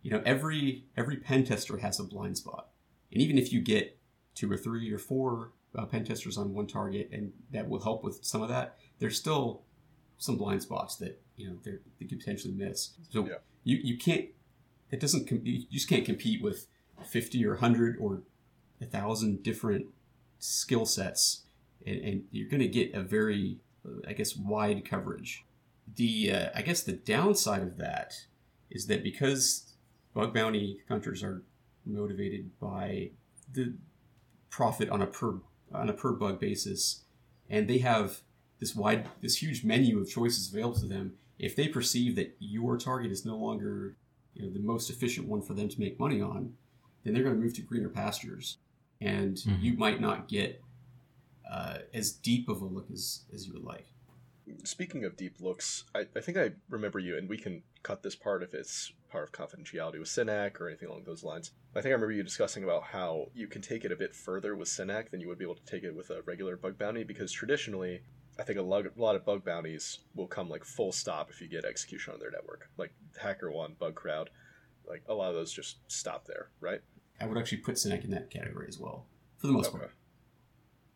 you 0.01 0.09
know, 0.11 0.21
every 0.25 0.85
every 0.95 1.17
pen 1.17 1.43
tester 1.43 1.77
has 1.77 1.99
a 1.99 2.03
blind 2.03 2.37
spot. 2.37 2.69
And 3.11 3.21
even 3.21 3.37
if 3.37 3.51
you 3.51 3.59
get 3.59 3.99
two 4.35 4.49
or 4.51 4.55
three 4.57 4.89
or 4.91 4.97
four 4.97 5.51
uh, 5.77 5.85
pen 5.85 6.05
testers 6.05 6.37
on 6.37 6.53
one 6.53 6.67
target, 6.67 7.09
and 7.11 7.33
that 7.51 7.67
will 7.67 7.81
help 7.81 8.03
with 8.05 8.23
some 8.23 8.41
of 8.41 8.47
that, 8.49 8.77
there's 8.99 9.17
still 9.17 9.63
some 10.17 10.37
blind 10.37 10.61
spots 10.61 10.95
that 10.97 11.21
you 11.35 11.47
know 11.49 11.57
they 11.99 12.05
could 12.05 12.19
potentially 12.19 12.53
miss. 12.53 12.91
So 13.09 13.25
Yeah. 13.27 13.33
you 13.65 13.77
you 13.83 13.97
can't 13.97 14.27
it 14.91 14.99
doesn't 15.01 15.27
com- 15.27 15.41
you 15.43 15.65
just 15.69 15.89
can't 15.89 16.05
compete 16.05 16.41
with 16.41 16.67
50 17.05 17.45
or 17.45 17.51
100 17.55 17.97
or 17.99 18.21
a 18.79 18.85
thousand 18.85 19.43
different 19.43 19.87
skill 20.39 20.85
sets 20.85 21.41
and, 21.85 21.97
and 21.97 22.23
you're 22.31 22.47
going 22.47 22.61
to 22.61 22.67
get 22.79 22.93
a 22.93 23.01
very 23.01 23.57
i 24.07 24.13
guess 24.13 24.35
wide 24.37 24.85
coverage 24.85 25.43
the 25.95 26.31
uh, 26.31 26.49
i 26.55 26.61
guess 26.61 26.81
the 26.83 26.91
downside 26.93 27.61
of 27.61 27.77
that 27.77 28.13
is 28.69 28.87
that 28.87 29.03
because 29.03 29.73
bug 30.13 30.33
bounty 30.33 30.81
hunters 30.89 31.23
are 31.23 31.43
motivated 31.85 32.49
by 32.59 33.11
the 33.53 33.73
profit 34.49 34.89
on 34.89 35.01
a 35.01 35.05
per 35.07 35.35
on 35.73 35.89
a 35.89 35.93
per 35.93 36.11
bug 36.13 36.39
basis 36.39 37.03
and 37.49 37.67
they 37.67 37.77
have 37.79 38.21
this 38.59 38.75
wide 38.75 39.07
this 39.21 39.41
huge 39.41 39.63
menu 39.63 39.99
of 39.99 40.09
choices 40.09 40.51
available 40.51 40.79
to 40.79 40.85
them 40.87 41.13
if 41.37 41.55
they 41.55 41.67
perceive 41.67 42.15
that 42.15 42.35
your 42.39 42.77
target 42.77 43.11
is 43.11 43.25
no 43.25 43.35
longer 43.37 43.95
you 44.33 44.41
know 44.43 44.51
the 44.51 44.59
most 44.59 44.89
efficient 44.89 45.27
one 45.27 45.41
for 45.41 45.53
them 45.53 45.69
to 45.69 45.79
make 45.79 45.99
money 45.99 46.21
on 46.21 46.53
then 47.03 47.13
they're 47.13 47.23
going 47.23 47.35
to 47.35 47.41
move 47.41 47.53
to 47.53 47.61
greener 47.61 47.89
pastures 47.89 48.57
and 49.01 49.37
Mhm. 49.37 49.61
you 49.61 49.73
might 49.77 49.99
not 50.01 50.27
get 50.27 50.61
uh, 51.51 51.79
as 51.93 52.11
deep 52.11 52.49
of 52.49 52.61
a 52.61 52.65
look 52.65 52.89
as, 52.91 53.21
as 53.33 53.45
you 53.45 53.53
would 53.53 53.63
like 53.63 53.85
Speaking 54.63 55.05
of 55.05 55.17
deep 55.17 55.37
looks, 55.39 55.85
I, 55.95 56.05
I 56.15 56.19
think 56.21 56.37
I 56.37 56.51
remember 56.69 56.99
you, 56.99 57.17
and 57.17 57.27
we 57.27 57.37
can 57.37 57.63
cut 57.83 58.03
this 58.03 58.15
part 58.15 58.43
if 58.43 58.53
it's 58.53 58.91
part 59.09 59.23
of 59.23 59.31
confidentiality 59.31 59.99
with 59.99 60.07
Synack 60.07 60.59
or 60.59 60.67
anything 60.67 60.89
along 60.89 61.03
those 61.05 61.23
lines. 61.23 61.51
I 61.75 61.81
think 61.81 61.91
I 61.91 61.93
remember 61.95 62.11
you 62.13 62.23
discussing 62.23 62.63
about 62.63 62.83
how 62.83 63.27
you 63.33 63.47
can 63.47 63.61
take 63.61 63.85
it 63.85 63.91
a 63.91 63.95
bit 63.95 64.13
further 64.15 64.55
with 64.55 64.67
Synack 64.67 65.09
than 65.09 65.19
you 65.21 65.27
would 65.27 65.37
be 65.39 65.45
able 65.45 65.55
to 65.55 65.65
take 65.65 65.83
it 65.83 65.95
with 65.95 66.09
a 66.09 66.21
regular 66.25 66.57
bug 66.57 66.77
bounty, 66.77 67.03
because 67.03 67.31
traditionally, 67.31 68.01
I 68.39 68.43
think 68.43 68.59
a 68.59 68.61
lot, 68.61 68.85
a 68.85 69.01
lot 69.01 69.15
of 69.15 69.25
bug 69.25 69.43
bounties 69.45 69.99
will 70.13 70.27
come 70.27 70.49
like 70.49 70.63
full 70.63 70.91
stop 70.91 71.29
if 71.29 71.41
you 71.41 71.47
get 71.47 71.65
execution 71.65 72.13
on 72.13 72.19
their 72.19 72.31
network. 72.31 72.69
Like 72.77 72.93
Hacker 73.19 73.51
One, 73.51 73.75
Bug 73.79 73.95
Crowd, 73.95 74.29
like 74.87 75.03
a 75.07 75.13
lot 75.13 75.29
of 75.29 75.35
those 75.35 75.51
just 75.53 75.77
stop 75.87 76.25
there, 76.25 76.49
right? 76.59 76.81
i 77.21 77.25
would 77.25 77.37
actually 77.37 77.59
put 77.59 77.75
Synack 77.75 78.03
in 78.03 78.11
that 78.11 78.29
category 78.29 78.67
as 78.67 78.77
well 78.77 79.05
for 79.37 79.47
the 79.47 79.53
most 79.53 79.69
Okay. 79.69 79.77
part 79.77 79.91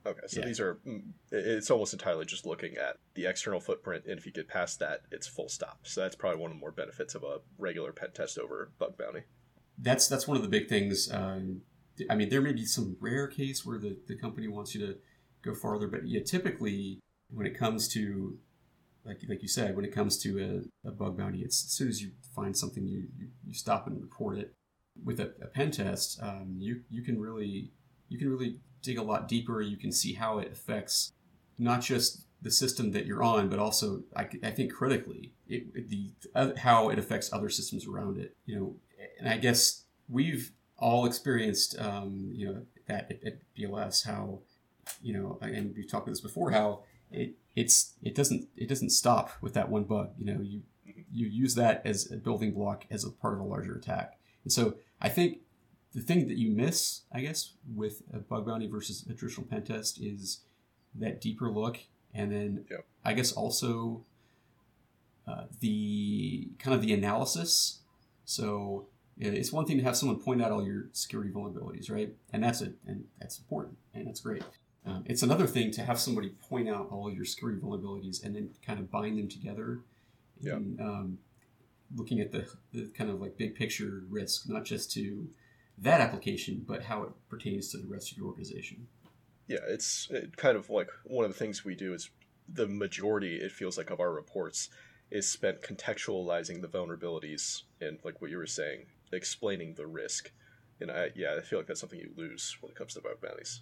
Okay, 0.06 0.22
so 0.28 0.40
Yeah. 0.40 0.46
these 0.46 0.60
are 0.60 0.76
mm, 0.86 1.12
it- 1.32 1.46
it's 1.46 1.70
almost 1.70 1.94
entirely 1.94 2.26
just 2.26 2.46
looking 2.46 2.78
at 2.78 2.98
the 3.16 3.26
external 3.26 3.60
footprint, 3.60 4.06
and 4.06 4.18
if 4.18 4.26
you 4.26 4.32
get 4.32 4.48
past 4.48 4.80
that, 4.80 5.02
it's 5.12 5.28
full 5.28 5.50
stop. 5.50 5.86
So 5.86 6.02
that's 6.02 6.16
probably 6.16 6.40
one 6.42 6.52
of 6.52 6.58
the 6.58 6.60
more 6.62 6.72
benefits 6.72 7.16
of 7.16 7.24
a 7.24 7.40
regular 7.58 7.92
pen 7.92 8.12
test 8.14 8.38
over 8.40 8.72
bug 8.80 8.98
bounty. 8.98 9.24
that's 9.82 10.08
that's 10.10 10.28
one 10.28 10.36
of 10.36 10.44
the 10.44 10.50
big 10.50 10.68
things. 10.68 11.10
Um, 11.12 11.62
I 12.10 12.16
mean, 12.16 12.30
there 12.30 12.42
may 12.42 12.54
be 12.54 12.66
some 12.66 12.98
rare 13.00 13.28
case 13.28 13.66
where 13.66 13.78
the, 13.78 13.98
the 14.08 14.16
company 14.18 14.48
wants 14.48 14.74
you 14.76 14.86
to 14.88 14.98
go 15.42 15.54
farther, 15.54 15.88
but 15.88 16.06
yeah, 16.08 16.22
typically 16.22 17.00
when 17.30 17.46
it 17.46 17.58
comes 17.58 17.88
to 17.90 18.38
like 19.06 19.22
like 19.30 19.42
you 19.42 19.48
said, 19.48 19.76
when 19.76 19.86
it 19.86 19.94
comes 19.94 20.18
to 20.20 20.64
a, 20.86 20.88
a 20.88 20.92
bug 20.92 21.18
bounty, 21.18 21.42
it's 21.42 21.64
as 21.64 21.72
soon 21.72 21.88
as 21.90 22.02
you 22.02 22.12
find 22.36 22.58
something, 22.58 22.86
you 22.88 23.08
you, 23.18 23.28
you 23.46 23.54
stop 23.54 23.88
and 23.88 24.02
report 24.02 24.38
it. 24.38 24.54
With 25.02 25.20
a, 25.22 25.34
a 25.42 25.48
pen 25.48 25.72
test, 25.72 26.20
um, 26.22 26.56
you 26.58 26.82
you 26.90 27.02
can 27.02 27.20
really 27.20 27.72
you 28.10 28.18
can 28.18 28.30
really 28.30 28.60
dig 28.82 28.98
a 28.98 29.04
lot 29.04 29.28
deeper. 29.28 29.62
You 29.62 29.78
can 29.78 29.92
see 29.92 30.13
how 30.13 30.39
it 30.39 30.52
affects 30.52 31.13
not 31.58 31.82
just 31.82 32.26
the 32.42 32.52
system 32.52 32.92
that 32.92 33.06
you're 33.06 33.24
on, 33.24 33.50
but 33.50 33.60
also 33.60 34.04
I, 34.15 34.28
I 34.44 34.52
think 34.52 34.74
critically 34.74 35.34
it, 35.48 35.89
the 35.89 36.12
uh, 36.34 36.52
how 36.58 36.89
it 36.89 37.00
affects 37.00 37.32
other 37.34 37.50
systems 37.50 37.86
around 37.86 38.18
it. 38.18 38.36
You 38.46 38.56
know, 38.56 38.76
and 39.20 39.30
I 39.30 39.38
guess 39.38 39.84
we've 40.08 40.52
all 40.78 41.06
experienced, 41.06 41.78
um, 41.80 42.32
you 42.34 42.48
know, 42.48 42.62
that 42.88 43.12
at, 43.12 43.24
at 43.26 43.39
BLS 43.58 44.06
how, 44.06 44.39
you 45.02 45.13
know, 45.13 45.38
and 45.42 45.76
we've 45.76 45.89
talked 45.89 46.08
about 46.08 46.13
this 46.13 46.22
before 46.22 46.52
how 46.52 46.84
it 47.12 47.36
it's 47.56 47.94
it 48.02 48.15
doesn't 48.15 48.48
it 48.56 48.70
doesn't 48.70 48.92
stop 48.92 49.32
with 49.42 49.54
that 49.54 49.70
one 49.70 49.84
bug. 49.84 50.12
You 50.18 50.26
know, 50.26 50.42
you 50.42 50.62
you 51.12 51.28
use 51.28 51.56
that 51.56 51.82
as 51.86 52.12
a 52.12 52.18
building 52.18 52.54
block 52.54 52.86
as 52.89 53.04
a 53.04 53.10
part 53.10 53.34
of 53.34 53.39
a 53.42 53.44
larger 53.44 53.76
attack, 53.76 54.20
and 54.44 54.52
so 54.52 54.76
I 55.02 55.10
think 55.10 55.39
the 55.93 56.02
thing 56.02 56.28
that 56.28 56.38
you 56.38 56.52
miss, 56.52 57.02
I 57.12 57.21
guess, 57.21 57.54
with 57.75 58.04
a 58.13 58.19
bug 58.19 58.45
bounty 58.45 58.67
versus 58.67 59.06
a 59.10 59.13
traditional 59.13 59.47
pen 59.47 59.63
test 59.63 59.99
is 60.02 60.41
that 60.95 61.21
deeper 61.21 61.49
look, 61.49 61.80
and 62.13 62.32
then 62.32 62.65
Yep. 62.69 62.86
I 63.06 63.13
guess 63.13 63.32
also 63.32 64.06
uh, 65.28 65.45
the 65.60 66.49
kind 66.60 66.75
of 66.75 66.82
the 66.82 66.93
analysis. 66.93 67.80
So 68.25 68.88
it's 69.17 69.52
one 69.52 69.65
thing 69.65 69.78
to 69.78 69.84
have 69.84 69.97
someone 69.97 70.19
point 70.19 70.41
out 70.41 70.52
all 70.52 70.65
your 70.65 70.89
security 70.93 71.32
vulnerabilities, 71.32 71.91
right? 71.91 72.13
And 72.32 72.43
that's 72.43 72.62
it, 72.62 72.73
and 72.88 73.06
that's 73.19 73.38
important, 73.39 73.78
and 73.93 74.08
that's 74.08 74.21
great. 74.21 74.43
Um, 74.86 75.04
it's 75.06 75.23
another 75.23 75.45
thing 75.45 75.71
to 75.71 75.82
have 75.84 75.99
somebody 75.99 76.30
point 76.49 76.69
out 76.69 76.88
all 76.91 77.12
your 77.12 77.25
security 77.25 77.60
vulnerabilities 77.60 78.23
and 78.23 78.36
then 78.36 78.52
kind 78.65 78.80
of 78.80 78.89
bind 78.89 79.17
them 79.17 79.28
together. 79.28 79.82
Yeah. 80.39 80.54
And, 80.54 80.80
um, 80.80 81.17
looking 81.95 82.19
at 82.19 82.32
the, 82.32 82.47
the 82.71 82.88
kind 82.97 83.10
of 83.10 83.19
like 83.19 83.36
big 83.36 83.56
picture 83.56 84.04
risk, 84.10 84.47
not 84.47 84.63
just 84.63 84.91
to 84.93 85.28
that 85.82 86.02
application, 86.02 86.63
but 86.68 86.84
how 86.84 87.04
it 87.04 87.10
pertains 87.30 87.70
to 87.72 87.78
the 87.78 87.88
rest 87.88 88.12
of 88.12 88.18
your 88.18 88.28
organization. 88.28 88.88
Yeah, 89.48 89.60
it's 89.68 90.08
it 90.12 90.38
kind 90.38 90.56
of 90.58 90.70
like 90.70 90.89
one 91.06 91.26
of 91.26 91.32
the 91.32 91.38
things 91.38 91.65
we 91.65 91.76
do 91.76 91.94
is 91.94 92.10
the 92.48 92.68
majority, 92.68 93.36
it 93.38 93.52
feels 93.52 93.78
like, 93.78 93.89
of 93.89 94.00
our 94.00 94.12
reports 94.12 94.70
is 95.12 95.28
spent 95.28 95.62
contextualizing 95.62 96.62
the 96.62 96.68
vulnerabilities 96.68 97.63
and, 97.82 97.98
like 98.04 98.22
what 98.22 98.30
you 98.30 98.38
were 98.38 98.46
saying, 98.46 98.86
explaining 99.12 99.74
the 99.76 99.88
risk. 99.88 100.32
And 100.82 100.92
I, 100.92 101.10
yeah, 101.15 101.36
I 101.38 101.42
feel 101.42 101.60
like 101.60 101.68
that's 101.68 101.80
something 101.80 102.00
you 102.00 102.12
lose 102.15 102.58
when 102.62 102.72
it 102.72 102.76
comes 102.76 102.94
to 102.94 103.02
bug 103.02 103.20
bounties 103.22 103.62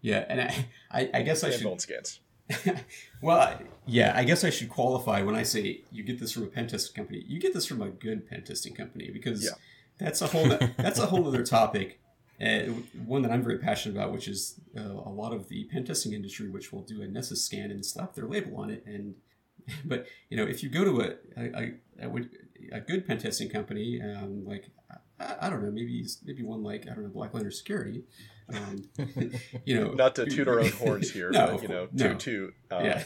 Yeah, 0.00 0.24
and 0.28 0.40
I, 0.40 0.66
I, 0.90 1.10
I 1.14 1.22
guess 1.22 1.42
I 1.44 1.48
and 1.48 1.56
should 1.56 1.66
vuln 1.66 1.80
scans. 1.80 2.20
well, 3.20 3.40
I- 3.40 3.62
yeah, 3.86 4.12
I 4.14 4.24
guess 4.24 4.44
I 4.44 4.50
should 4.50 4.68
qualify 4.68 5.22
when 5.22 5.34
I 5.34 5.42
say 5.42 5.82
you 5.90 6.02
get 6.04 6.18
this 6.20 6.32
from 6.32 6.44
a 6.44 6.46
pen 6.46 6.68
testing 6.68 6.94
company. 6.94 7.24
You 7.26 7.40
get 7.40 7.52
this 7.52 7.66
from 7.66 7.82
a 7.82 7.88
good 7.88 8.28
pen 8.28 8.44
testing 8.44 8.74
company 8.74 9.10
because 9.12 9.44
Yeah. 9.44 9.50
That's 9.98 10.22
a 10.22 10.26
whole 10.26 10.48
that's 10.76 10.98
a 10.98 11.06
whole 11.06 11.26
other 11.26 11.44
topic, 11.44 12.00
uh, 12.44 12.64
one 13.06 13.22
that 13.22 13.30
I'm 13.30 13.42
very 13.42 13.58
passionate 13.58 13.96
about, 13.96 14.12
which 14.12 14.28
is 14.28 14.60
uh, 14.76 14.82
a 14.82 15.10
lot 15.10 15.32
of 15.32 15.48
the 15.48 15.64
pen 15.64 15.84
testing 15.84 16.12
industry, 16.12 16.48
which 16.48 16.72
will 16.72 16.82
do 16.82 17.02
a 17.02 17.06
Nessus 17.06 17.44
scan 17.44 17.70
and 17.70 17.84
slap 17.84 18.14
their 18.14 18.26
label 18.26 18.58
on 18.58 18.70
it. 18.70 18.84
And 18.86 19.14
but 19.84 20.06
you 20.28 20.36
know, 20.36 20.44
if 20.44 20.62
you 20.62 20.68
go 20.68 20.84
to 20.84 21.00
a 21.00 21.14
a, 21.36 21.74
a, 22.00 22.76
a, 22.76 22.80
good 22.80 23.06
pen 23.06 23.18
testing 23.18 23.48
company, 23.48 24.00
um, 24.02 24.44
like 24.44 24.70
I, 25.18 25.36
I 25.42 25.50
don't 25.50 25.62
know, 25.62 25.70
maybe 25.70 26.04
maybe 26.24 26.42
one 26.42 26.62
like 26.62 26.86
I 26.90 26.94
don't 26.94 27.04
know, 27.04 27.10
Black 27.10 27.32
Lantern 27.32 27.52
Security. 27.52 28.04
Um, 28.52 28.84
you 29.64 29.80
know, 29.80 29.92
Not 29.92 30.14
to 30.16 30.26
toot 30.26 30.46
our 30.46 30.60
own 30.60 30.70
horns 30.70 31.10
here, 31.10 31.30
No, 31.32 31.52
but 31.52 31.62
you 31.62 31.68
know, 31.68 31.88
no. 31.92 32.08
toot 32.10 32.20
toot. 32.20 32.54
Uh, 32.70 32.80
Yeah. 32.84 33.04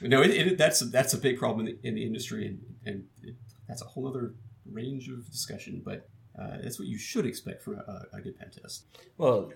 no, 0.00 0.22
it, 0.22 0.30
it, 0.30 0.58
that's 0.58 0.80
that's 0.90 1.14
a 1.14 1.18
big 1.18 1.38
problem 1.38 1.66
in 1.66 1.76
the, 1.76 1.88
in 1.88 1.94
the 1.94 2.04
industry, 2.04 2.46
and 2.46 2.60
and 2.84 3.04
it, 3.22 3.36
that's 3.68 3.82
a 3.82 3.84
whole 3.84 4.08
other 4.08 4.34
range 4.70 5.08
of 5.08 5.30
discussion. 5.30 5.82
But 5.84 6.08
uh, 6.40 6.58
that's 6.62 6.78
what 6.78 6.88
you 6.88 6.98
should 6.98 7.26
expect 7.26 7.62
from 7.62 7.74
a, 7.74 8.06
a 8.14 8.20
good 8.20 8.38
pen 8.38 8.50
test. 8.50 8.86
Well, 9.18 9.52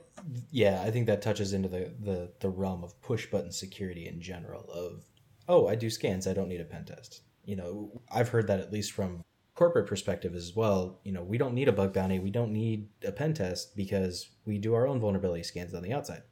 yeah, 0.51 0.83
I 0.83 0.91
think 0.91 1.07
that 1.07 1.23
touches 1.23 1.53
into 1.53 1.69
the, 1.69 1.93
the, 2.01 2.31
the 2.41 2.49
realm 2.49 2.85
of 2.85 3.01
push 3.01 3.27
button 3.27 3.53
security 3.53 4.07
in 4.07 4.21
general. 4.21 4.69
Of 4.71 5.05
oh, 5.49 5.69
I 5.69 5.75
do 5.75 5.89
scans, 5.89 6.27
I 6.27 6.35
don't 6.35 6.49
need 6.49 6.61
a 6.61 6.65
pen 6.65 6.85
test. 6.85 7.23
You 7.45 7.57
know, 7.57 8.03
I've 8.11 8.29
heard 8.29 8.47
that 8.49 8.61
at 8.61 8.73
least 8.73 8.93
from 8.93 9.23
corporate 9.55 9.87
perspective 9.87 10.35
as 10.35 10.55
well. 10.55 11.01
You 11.05 11.13
know, 11.13 11.23
we 11.23 11.39
don't 11.39 11.55
need 11.55 11.69
a 11.69 11.73
bug 11.73 11.95
bounty, 11.95 12.19
we 12.19 12.31
don't 12.31 12.53
need 12.53 12.89
a 13.05 13.13
pen 13.13 13.35
test 13.35 13.75
because 13.77 14.29
we 14.45 14.59
do 14.59 14.75
our 14.75 14.87
own 14.87 15.01
vulnerability 15.01 15.43
scans 15.43 15.75
on 15.75 15.83
the 15.83 15.93
outside. 15.93 16.23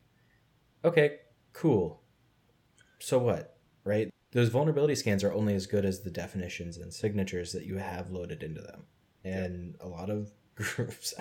Okay, 0.85 1.21
cool. 1.55 2.03
So 2.99 3.19
what, 3.19 3.57
right? 3.85 4.13
Those 4.35 4.51
vulnerability 4.51 4.97
scans 4.97 5.25
are 5.25 5.33
only 5.33 5.55
as 5.55 5.67
good 5.67 5.85
as 5.85 6.01
the 6.01 6.11
definitions 6.11 6.77
and 6.77 6.93
signatures 6.93 7.53
that 7.53 7.65
you 7.65 7.79
have 7.79 8.11
loaded 8.11 8.43
into 8.43 8.61
them. 8.61 8.83
And 9.25 9.77
a 9.81 9.89
lot 9.89 10.11
of 10.11 10.31
groups, 10.57 11.15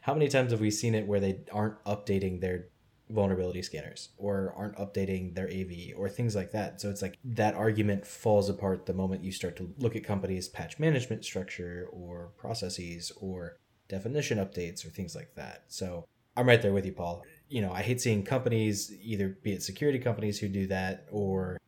how 0.00 0.14
many 0.14 0.28
times 0.28 0.52
have 0.52 0.60
we 0.60 0.70
seen 0.70 0.94
it 0.94 1.06
where 1.06 1.20
they 1.20 1.40
aren't 1.52 1.82
updating 1.84 2.40
their 2.40 2.68
vulnerability 3.10 3.62
scanners 3.62 4.10
or 4.16 4.54
aren't 4.56 4.76
updating 4.76 5.34
their 5.34 5.48
AV 5.48 5.98
or 5.98 6.08
things 6.08 6.36
like 6.36 6.52
that. 6.52 6.80
So 6.80 6.90
it's 6.90 7.02
like 7.02 7.18
that 7.24 7.54
argument 7.54 8.06
falls 8.06 8.48
apart 8.48 8.86
the 8.86 8.94
moment 8.94 9.24
you 9.24 9.32
start 9.32 9.56
to 9.56 9.74
look 9.78 9.96
at 9.96 10.04
companies' 10.04 10.48
patch 10.48 10.78
management 10.78 11.24
structure 11.24 11.88
or 11.92 12.30
processes 12.36 13.12
or 13.20 13.56
definition 13.88 14.38
updates 14.38 14.86
or 14.86 14.90
things 14.90 15.16
like 15.16 15.34
that. 15.34 15.64
So 15.68 16.06
I'm 16.36 16.46
right 16.46 16.62
there 16.62 16.72
with 16.72 16.86
you, 16.86 16.92
Paul. 16.92 17.24
You 17.48 17.62
know, 17.62 17.72
I 17.72 17.82
hate 17.82 18.00
seeing 18.00 18.22
companies, 18.22 18.92
either 19.02 19.36
be 19.42 19.52
it 19.52 19.62
security 19.62 19.98
companies 19.98 20.38
who 20.38 20.48
do 20.48 20.68
that 20.68 21.06
or 21.10 21.58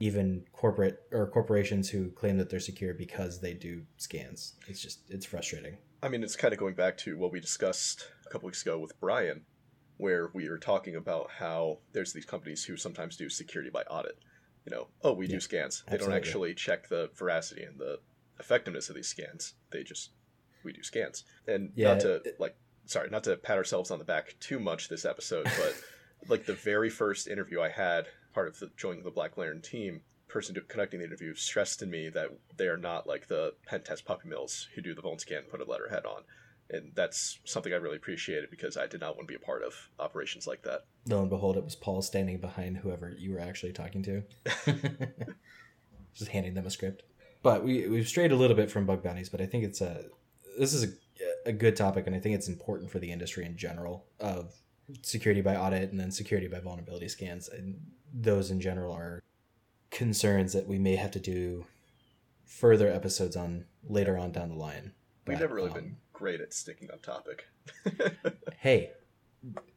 even 0.00 0.44
corporate 0.52 0.98
or 1.12 1.26
corporations 1.28 1.88
who 1.90 2.10
claim 2.10 2.38
that 2.38 2.48
they're 2.50 2.58
secure 2.60 2.94
because 2.94 3.40
they 3.40 3.52
do 3.54 3.82
scans. 3.98 4.54
It's 4.66 4.80
just, 4.80 5.00
it's 5.10 5.26
frustrating. 5.26 5.76
I 6.02 6.08
mean, 6.08 6.22
it's 6.24 6.36
kind 6.36 6.52
of 6.54 6.58
going 6.58 6.74
back 6.74 6.96
to 6.98 7.16
what 7.18 7.30
we 7.32 7.40
discussed 7.40 8.06
a 8.26 8.30
couple 8.30 8.46
weeks 8.46 8.62
ago 8.62 8.78
with 8.78 8.98
Brian, 9.00 9.42
where 9.98 10.30
we 10.32 10.48
were 10.48 10.58
talking 10.58 10.96
about 10.96 11.30
how 11.38 11.78
there's 11.92 12.12
these 12.14 12.24
companies 12.24 12.64
who 12.64 12.76
sometimes 12.76 13.16
do 13.16 13.28
security 13.28 13.70
by 13.70 13.82
audit. 13.82 14.18
You 14.64 14.74
know, 14.74 14.88
oh, 15.02 15.12
we 15.12 15.26
Yeah, 15.26 15.34
do 15.36 15.40
scans. 15.40 15.82
They 15.86 15.94
absolutely. 15.94 16.06
don't 16.06 16.16
actually 16.26 16.54
check 16.54 16.88
the 16.88 17.10
veracity 17.14 17.64
and 17.64 17.78
the 17.78 17.98
effectiveness 18.38 18.88
of 18.88 18.94
these 18.96 19.08
scans. 19.08 19.54
They 19.70 19.82
just 19.82 20.10
we 20.64 20.72
do 20.72 20.82
scans. 20.82 21.24
And 21.46 21.72
Yeah, 21.74 21.88
not 21.92 22.00
to 22.00 22.14
it- 22.24 22.36
like 22.40 22.56
sorry, 22.86 23.10
not 23.10 23.24
to 23.24 23.36
pat 23.36 23.56
ourselves 23.58 23.90
on 23.90 23.98
the 23.98 24.04
back 24.04 24.34
too 24.40 24.58
much 24.58 24.88
this 24.88 25.04
episode, 25.04 25.44
but 25.44 25.74
like 26.28 26.46
the 26.46 26.54
very 26.54 26.88
first 26.90 27.28
interview 27.28 27.60
I 27.60 27.68
had, 27.68 28.06
part 28.32 28.48
of 28.48 28.58
the 28.58 28.70
joining 28.76 29.02
the 29.02 29.10
Black 29.10 29.36
Lantern 29.36 29.62
team, 29.62 30.02
person 30.28 30.54
do- 30.54 30.62
conducting 30.62 31.00
the 31.00 31.06
interview 31.06 31.34
stressed 31.34 31.78
to 31.80 31.86
me 31.86 32.08
that 32.08 32.28
they 32.56 32.66
are 32.66 32.76
not 32.76 33.06
like 33.06 33.26
the 33.28 33.54
pen 33.66 33.82
test 33.82 34.04
puppy 34.04 34.28
mills 34.28 34.68
who 34.74 34.82
do 34.82 34.94
the 34.94 35.02
phone 35.02 35.18
scan, 35.18 35.38
and 35.38 35.48
put 35.48 35.60
a 35.60 35.64
letterhead 35.64 36.06
on. 36.06 36.22
And 36.72 36.92
that's 36.94 37.40
something 37.44 37.72
I 37.72 37.76
really 37.76 37.96
appreciated 37.96 38.48
because 38.48 38.76
I 38.76 38.86
did 38.86 39.00
not 39.00 39.16
want 39.16 39.26
to 39.26 39.32
be 39.32 39.42
a 39.42 39.44
part 39.44 39.64
of 39.64 39.74
operations 39.98 40.46
like 40.46 40.62
that. 40.62 40.84
Lo 41.08 41.20
and 41.20 41.28
behold, 41.28 41.56
it 41.56 41.64
was 41.64 41.74
Paul 41.74 42.00
standing 42.00 42.38
behind 42.38 42.76
whoever 42.76 43.10
you 43.10 43.32
were 43.32 43.40
actually 43.40 43.72
talking 43.72 44.04
to, 44.04 44.22
just 46.14 46.30
handing 46.30 46.54
them 46.54 46.66
a 46.66 46.70
script. 46.70 47.02
But 47.42 47.64
we 47.64 47.88
we've 47.88 48.06
strayed 48.06 48.32
a 48.32 48.36
little 48.36 48.56
bit 48.56 48.70
from 48.70 48.86
bug 48.86 49.02
bounties, 49.02 49.28
but 49.28 49.40
I 49.40 49.46
think 49.46 49.64
it's 49.64 49.80
a 49.80 50.04
this 50.58 50.72
is 50.72 50.84
a, 50.84 50.88
a 51.46 51.52
good 51.52 51.74
topic, 51.74 52.06
and 52.06 52.14
I 52.14 52.20
think 52.20 52.34
it's 52.36 52.48
important 52.48 52.90
for 52.90 52.98
the 52.98 53.10
industry 53.10 53.44
in 53.44 53.56
general 53.56 54.04
of 54.20 54.54
security 55.02 55.40
by 55.40 55.56
audit 55.56 55.90
and 55.90 55.98
then 55.98 56.10
security 56.10 56.48
by 56.48 56.60
vulnerability 56.60 57.08
scans, 57.08 57.48
and 57.48 57.80
those 58.12 58.50
in 58.50 58.60
general 58.60 58.92
are 58.94 59.22
concerns 59.90 60.52
that 60.52 60.66
we 60.68 60.78
may 60.78 60.96
have 60.96 61.10
to 61.12 61.20
do 61.20 61.66
further 62.44 62.88
episodes 62.88 63.36
on 63.36 63.64
later 63.88 64.16
on 64.18 64.32
down 64.32 64.48
the 64.50 64.54
line. 64.54 64.92
We've 65.26 65.36
But, 65.36 65.40
never 65.40 65.54
really 65.54 65.70
um, 65.70 65.74
been 65.74 65.96
great 66.12 66.40
at 66.40 66.52
sticking 66.54 66.90
on 66.90 66.98
topic. 67.00 67.46
Hey, 68.58 68.90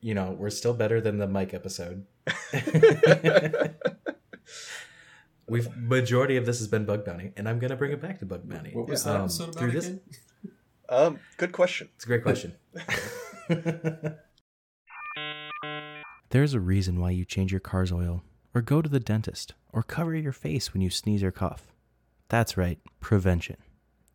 you 0.02 0.14
know 0.14 0.32
we're 0.38 0.50
still 0.50 0.74
better 0.74 1.00
than 1.00 1.18
the 1.18 1.28
Mike 1.28 1.54
episode. 1.54 2.06
We've 5.48 5.76
majority 5.78 6.38
of 6.38 6.46
this 6.46 6.60
has 6.60 6.68
been 6.68 6.86
bug 6.86 7.06
bounty, 7.06 7.32
and 7.38 7.48
I'm 7.48 7.60
gonna 7.60 7.76
bring 7.76 7.92
it 7.92 8.02
back 8.02 8.20
to 8.20 8.26
bug 8.26 8.48
bounty. 8.50 8.72
What 8.74 8.88
was 8.88 9.06
Um, 9.06 9.14
that 9.14 9.20
episode 9.22 9.44
about 9.50 9.60
through 9.60 9.72
this- 9.72 9.88
again? 9.88 10.02
um, 10.90 11.20
good 11.38 11.52
question. 11.54 11.90
It's 11.96 12.04
a 12.06 12.08
great 12.08 12.24
question. 12.24 12.56
There's 16.34 16.56
a 16.56 16.60
reason 16.60 17.00
why 17.00 17.12
you 17.12 17.26
change 17.26 17.52
your 17.52 17.60
car's 17.60 17.92
oil, 17.92 18.24
or 18.56 18.64
go 18.64 18.82
to 18.82 18.90
the 18.90 19.00
dentist, 19.00 19.54
or 19.72 19.84
cover 19.84 20.16
your 20.16 20.32
face 20.32 20.74
when 20.74 20.82
you 20.82 20.90
sneeze 20.90 21.22
or 21.22 21.30
cough. 21.30 21.68
That's 22.28 22.58
right, 22.58 22.80
prevention. 23.00 23.58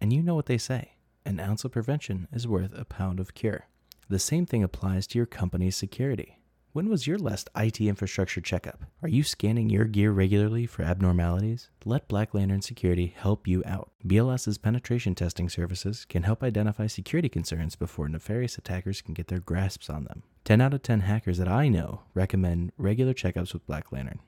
And 0.01 0.13
you 0.13 0.21
know 0.25 0.35
what 0.35 0.47
they 0.47 0.59
say 0.59 0.95
an 1.25 1.39
ounce 1.39 1.65
of 1.65 1.71
prevention 1.71 2.27
is 2.33 2.49
worth 2.49 2.77
a 2.77 2.85
pound 2.85 3.21
of 3.21 3.35
cure. 3.35 3.69
The 4.09 4.19
same 4.19 4.47
thing 4.47 4.65
applies 4.65 5.07
to 5.07 5.19
your 5.21 5.27
company's 5.27 5.77
security. 5.77 6.41
When 6.73 6.89
was 6.89 7.07
your 7.07 7.19
last 7.19 7.51
IT 7.57 7.81
infrastructure 7.81 8.41
checkup? 8.41 8.83
Are 9.01 9.09
you 9.09 9.23
scanning 9.23 9.71
your 9.71 9.85
gear 9.85 10.11
regularly 10.11 10.67
for 10.67 10.83
abnormalities? 10.83 11.71
Let 11.85 12.09
Black 12.09 12.35
Lantern 12.35 12.63
Security 12.63 13.15
help 13.17 13.47
you 13.47 13.63
out. 13.65 13.93
BLS's 14.05 14.59
penetration 14.59 15.15
testing 15.15 15.49
services 15.49 16.05
can 16.05 16.25
help 16.25 16.43
identify 16.43 16.89
security 16.89 17.29
concerns 17.29 17.77
before 17.77 18.09
nefarious 18.09 18.59
attackers 18.59 19.03
can 19.03 19.15
get 19.15 19.29
their 19.29 19.39
grasps 19.39 19.89
on 19.89 20.03
them. 20.03 20.25
10 20.49 20.63
out 20.63 20.73
of 20.73 20.83
10 20.83 21.01
hackers 21.01 21.37
that 21.37 21.47
I 21.47 21.69
know 21.69 22.01
recommend 22.15 22.73
regular 22.79 23.13
checkups 23.13 23.53
with 23.53 23.67
Black 23.67 23.93
Lantern. 23.93 24.21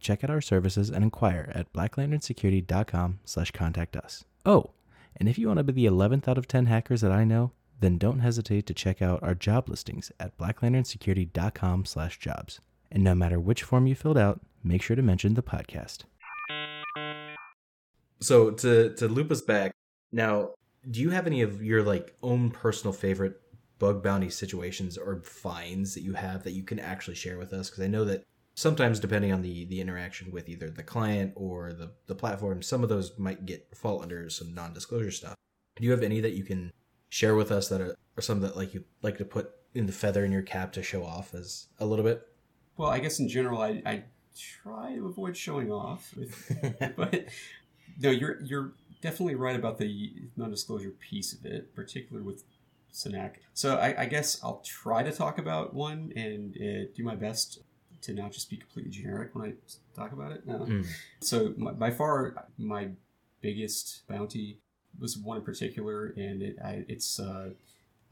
Check 0.00 0.24
out 0.24 0.30
our 0.30 0.40
services 0.40 0.88
and 0.88 1.04
inquire 1.04 1.52
at 1.54 1.70
blacklanternsecurity.com 1.74 3.18
slash 3.26 3.50
contact 3.50 3.94
us. 3.94 4.24
Oh, 4.46 4.70
and 5.18 5.28
if 5.28 5.36
you 5.36 5.48
want 5.48 5.58
to 5.58 5.64
be 5.64 5.74
the 5.74 5.84
11th 5.84 6.28
out 6.28 6.38
of 6.38 6.48
10 6.48 6.64
hackers 6.64 7.02
that 7.02 7.12
I 7.12 7.24
know, 7.24 7.52
then 7.78 7.98
don't 7.98 8.20
hesitate 8.20 8.64
to 8.68 8.72
check 8.72 9.02
out 9.02 9.22
our 9.22 9.34
job 9.34 9.68
listings 9.68 10.10
at 10.18 10.38
blacklanternsecurity.com 10.38 11.84
slash 11.84 12.18
jobs. 12.18 12.60
And 12.90 13.04
no 13.04 13.14
matter 13.14 13.38
which 13.38 13.62
form 13.62 13.86
you 13.86 13.94
filled 13.94 14.16
out, 14.16 14.40
make 14.64 14.80
sure 14.80 14.96
to 14.96 15.02
mention 15.02 15.34
the 15.34 15.42
podcast. 15.42 16.04
So 18.22 18.50
to 18.52 18.94
to 18.94 19.08
loop 19.08 19.30
us 19.30 19.42
back, 19.42 19.72
now 20.10 20.52
do 20.90 21.02
you 21.02 21.10
have 21.10 21.26
any 21.26 21.42
of 21.42 21.62
your 21.62 21.82
like 21.82 22.16
own 22.22 22.50
personal 22.50 22.94
favorite 22.94 23.38
bug 23.80 24.00
bounty 24.04 24.30
situations 24.30 24.96
or 24.96 25.20
finds 25.22 25.94
that 25.94 26.02
you 26.02 26.12
have 26.12 26.44
that 26.44 26.52
you 26.52 26.62
can 26.62 26.78
actually 26.78 27.16
share 27.16 27.38
with 27.38 27.52
us? 27.52 27.68
Because 27.68 27.82
I 27.82 27.88
know 27.88 28.04
that 28.04 28.22
sometimes 28.54 29.00
depending 29.00 29.32
on 29.32 29.42
the 29.42 29.64
the 29.64 29.80
interaction 29.80 30.30
with 30.30 30.48
either 30.48 30.70
the 30.70 30.84
client 30.84 31.32
or 31.34 31.72
the 31.72 31.90
the 32.06 32.14
platform, 32.14 32.62
some 32.62 32.84
of 32.84 32.88
those 32.88 33.18
might 33.18 33.44
get 33.44 33.76
fall 33.76 34.00
under 34.00 34.30
some 34.30 34.54
non-disclosure 34.54 35.10
stuff. 35.10 35.34
Do 35.76 35.84
you 35.84 35.90
have 35.90 36.04
any 36.04 36.20
that 36.20 36.34
you 36.34 36.44
can 36.44 36.72
share 37.08 37.34
with 37.34 37.50
us 37.50 37.68
that 37.70 37.80
are 37.80 37.96
or 38.16 38.22
some 38.22 38.40
that 38.40 38.56
like 38.56 38.72
you 38.74 38.84
like 39.02 39.18
to 39.18 39.24
put 39.24 39.50
in 39.74 39.86
the 39.86 39.92
feather 39.92 40.24
in 40.24 40.32
your 40.32 40.42
cap 40.42 40.72
to 40.72 40.82
show 40.82 41.04
off 41.04 41.34
as 41.34 41.66
a 41.78 41.86
little 41.86 42.04
bit? 42.04 42.26
Well, 42.76 42.90
I 42.90 42.98
guess 42.98 43.18
in 43.18 43.28
general, 43.28 43.60
I, 43.60 43.82
I 43.84 44.04
try 44.36 44.94
to 44.94 45.06
avoid 45.06 45.36
showing 45.36 45.70
off, 45.70 46.14
with, 46.16 46.94
but 46.96 47.26
no, 48.00 48.10
you're 48.10 48.40
you're 48.42 48.72
definitely 49.00 49.34
right 49.34 49.56
about 49.56 49.78
the 49.78 50.12
non-disclosure 50.36 50.90
piece 50.90 51.32
of 51.32 51.44
it, 51.44 51.74
particularly 51.74 52.26
with 52.26 52.44
Synack. 52.92 53.36
So 53.54 53.76
I, 53.76 54.02
I 54.02 54.06
guess 54.06 54.42
I'll 54.42 54.62
try 54.64 55.02
to 55.02 55.12
talk 55.12 55.38
about 55.38 55.74
one 55.74 56.12
and 56.16 56.56
uh, 56.56 56.90
do 56.94 57.04
my 57.04 57.14
best 57.14 57.60
to 58.02 58.14
not 58.14 58.32
just 58.32 58.48
be 58.48 58.56
completely 58.56 58.90
generic 58.90 59.34
when 59.34 59.50
I 59.50 59.52
talk 59.94 60.12
about 60.12 60.32
it. 60.32 60.46
No. 60.46 60.60
Mm. 60.60 60.86
So 61.20 61.54
my, 61.56 61.72
by 61.72 61.90
far, 61.90 62.48
my 62.56 62.90
biggest 63.40 64.06
bounty 64.08 64.58
was 64.98 65.16
one 65.16 65.38
in 65.38 65.42
particular, 65.42 66.12
and 66.16 66.42
it, 66.42 66.56
I, 66.64 66.84
it's 66.88 67.20
uh, 67.20 67.50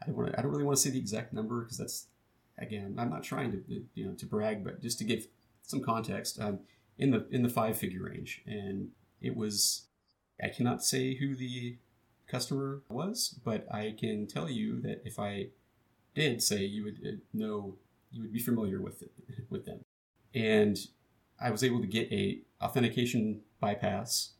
I 0.02 0.06
don't 0.06 0.16
want 0.16 0.34
I 0.38 0.42
don't 0.42 0.50
really 0.50 0.64
want 0.64 0.76
to 0.76 0.82
say 0.82 0.90
the 0.90 0.98
exact 0.98 1.32
number 1.32 1.62
because 1.62 1.78
that's 1.78 2.06
again 2.58 2.94
I'm 2.98 3.10
not 3.10 3.22
trying 3.22 3.52
to 3.52 3.62
you 3.94 4.06
know 4.06 4.14
to 4.14 4.26
brag, 4.26 4.64
but 4.64 4.80
just 4.80 4.98
to 4.98 5.04
give 5.04 5.26
some 5.62 5.82
context, 5.82 6.40
um, 6.40 6.60
in 6.98 7.10
the 7.10 7.26
in 7.30 7.42
the 7.42 7.48
five 7.48 7.76
figure 7.76 8.04
range, 8.04 8.42
and 8.46 8.88
it 9.20 9.36
was 9.36 9.86
I 10.42 10.48
cannot 10.48 10.84
say 10.84 11.14
who 11.14 11.34
the 11.34 11.78
customer 12.28 12.82
was, 12.88 13.38
but 13.44 13.66
I 13.72 13.94
can 13.98 14.26
tell 14.26 14.48
you 14.48 14.80
that 14.82 15.02
if 15.04 15.18
I 15.18 15.48
did 16.14 16.42
say, 16.42 16.64
you 16.64 16.84
would 16.84 16.98
uh, 17.06 17.16
know 17.32 17.76
you 18.10 18.22
would 18.22 18.32
be 18.32 18.38
familiar 18.38 18.80
with 18.80 19.02
it, 19.02 19.12
with 19.50 19.64
them, 19.64 19.80
and 20.34 20.78
I 21.40 21.50
was 21.50 21.64
able 21.64 21.80
to 21.80 21.86
get 21.86 22.12
a 22.12 22.40
authentication 22.60 23.40
bypass, 23.60 24.32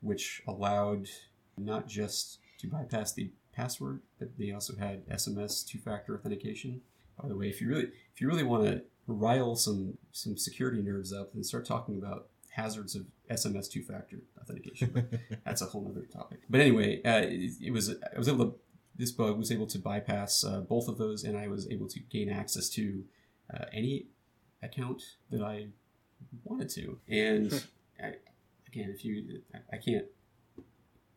which 0.00 0.42
allowed 0.46 1.08
not 1.56 1.86
just 1.86 2.38
to 2.58 2.66
bypass 2.66 3.12
the 3.12 3.30
password, 3.52 4.00
but 4.18 4.38
they 4.38 4.52
also 4.52 4.76
had 4.76 5.06
SMS 5.08 5.66
two-factor 5.66 6.14
authentication. 6.14 6.80
By 7.20 7.28
the 7.28 7.36
way, 7.36 7.48
if 7.48 7.60
you 7.60 7.68
really 7.68 7.90
if 8.14 8.20
you 8.20 8.28
really 8.28 8.44
want 8.44 8.64
to 8.64 8.82
rile 9.06 9.56
some 9.56 9.98
some 10.12 10.36
security 10.36 10.82
nerds 10.82 11.12
up, 11.12 11.32
then 11.34 11.44
start 11.44 11.66
talking 11.66 11.96
about 11.96 12.28
hazards 12.50 12.94
of 12.94 13.06
SMS 13.30 13.70
two-factor 13.70 14.18
authentication. 14.40 14.90
But 14.92 15.10
that's 15.44 15.62
a 15.62 15.66
whole 15.66 15.86
other 15.90 16.06
topic. 16.06 16.40
But 16.48 16.60
anyway, 16.60 17.02
uh, 17.02 17.22
it, 17.22 17.52
it 17.62 17.70
was 17.72 17.90
I 17.90 18.18
was 18.18 18.28
able 18.28 18.46
to 18.46 18.54
this 19.00 19.10
bug 19.10 19.38
was 19.38 19.50
able 19.50 19.66
to 19.66 19.78
bypass 19.78 20.44
uh, 20.44 20.60
both 20.60 20.86
of 20.86 20.98
those, 20.98 21.24
and 21.24 21.36
I 21.36 21.48
was 21.48 21.66
able 21.70 21.88
to 21.88 22.00
gain 22.00 22.28
access 22.28 22.68
to 22.70 23.02
uh, 23.52 23.64
any 23.72 24.06
account 24.62 25.02
that 25.30 25.42
I 25.42 25.68
wanted 26.44 26.68
to. 26.70 26.98
And 27.08 27.64
I, 27.98 28.12
again, 28.66 28.92
if 28.94 29.02
you, 29.02 29.40
I, 29.54 29.76
I 29.76 29.76
can't 29.78 30.04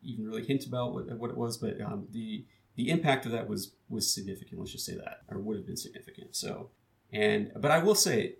even 0.01 0.25
really 0.25 0.45
hint 0.45 0.65
about 0.65 0.93
what, 0.93 1.07
what 1.17 1.29
it 1.29 1.37
was, 1.37 1.57
but 1.57 1.79
um, 1.81 2.07
the 2.11 2.45
the 2.75 2.89
impact 2.89 3.25
of 3.25 3.33
that 3.33 3.49
was 3.49 3.73
was 3.89 4.11
significant. 4.11 4.59
Let's 4.59 4.71
just 4.71 4.85
say 4.85 4.95
that, 4.95 5.21
or 5.27 5.39
would 5.39 5.57
have 5.57 5.67
been 5.67 5.77
significant. 5.77 6.35
So, 6.35 6.69
and 7.11 7.51
but 7.55 7.69
I 7.69 7.79
will 7.79 7.95
say 7.95 8.35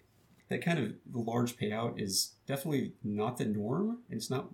that 0.54 0.64
kind 0.64 0.78
of 0.78 0.94
the 1.12 1.18
large 1.18 1.58
payout 1.58 2.00
is 2.00 2.36
definitely 2.46 2.94
not 3.04 3.38
the 3.38 3.46
norm, 3.46 3.98
and 4.08 4.18
it's 4.18 4.30
not 4.30 4.50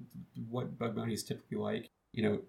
what 0.49 0.79
bug 0.79 0.95
bounty 0.95 1.13
is 1.13 1.23
typically 1.23 1.57
like. 1.57 1.89
You 2.13 2.23
know, 2.23 2.39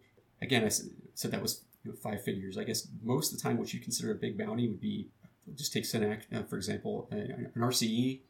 again, 0.41 0.65
I 0.65 0.69
said, 0.69 0.87
said 1.15 1.33
that 1.33 1.43
was 1.43 1.65
you 1.83 1.91
know, 1.91 1.97
five 1.97 2.23
figures. 2.23 2.57
I 2.57 2.63
guess 2.63 2.87
most 3.03 3.33
of 3.33 3.39
the 3.39 3.43
time, 3.43 3.59
what 3.59 3.75
you 3.75 3.81
consider 3.81 4.13
a 4.13 4.15
big 4.15 4.39
bounty 4.39 4.69
would 4.69 4.81
be 4.81 5.09
just 5.57 5.73
take 5.73 5.83
Synack, 5.83 6.23
uh, 6.33 6.45
for 6.45 6.57
example, 6.57 7.09
uh, 7.11 7.17
an 7.17 7.53
RCE 7.57 8.21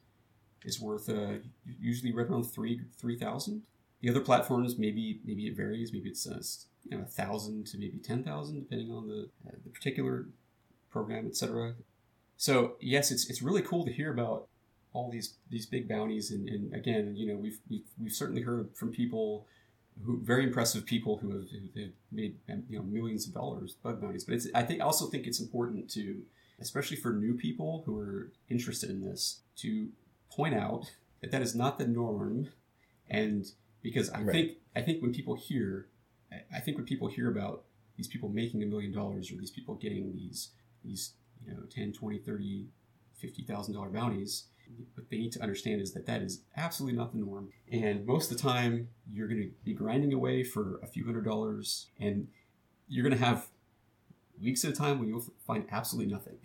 is 0.64 0.80
worth 0.80 1.10
uh, 1.10 1.34
usually 1.66 2.12
right 2.12 2.26
around 2.26 2.44
three 2.44 2.80
three 2.98 3.18
thousand. 3.18 3.62
The 4.00 4.08
other 4.08 4.20
platforms, 4.20 4.78
maybe 4.78 5.20
maybe 5.22 5.48
it 5.48 5.54
varies. 5.54 5.92
Maybe 5.92 6.08
it's 6.08 6.26
uh, 6.26 6.40
you 6.84 6.96
know 6.96 7.04
a 7.04 7.06
thousand 7.06 7.66
to 7.66 7.78
maybe 7.78 7.98
ten 7.98 8.24
thousand, 8.24 8.60
depending 8.60 8.90
on 8.90 9.06
the 9.06 9.28
uh, 9.46 9.52
the 9.62 9.68
particular 9.68 10.28
program, 10.90 11.26
etc. 11.26 11.74
So 12.38 12.76
yes, 12.80 13.10
it's 13.10 13.28
it's 13.28 13.42
really 13.42 13.60
cool 13.60 13.84
to 13.84 13.92
hear 13.92 14.10
about 14.10 14.48
all 14.92 15.10
these 15.10 15.34
these 15.50 15.66
big 15.66 15.88
bounties, 15.88 16.30
and, 16.30 16.48
and 16.48 16.74
again, 16.74 17.14
you 17.16 17.26
know, 17.26 17.36
we've, 17.36 17.58
we've 17.68 17.84
we've 18.00 18.12
certainly 18.12 18.42
heard 18.42 18.70
from 18.74 18.90
people 18.90 19.46
who 20.04 20.18
very 20.22 20.44
impressive 20.44 20.86
people 20.86 21.18
who 21.18 21.30
have, 21.32 21.48
who 21.50 21.80
have 21.80 21.90
made 22.10 22.36
um, 22.50 22.64
you 22.68 22.78
know 22.78 22.84
millions 22.84 23.26
of 23.26 23.34
dollars 23.34 23.74
bug 23.82 24.00
bounties. 24.00 24.24
But 24.24 24.34
it's 24.34 24.48
I 24.54 24.62
think 24.62 24.80
I 24.80 24.84
also 24.84 25.06
think 25.06 25.26
it's 25.26 25.40
important 25.40 25.90
to, 25.92 26.22
especially 26.60 26.96
for 26.96 27.12
new 27.12 27.34
people 27.34 27.82
who 27.86 27.98
are 27.98 28.32
interested 28.48 28.90
in 28.90 29.00
this, 29.00 29.40
to 29.56 29.88
point 30.30 30.54
out 30.54 30.90
that 31.20 31.30
that 31.30 31.42
is 31.42 31.54
not 31.54 31.78
the 31.78 31.86
norm, 31.86 32.48
and 33.08 33.46
because 33.82 34.10
I 34.10 34.22
Right. 34.22 34.32
think 34.32 34.52
I 34.74 34.82
think 34.82 35.02
when 35.02 35.12
people 35.12 35.34
hear, 35.34 35.86
I- 36.52 36.60
think 36.60 36.76
when 36.76 36.86
people 36.86 37.08
hear 37.08 37.28
about 37.30 37.64
these 37.96 38.08
people 38.08 38.28
making 38.28 38.62
a 38.62 38.66
million 38.66 38.92
dollars 38.92 39.30
or 39.30 39.36
these 39.36 39.50
people 39.50 39.74
getting 39.74 40.14
these 40.14 40.50
these 40.84 41.12
you 41.46 41.52
know 41.52 41.62
10 41.70 41.92
20 41.92 42.18
30 42.18 42.68
50 43.16 43.42
thousand 43.44 43.74
dollar 43.74 43.90
bounties 43.90 44.44
what 44.94 45.08
they 45.10 45.18
need 45.18 45.32
to 45.32 45.42
understand 45.42 45.80
is 45.80 45.92
that 45.92 46.06
that 46.06 46.22
is 46.22 46.42
absolutely 46.56 46.96
not 46.96 47.12
the 47.12 47.18
norm 47.18 47.48
and 47.70 48.06
most 48.06 48.30
of 48.30 48.36
the 48.36 48.42
time 48.42 48.88
you're 49.12 49.28
going 49.28 49.40
to 49.40 49.50
be 49.64 49.74
grinding 49.74 50.12
away 50.12 50.42
for 50.42 50.78
a 50.82 50.86
few 50.86 51.04
hundred 51.04 51.24
dollars 51.24 51.88
and 51.98 52.28
you're 52.88 53.02
going 53.02 53.16
to 53.16 53.24
have 53.24 53.48
weeks 54.42 54.64
at 54.64 54.70
a 54.70 54.74
time 54.74 54.98
where 54.98 55.08
you'll 55.08 55.24
find 55.46 55.64
absolutely 55.70 56.12
nothing 56.12 56.38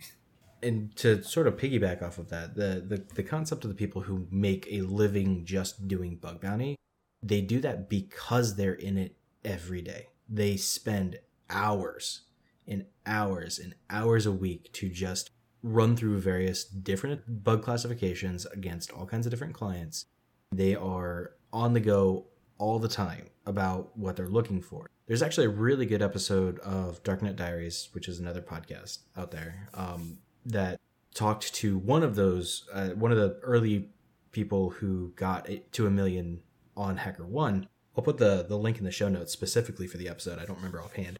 and 0.62 0.94
to 0.96 1.22
sort 1.22 1.46
of 1.46 1.56
piggyback 1.56 2.02
off 2.02 2.18
of 2.18 2.28
that, 2.30 2.54
the, 2.54 2.82
the 2.86 3.04
the 3.14 3.22
concept 3.22 3.64
of 3.64 3.70
the 3.70 3.76
people 3.76 4.02
who 4.02 4.26
make 4.30 4.66
a 4.70 4.80
living 4.80 5.44
just 5.44 5.86
doing 5.86 6.16
bug 6.16 6.40
bounty, 6.40 6.76
they 7.22 7.40
do 7.40 7.60
that 7.60 7.88
because 7.88 8.56
they're 8.56 8.74
in 8.74 8.98
it 8.98 9.16
every 9.44 9.82
day. 9.82 10.08
They 10.28 10.56
spend 10.56 11.18
hours 11.50 12.22
and 12.66 12.86
hours 13.06 13.58
and 13.58 13.74
hours 13.90 14.26
a 14.26 14.32
week 14.32 14.72
to 14.72 14.88
just 14.88 15.30
run 15.66 15.96
through 15.96 16.20
various 16.20 16.64
different 16.64 17.44
bug 17.44 17.62
classifications 17.62 18.46
against 18.46 18.92
all 18.92 19.04
kinds 19.04 19.26
of 19.26 19.30
different 19.30 19.54
clients. 19.54 20.06
They 20.52 20.76
are 20.76 21.32
on 21.52 21.72
the 21.72 21.80
go 21.80 22.26
all 22.58 22.78
the 22.78 22.88
time 22.88 23.26
about 23.44 23.96
what 23.98 24.16
they're 24.16 24.28
looking 24.28 24.62
for. 24.62 24.88
There's 25.06 25.22
actually 25.22 25.46
a 25.46 25.50
really 25.50 25.86
good 25.86 26.02
episode 26.02 26.58
of 26.60 27.02
Darknet 27.02 27.36
Diaries, 27.36 27.88
which 27.92 28.08
is 28.08 28.18
another 28.18 28.40
podcast 28.40 28.98
out 29.16 29.30
there, 29.30 29.68
um, 29.74 30.18
that 30.44 30.80
talked 31.14 31.52
to 31.54 31.78
one 31.78 32.02
of 32.02 32.14
those, 32.14 32.68
uh, 32.72 32.90
one 32.90 33.10
of 33.10 33.18
the 33.18 33.38
early 33.42 33.90
people 34.32 34.70
who 34.70 35.12
got 35.16 35.48
to 35.72 35.86
a 35.86 35.90
million 35.90 36.40
on 36.76 36.98
HackerOne. 36.98 37.66
I'll 37.96 38.04
put 38.04 38.18
the 38.18 38.44
the 38.46 38.58
link 38.58 38.78
in 38.78 38.84
the 38.84 38.90
show 38.90 39.08
notes 39.08 39.32
specifically 39.32 39.86
for 39.86 39.96
the 39.96 40.08
episode. 40.08 40.38
I 40.38 40.44
don't 40.44 40.56
remember 40.56 40.82
offhand, 40.82 41.18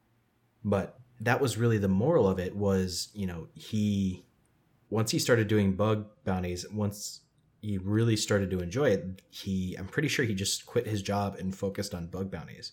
but 0.63 0.99
that 1.21 1.41
was 1.41 1.57
really 1.57 1.79
the 1.79 1.89
moral 1.89 2.29
of 2.29 2.39
it. 2.39 2.55
Was 2.55 3.09
you 3.15 3.27
know 3.27 3.49
he 3.55 4.27
once 4.91 5.11
he 5.11 5.19
started 5.19 5.49
doing 5.49 5.75
bug 5.75 6.07
bounties, 6.25 6.69
once 6.71 7.21
he 7.61 7.79
really 7.79 8.17
started 8.17 8.51
to 8.51 8.61
enjoy 8.61 8.91
it, 8.91 9.23
he 9.29 9.75
I'm 9.79 9.87
pretty 9.87 10.09
sure 10.09 10.25
he 10.25 10.35
just 10.35 10.67
quit 10.67 10.87
his 10.87 11.03
job 11.03 11.37
and 11.37 11.55
focused 11.55 11.95
on 11.95 12.07
bug 12.07 12.31
bounties. 12.31 12.73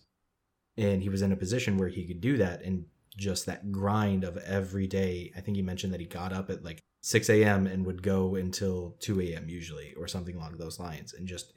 And 0.78 1.04
he 1.04 1.10
was 1.10 1.22
in 1.22 1.32
a 1.32 1.38
position 1.38 1.78
where 1.78 1.90
he 1.90 2.06
could 2.06 2.22
do 2.22 2.38
that 2.38 2.64
and 2.64 2.86
just 3.16 3.46
that 3.46 3.72
grind 3.72 4.24
of 4.24 4.38
every 4.38 4.88
day. 4.88 5.32
I 5.36 5.42
think 5.42 5.56
he 5.56 5.64
mentioned 5.64 5.94
that 5.94 6.00
he 6.00 6.08
got 6.08 6.34
up 6.34 6.50
at 6.50 6.64
like 6.64 6.80
6 7.02 7.30
a.m. 7.30 7.68
and 7.68 7.86
would 7.86 8.02
go 8.02 8.36
until 8.36 8.96
2 9.00 9.22
a.m. 9.22 9.50
usually 9.50 9.94
or 9.96 10.08
something 10.08 10.36
along 10.36 10.58
those 10.58 10.80
lines 10.80 11.14
and 11.14 11.28
just 11.28 11.54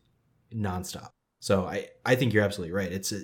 nonstop. 0.54 1.10
So 1.40 1.66
I, 1.66 1.88
I 2.04 2.14
think 2.14 2.32
you're 2.32 2.44
absolutely 2.44 2.74
right. 2.74 2.92
It's 2.92 3.12
a, 3.12 3.22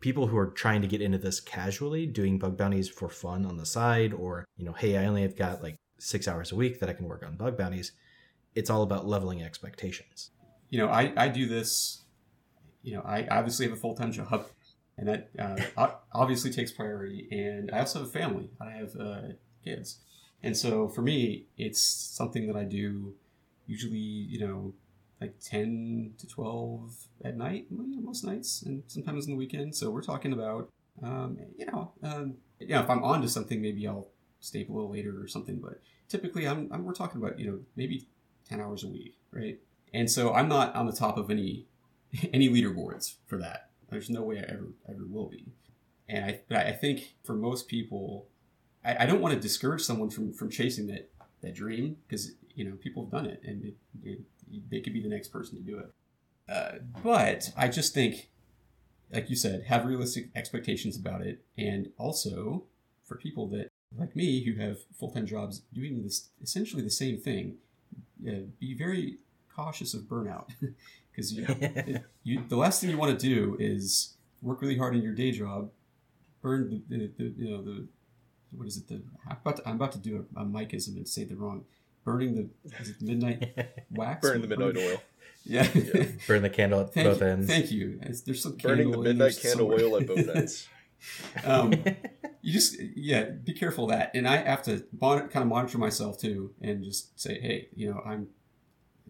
people 0.00 0.26
who 0.26 0.36
are 0.36 0.48
trying 0.48 0.82
to 0.82 0.88
get 0.88 1.00
into 1.00 1.18
this 1.18 1.40
casually, 1.40 2.06
doing 2.06 2.38
bug 2.38 2.58
bounties 2.58 2.88
for 2.88 3.08
fun 3.08 3.46
on 3.46 3.56
the 3.56 3.64
side, 3.66 4.12
or, 4.12 4.44
you 4.56 4.64
know, 4.64 4.72
hey, 4.72 4.96
I 4.98 5.06
only 5.06 5.22
have 5.22 5.36
got 5.36 5.62
like 5.62 5.76
six 6.02 6.26
hours 6.28 6.52
a 6.52 6.56
week 6.56 6.80
that 6.80 6.88
I 6.88 6.92
can 6.92 7.06
work 7.06 7.22
on 7.24 7.36
bug 7.36 7.56
bounties. 7.56 7.92
It's 8.54 8.68
all 8.70 8.82
about 8.82 9.06
leveling 9.06 9.42
expectations. 9.42 10.30
you 10.72 10.78
know 10.78 10.88
i, 10.88 11.12
I 11.16 11.28
do 11.28 11.46
this 11.46 12.02
you 12.82 12.94
know 12.94 13.02
i 13.02 13.26
obviously 13.30 13.66
have 13.66 13.76
a 13.76 13.80
full-time 13.80 14.10
job 14.10 14.46
and 14.98 15.06
that 15.08 15.30
uh, 15.38 15.88
obviously 16.12 16.50
takes 16.50 16.72
priority 16.72 17.28
and 17.30 17.70
i 17.72 17.78
also 17.80 18.00
have 18.00 18.08
a 18.08 18.10
family 18.10 18.48
i 18.60 18.70
have 18.70 18.96
uh, 18.98 19.20
kids 19.64 19.98
and 20.42 20.56
so 20.56 20.88
for 20.88 21.02
me 21.02 21.46
it's 21.58 21.80
something 21.80 22.46
that 22.46 22.56
i 22.56 22.64
do 22.64 23.14
usually 23.66 23.98
you 23.98 24.40
know 24.40 24.72
like 25.20 25.34
10 25.40 26.14
to 26.18 26.26
12 26.26 27.06
at 27.24 27.36
night 27.36 27.66
most 27.70 28.24
nights 28.24 28.62
and 28.62 28.82
sometimes 28.86 29.26
on 29.26 29.32
the 29.32 29.36
weekend 29.36 29.74
so 29.76 29.90
we're 29.90 30.02
talking 30.02 30.32
about 30.32 30.68
um, 31.02 31.38
you 31.56 31.66
know 31.66 31.92
um, 32.02 32.34
you 32.58 32.68
know 32.68 32.80
if 32.80 32.90
i'm 32.90 33.04
on 33.04 33.20
to 33.22 33.28
something 33.28 33.60
maybe 33.60 33.86
i'll 33.86 34.08
stay 34.42 34.66
little 34.68 34.90
later 34.90 35.22
or 35.22 35.26
something 35.26 35.56
but 35.56 35.80
typically 36.08 36.46
I'm, 36.46 36.68
I'm 36.70 36.84
we're 36.84 36.92
talking 36.92 37.22
about 37.22 37.38
you 37.38 37.50
know 37.50 37.58
maybe 37.76 38.06
10 38.48 38.60
hours 38.60 38.84
a 38.84 38.88
week 38.88 39.14
right 39.32 39.58
and 39.94 40.10
so 40.10 40.32
I'm 40.32 40.48
not 40.48 40.74
on 40.74 40.86
the 40.86 40.92
top 40.92 41.16
of 41.16 41.30
any 41.30 41.66
any 42.32 42.48
leaderboards 42.48 43.14
for 43.26 43.38
that. 43.38 43.70
There's 43.90 44.10
no 44.10 44.22
way 44.22 44.38
I 44.38 44.52
ever 44.52 44.68
ever 44.88 45.04
will 45.06 45.28
be. 45.28 45.46
And 46.08 46.24
I 46.24 46.40
but 46.48 46.66
I 46.66 46.72
think 46.72 47.14
for 47.24 47.34
most 47.34 47.68
people, 47.68 48.26
I, 48.84 49.04
I 49.04 49.06
don't 49.06 49.20
want 49.20 49.34
to 49.34 49.40
discourage 49.40 49.82
someone 49.82 50.10
from 50.10 50.32
from 50.32 50.50
chasing 50.50 50.86
that 50.88 51.10
that 51.42 51.54
dream 51.54 51.96
because 52.06 52.32
you 52.54 52.64
know 52.64 52.76
people 52.76 53.04
have 53.04 53.12
done 53.12 53.26
it 53.26 53.40
and 53.44 53.64
it, 53.64 53.74
it, 54.02 54.20
they 54.70 54.80
could 54.80 54.92
be 54.92 55.02
the 55.02 55.08
next 55.08 55.28
person 55.28 55.56
to 55.56 55.62
do 55.62 55.78
it. 55.78 55.90
Uh, 56.48 56.78
but 57.02 57.50
I 57.56 57.68
just 57.68 57.94
think, 57.94 58.28
like 59.10 59.30
you 59.30 59.36
said, 59.36 59.64
have 59.68 59.86
realistic 59.86 60.28
expectations 60.34 60.96
about 60.96 61.22
it, 61.22 61.44
and 61.56 61.90
also 61.98 62.64
for 63.04 63.16
people 63.16 63.46
that 63.48 63.70
like 63.98 64.14
me 64.16 64.44
who 64.44 64.60
have 64.60 64.78
full 64.98 65.10
time 65.10 65.26
jobs 65.26 65.62
doing 65.72 66.02
this 66.02 66.28
essentially 66.42 66.82
the 66.82 66.90
same 66.90 67.18
thing, 67.18 67.56
uh, 68.26 68.46
be 68.60 68.74
very 68.74 69.18
cautious 69.54 69.94
of 69.94 70.02
burnout 70.02 70.48
because 71.10 71.32
you, 71.32 71.46
you 72.22 72.42
the 72.48 72.56
last 72.56 72.80
thing 72.80 72.90
you 72.90 72.96
want 72.98 73.18
to 73.18 73.26
do 73.26 73.56
is 73.60 74.14
work 74.40 74.60
really 74.62 74.78
hard 74.78 74.94
in 74.94 75.02
your 75.02 75.12
day 75.14 75.30
job, 75.30 75.70
burn 76.40 76.82
the, 76.88 76.96
the, 76.96 77.10
the 77.18 77.24
you 77.36 77.50
know 77.50 77.62
the 77.62 77.86
what 78.56 78.66
is 78.66 78.76
it 78.76 78.88
the 78.88 79.02
I'm 79.28 79.36
about 79.40 79.56
to, 79.56 79.68
I'm 79.68 79.76
about 79.76 79.92
to 79.92 79.98
do 79.98 80.26
a, 80.36 80.40
a 80.40 80.44
Mikeism 80.44 80.96
and 80.96 81.08
say 81.08 81.24
the 81.24 81.36
wrong 81.36 81.64
burning 82.04 82.34
the 82.34 82.48
is 82.80 82.90
it 82.90 83.00
midnight 83.00 83.54
wax 83.90 84.20
Burn 84.26 84.40
the 84.42 84.48
midnight 84.48 84.76
oil. 84.76 85.00
yeah, 85.44 85.68
Yeah. 85.74 86.04
Burn 86.26 86.42
the 86.42 86.50
candle 86.50 86.80
at 86.80 86.92
thank 86.92 87.06
both 87.08 87.20
you, 87.20 87.26
ends. 87.28 87.46
thank 87.46 87.70
you 87.70 88.00
there's 88.26 88.42
some 88.42 88.56
Burning 88.56 88.90
the 88.90 88.96
candle 88.96 89.02
in 89.06 89.18
midnight 89.18 89.38
candle 89.40 89.70
somewhere. 89.70 89.78
oil 89.84 89.96
at 89.98 90.06
both 90.06 90.28
ends. 90.36 90.68
um, 91.44 91.72
you 92.42 92.52
just 92.52 92.76
yeah 92.96 93.22
be 93.24 93.52
careful 93.54 93.84
of 93.84 93.90
that. 93.90 94.10
And 94.14 94.26
i 94.28 94.36
have 94.36 94.62
to 94.64 94.84
mon- 95.00 95.28
kind 95.28 95.42
of 95.42 95.48
monitor 95.48 95.78
myself 95.78 96.18
too 96.20 96.52
and 96.60 96.82
just 96.84 97.18
say 97.18 97.40
hey 97.40 97.68
you 97.74 97.88
know 97.90 98.02
i'm 98.04 98.28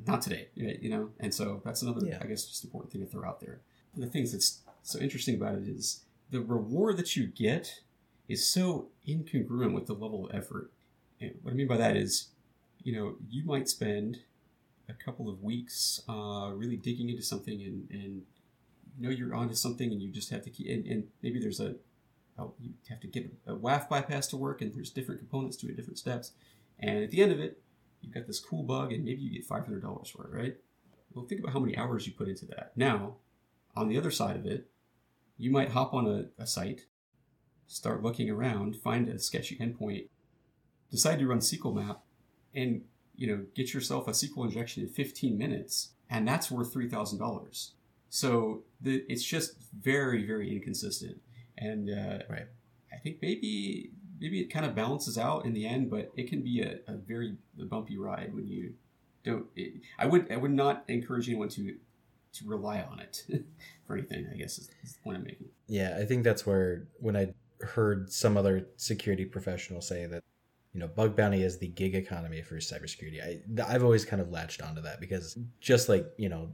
not 0.06 0.22
today 0.22 0.48
you 0.54 0.88
know? 0.88 1.10
And 1.20 1.32
so 1.34 1.60
that's 1.64 1.82
another 1.82 2.06
Yeah. 2.06 2.18
i 2.22 2.26
guess 2.26 2.44
just 2.46 2.64
important 2.64 2.92
thing 2.92 3.02
to 3.02 3.06
throw 3.06 3.26
out 3.28 3.40
there. 3.40 3.60
The 3.96 4.06
things 4.06 4.32
that's 4.32 4.60
so 4.82 4.98
interesting 4.98 5.34
about 5.36 5.54
it 5.56 5.68
is 5.68 6.02
the 6.30 6.40
reward 6.40 6.96
that 6.96 7.14
you 7.16 7.26
get 7.26 7.80
is 8.28 8.48
so 8.48 8.88
incongruent 9.06 9.74
with 9.74 9.86
the 9.86 9.92
level 9.92 10.26
of 10.26 10.34
effort. 10.34 10.70
And 11.20 11.34
what 11.42 11.52
i 11.52 11.54
mean 11.54 11.66
by 11.68 11.76
that 11.76 11.96
is 11.96 12.28
you 12.82 12.92
know 12.94 13.16
you 13.30 13.44
might 13.44 13.68
spend 13.68 14.20
a 14.88 14.92
couple 14.94 15.28
of 15.28 15.42
weeks 15.42 16.02
uh, 16.08 16.50
really 16.54 16.76
digging 16.76 17.08
into 17.08 17.22
something 17.22 17.62
and, 17.62 17.88
and 17.90 18.22
you 18.98 19.02
know 19.04 19.10
you're 19.10 19.34
onto 19.34 19.54
something 19.54 19.90
and 19.92 20.02
you 20.02 20.10
just 20.10 20.30
have 20.30 20.42
to 20.42 20.50
keep 20.50 20.68
and, 20.68 20.86
and 20.86 21.04
maybe 21.22 21.38
there's 21.38 21.60
a 21.60 21.76
oh, 22.38 22.54
you 22.60 22.72
have 22.88 23.00
to 23.00 23.06
get 23.06 23.32
a 23.46 23.54
WAF 23.54 23.88
bypass 23.88 24.26
to 24.28 24.36
work 24.36 24.62
and 24.62 24.74
there's 24.74 24.90
different 24.90 25.20
components 25.20 25.56
to 25.58 25.68
it, 25.68 25.76
different 25.76 25.98
steps. 25.98 26.32
And 26.78 27.02
at 27.04 27.10
the 27.10 27.22
end 27.22 27.32
of 27.32 27.40
it, 27.40 27.60
you've 28.00 28.14
got 28.14 28.26
this 28.26 28.40
cool 28.40 28.62
bug 28.62 28.92
and 28.92 29.04
maybe 29.04 29.22
you 29.22 29.30
get 29.30 29.48
$500 29.48 30.10
for 30.10 30.26
it, 30.26 30.36
right? 30.36 30.56
Well, 31.14 31.26
think 31.26 31.40
about 31.40 31.52
how 31.52 31.60
many 31.60 31.76
hours 31.76 32.06
you 32.06 32.12
put 32.12 32.28
into 32.28 32.46
that. 32.46 32.72
Now, 32.74 33.16
on 33.76 33.88
the 33.88 33.98
other 33.98 34.10
side 34.10 34.36
of 34.36 34.46
it, 34.46 34.68
you 35.36 35.50
might 35.50 35.70
hop 35.70 35.94
on 35.94 36.06
a, 36.06 36.42
a 36.42 36.46
site, 36.46 36.86
start 37.66 38.02
looking 38.02 38.30
around, 38.30 38.76
find 38.76 39.08
a 39.08 39.18
sketchy 39.18 39.56
endpoint, 39.56 40.08
decide 40.90 41.18
to 41.18 41.26
run 41.26 41.38
sqlmap, 41.38 41.98
and 42.54 42.82
you 43.16 43.26
know 43.26 43.44
get 43.54 43.74
yourself 43.74 44.06
a 44.08 44.12
SQL 44.12 44.44
injection 44.44 44.82
in 44.82 44.88
15 44.88 45.36
minutes, 45.36 45.90
and 46.08 46.28
that's 46.28 46.50
worth 46.50 46.72
three 46.72 46.88
thousand 46.88 47.18
dollars. 47.18 47.72
So 48.08 48.64
the, 48.80 49.04
it's 49.08 49.24
just 49.24 49.54
very, 49.72 50.26
very 50.26 50.54
inconsistent, 50.54 51.18
and 51.62 51.90
uh, 51.90 52.24
Right. 52.28 52.46
I 52.92 52.96
think 52.96 53.18
maybe 53.22 53.90
maybe 54.20 54.40
it 54.40 54.46
kind 54.46 54.64
of 54.64 54.74
balances 54.74 55.18
out 55.18 55.44
in 55.44 55.52
the 55.52 55.66
end, 55.66 55.90
but 55.90 56.12
it 56.16 56.28
can 56.28 56.42
be 56.42 56.62
a, 56.62 56.78
a 56.86 56.96
very 56.96 57.36
bumpy 57.56 57.98
ride 57.98 58.34
when 58.34 58.46
you 58.46 58.74
don't. 59.24 59.46
It, 59.56 59.74
I 59.98 60.06
would 60.06 60.30
I 60.30 60.36
would 60.36 60.52
not 60.52 60.84
encourage 60.88 61.28
anyone 61.28 61.48
to 61.50 61.74
to 62.34 62.46
rely 62.46 62.80
on 62.80 63.00
it 63.00 63.24
for 63.86 63.96
anything. 63.96 64.26
I 64.32 64.36
guess 64.36 64.58
is, 64.58 64.70
is 64.82 64.94
the 64.94 65.02
point 65.02 65.18
I'm 65.18 65.24
making. 65.24 65.48
Yeah, 65.66 65.96
I 65.98 66.04
think 66.04 66.24
that's 66.24 66.46
where 66.46 66.86
when 67.00 67.16
I 67.16 67.32
heard 67.60 68.12
some 68.12 68.36
other 68.36 68.66
security 68.76 69.24
professional 69.24 69.80
say 69.80 70.06
that, 70.06 70.22
you 70.72 70.80
know, 70.80 70.88
bug 70.88 71.14
bounty 71.16 71.42
is 71.42 71.58
the 71.58 71.68
gig 71.68 71.94
economy 71.94 72.42
for 72.42 72.56
cybersecurity. 72.56 73.22
I 73.22 73.40
I've 73.66 73.84
always 73.84 74.04
kind 74.04 74.22
of 74.22 74.30
latched 74.30 74.62
onto 74.62 74.82
that 74.82 75.00
because 75.00 75.38
just 75.60 75.88
like 75.88 76.06
you 76.16 76.28
know, 76.28 76.52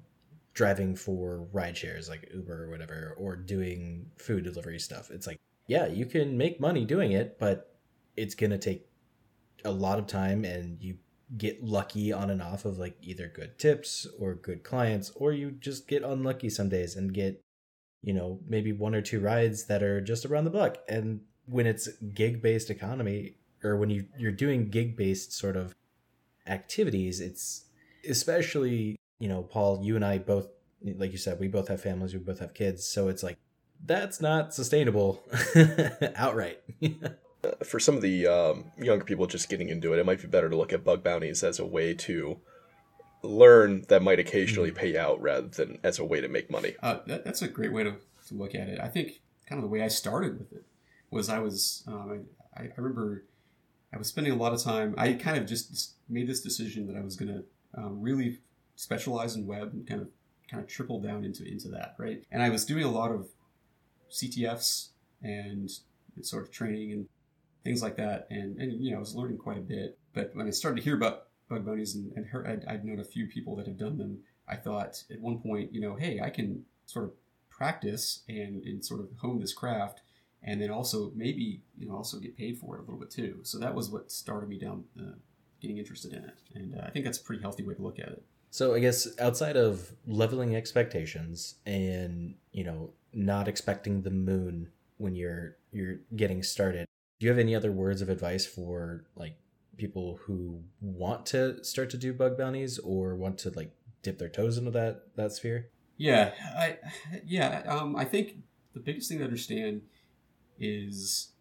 driving 0.59 0.97
for 0.97 1.47
ride 1.53 1.77
shares 1.77 2.09
like 2.09 2.29
Uber 2.35 2.65
or 2.65 2.69
whatever, 2.69 3.15
or 3.17 3.37
doing 3.37 4.11
food 4.17 4.43
delivery 4.43 4.81
stuff, 4.81 5.09
it's 5.13 5.27
like 5.27 5.39
yeah, 5.69 5.87
you 5.87 6.05
can 6.05 6.37
make 6.37 6.61
money 6.61 6.85
doing 6.85 7.13
it, 7.13 7.39
but 7.39 7.77
it's 8.17 8.35
gonna 8.35 8.59
take 8.59 8.89
a 9.65 9.71
lot 9.71 10.01
of 10.01 10.09
time 10.09 10.45
and 10.45 10.83
you 10.83 10.97
get 11.37 11.63
lucky 11.63 12.13
on 12.13 12.31
and 12.31 12.43
off 12.43 12.65
of 12.65 12.77
like 12.77 12.97
either 13.03 13.29
good 13.29 13.57
tips 13.57 14.07
or 14.19 14.35
good 14.35 14.65
clients 14.65 15.11
or 15.15 15.33
you 15.33 15.53
just 15.53 15.87
get 15.87 16.03
unlucky 16.03 16.49
some 16.51 16.69
days 16.69 16.97
and 16.97 17.15
get 17.15 17.41
you 18.03 18.13
know 18.13 18.41
maybe 18.49 18.73
one 18.73 18.97
or 18.97 19.03
two 19.03 19.21
rides 19.21 19.67
that 19.67 19.83
are 19.83 20.01
just 20.01 20.27
around 20.27 20.45
the 20.45 20.51
block. 20.51 20.79
And 20.89 21.21
when 21.47 21.67
it's 21.67 21.89
gig 22.15 22.43
based 22.43 22.69
economy 22.69 23.37
or 23.63 23.77
when 23.77 23.91
you 23.91 24.07
you're 24.19 24.33
doing 24.33 24.71
gig 24.71 24.97
based 24.97 25.33
sort 25.33 25.57
of 25.57 25.77
activities 26.49 27.21
it's 27.21 27.67
especially 28.09 28.98
you 29.19 29.29
know 29.29 29.43
paul 29.43 29.81
you 29.83 29.97
and 29.97 30.05
i 30.05 30.19
both 30.19 30.49
like 30.97 31.13
you 31.13 31.19
said 31.19 31.39
we 31.41 31.49
both 31.49 31.69
have 31.69 31.81
families 31.81 32.13
we 32.13 32.21
both 32.21 32.39
have 32.39 32.55
kids 32.55 32.87
so 32.87 33.09
it's 33.09 33.23
like 33.23 33.37
that's 33.85 34.21
not 34.21 34.55
sustainable 34.55 35.23
outright 36.17 36.61
for 37.65 37.79
some 37.79 37.97
of 37.97 38.03
the 38.03 38.27
um, 38.27 38.65
younger 38.77 39.05
people 39.05 39.27
just 39.27 39.49
getting 39.49 39.69
into 39.69 39.93
it, 39.93 39.99
it 39.99 40.07
might 40.07 40.21
be 40.21 40.27
better 40.27 40.49
to 40.49 40.57
look 40.57 40.73
at 40.73 40.85
bug 40.85 41.03
bounties 41.03 41.43
as 41.43 41.59
a 41.59 41.67
way 41.67 41.95
to 41.95 42.39
learn 43.23 43.85
that 43.89 44.03
might 44.03 44.19
occasionally 44.19 44.71
pay 44.71 44.97
out 44.97 45.21
rather 45.21 45.49
than 45.49 45.79
as 45.83 45.99
a 45.99 46.05
way 46.05 46.21
to 46.21 46.29
make 46.29 46.51
money. 46.51 46.75
Uh, 46.83 46.99
that, 47.07 47.25
that's 47.25 47.43
a 47.43 47.49
great 47.49 47.73
way 47.73 47.85
to, 47.85 47.95
to 48.27 48.35
look 48.35 48.55
at 48.55 48.69
it. 48.69 48.81
I 48.81 48.89
think 48.89 49.21
kind 49.47 49.59
of 49.59 49.63
the 49.63 49.69
way 49.69 49.83
I 49.83 49.89
started 49.89 50.39
with 50.39 50.53
it 50.53 50.65
was 51.11 51.29
I 51.29 51.39
was 51.39 51.85
um, 51.87 52.27
I, 52.57 52.63
I 52.63 52.71
remember 52.77 53.25
I 53.93 53.99
was 53.99 54.09
spending 54.09 54.33
a 54.33 54.37
lot 54.37 54.53
of 54.53 54.63
time. 54.63 54.95
I 54.99 55.15
kind 55.15 55.39
of 55.39 55.47
just 55.47 55.95
made 56.09 56.29
this 56.29 56.41
decision 56.41 56.87
that 56.89 56.97
I 56.97 57.01
was 57.03 57.17
going 57.17 57.29
to 57.29 57.45
um, 57.81 58.01
really 58.01 58.39
specialize 58.79 59.35
in 59.35 59.45
web 59.45 59.73
and 59.73 59.87
kind 59.87 60.01
of 60.01 60.09
kind 60.49 60.63
of 60.63 60.69
triple 60.69 61.01
down 61.01 61.25
into 61.25 61.45
into 61.45 61.69
that 61.69 61.95
right. 61.99 62.25
And 62.31 62.43
I 62.43 62.49
was 62.49 62.65
doing 62.65 62.85
a 62.85 62.91
lot 62.91 63.11
of 63.11 63.29
CTFs 64.11 64.89
and 65.23 65.71
sort 66.23 66.45
of 66.45 66.51
training 66.51 66.93
and 66.93 67.09
things 67.65 67.83
like 67.83 67.97
that. 67.97 68.29
And, 68.31 68.57
and 68.57 68.73
you 68.83 68.93
know, 68.93 68.97
I 68.97 69.01
was 69.01 69.15
learning 69.15 69.39
quite 69.39 69.59
a 69.59 69.63
bit. 69.63 69.99
But 70.15 70.31
when 70.35 70.47
I 70.47 70.51
started 70.51 70.77
to 70.77 70.83
hear 70.83 70.97
about 70.97 71.25
bug 71.51 71.67
bounties 71.67 71.95
and, 71.95 72.13
and 72.17 72.27
her, 72.27 72.47
I'd, 72.47 72.65
I'd 72.67 72.85
known 72.85 73.01
a 73.01 73.05
few 73.05 73.27
people 73.27 73.57
that 73.57 73.67
have 73.67 73.77
done 73.77 73.99
them, 73.99 74.21
I 74.49 74.57
thought 74.57 75.03
at 75.11 75.21
one 75.21 75.39
point, 75.41 75.75
you 75.75 75.81
know, 75.81 75.97
hey, 75.97 76.21
I 76.21 76.31
can 76.31 76.65
sort 76.87 77.05
of 77.05 77.13
practice 77.51 78.23
and, 78.29 78.63
and 78.63 78.85
sort 78.85 79.01
of 79.01 79.09
hone 79.19 79.41
this 79.41 79.53
craft 79.53 80.01
and 80.43 80.63
then 80.63 80.71
also 80.71 81.13
maybe, 81.15 81.63
you 81.77 81.89
know, 81.89 81.97
also 81.97 82.19
get 82.19 82.37
paid 82.37 82.59
for 82.59 82.77
it 82.77 82.79
a 82.79 82.83
little 82.83 82.99
bit 82.99 83.11
too. 83.11 83.41
So 83.43 83.59
that 83.59 83.75
was 83.75 83.91
what 83.91 84.11
started 84.11 84.49
me 84.49 84.59
down 84.59 84.85
uh, 84.99 85.17
getting 85.61 85.79
interested 85.79 86.13
in 86.13 86.25
it. 86.25 86.39
And 86.55 86.77
uh, 86.77 86.85
I 86.87 86.91
think 86.91 87.05
that's 87.05 87.19
a 87.19 87.23
pretty 87.23 87.43
healthy 87.43 87.65
way 87.65 87.75
to 87.75 87.83
look 87.83 87.99
at 87.99 88.09
it. 88.09 88.23
So 88.51 88.75
I 88.75 88.81
guess 88.81 89.09
outside 89.19 89.57
of 89.57 89.93
leveling 90.07 90.57
expectations 90.57 91.57
and, 91.67 92.35
you 92.53 92.65
know, 92.65 92.91
not 93.13 93.49
expecting 93.49 94.03
the 94.03 94.11
moon 94.11 94.71
when 94.97 95.15
you're 95.15 95.57
you're 95.73 95.97
getting 96.17 96.43
started, 96.43 96.87
do 97.19 97.27
you 97.27 97.31
have 97.31 97.39
any 97.39 97.55
other 97.55 97.73
words 97.73 98.03
of 98.03 98.09
advice 98.09 98.47
for 98.47 99.05
like 99.17 99.37
people 99.77 100.19
who 100.23 100.63
want 100.81 101.27
to 101.27 101.63
start 101.65 101.91
to 101.91 101.97
do 101.97 102.13
bug 102.13 102.37
bounties 102.37 102.79
or 102.79 103.15
want 103.15 103.39
to 103.39 103.51
like 103.51 103.73
dip 104.03 104.19
their 104.19 104.29
toes 104.29 104.59
into 104.59 104.71
that 104.73 105.15
that 105.17 105.33
sphere? 105.33 105.69
Yeah, 105.97 106.33
I 106.57 106.79
yeah, 107.27 107.63
um, 107.67 107.97
I 107.97 108.05
think 108.05 108.37
the 108.73 108.81
biggest 108.81 109.09
thing 109.09 109.19
to 109.19 109.25
understand 109.25 109.83
is 110.59 111.33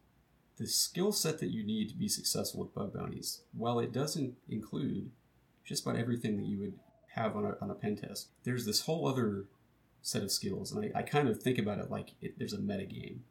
the 0.58 0.68
skill 0.68 1.12
set 1.12 1.40
that 1.40 1.50
you 1.50 1.64
need 1.64 1.90
to 1.90 1.96
be 1.96 2.08
successful 2.08 2.62
with 2.62 2.74
bug 2.74 2.94
bounties. 2.94 3.42
While 3.54 3.80
it 3.80 3.94
doesn't 3.94 4.36
include 4.50 5.12
just 5.64 5.86
about 5.86 5.98
everything 5.98 6.38
that 6.38 6.46
you 6.46 6.60
would 6.60 6.74
have 7.18 7.36
on 7.36 7.46
a, 7.46 7.56
on 7.62 7.70
a 7.70 7.76
pen 7.76 7.96
test, 7.96 8.30
there's 8.44 8.66
this 8.66 8.82
whole 8.82 9.08
other 9.08 9.46
set 10.02 10.24
of 10.24 10.32
skills, 10.32 10.72
and 10.72 10.92
I, 10.96 11.00
I 11.00 11.02
kind 11.02 11.28
of 11.28 11.42
think 11.42 11.58
about 11.58 11.80
it 11.80 11.92
like 11.92 12.12
it, 12.22 12.38
there's 12.38 12.54
a 12.54 12.60
meta 12.60 12.86
game 12.86 13.24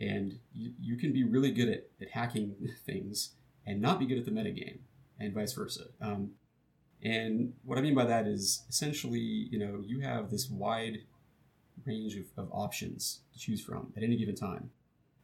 and 0.00 0.38
you, 0.54 0.72
you 0.80 0.96
can 0.96 1.12
be 1.12 1.22
really 1.22 1.50
good 1.50 1.68
at, 1.68 1.86
at 2.00 2.10
hacking 2.10 2.56
things 2.86 3.34
and 3.66 3.80
not 3.80 3.98
be 3.98 4.06
good 4.06 4.18
at 4.18 4.24
the 4.24 4.30
metagame 4.30 4.78
and 5.20 5.34
vice 5.34 5.52
versa. 5.52 5.84
Um, 6.00 6.32
and 7.02 7.54
what 7.64 7.78
i 7.78 7.80
mean 7.80 7.94
by 7.94 8.04
that 8.04 8.26
is 8.26 8.64
essentially 8.68 9.20
you 9.20 9.58
know 9.58 9.82
you 9.82 10.00
have 10.00 10.30
this 10.30 10.50
wide 10.50 10.98
range 11.86 12.14
of, 12.14 12.26
of 12.36 12.46
options 12.52 13.20
to 13.32 13.38
choose 13.38 13.64
from 13.64 13.90
at 13.96 14.02
any 14.02 14.16
given 14.16 14.34
time 14.34 14.68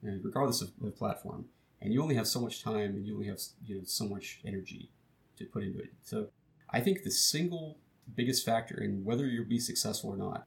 and 0.03 0.25
regardless 0.25 0.63
of 0.63 0.71
platform. 0.97 1.47
And 1.83 1.93
you 1.93 2.03
only 2.03 2.15
have 2.15 2.27
so 2.27 2.41
much 2.41 2.63
time 2.63 2.95
and 2.95 3.07
you 3.07 3.15
only 3.15 3.27
have 3.27 3.41
you 3.65 3.77
know 3.77 3.83
so 3.85 4.07
much 4.07 4.41
energy 4.47 4.91
to 5.37 5.45
put 5.45 5.63
into 5.63 5.81
it. 5.81 5.93
So 6.03 6.29
i 6.71 6.81
think 6.81 7.03
the 7.03 7.11
single 7.11 7.77
biggest 8.15 8.45
factor 8.45 8.81
in 8.81 9.05
whether 9.05 9.27
you'll 9.27 9.45
be 9.45 9.59
successful 9.59 10.11
or 10.11 10.17
not 10.17 10.47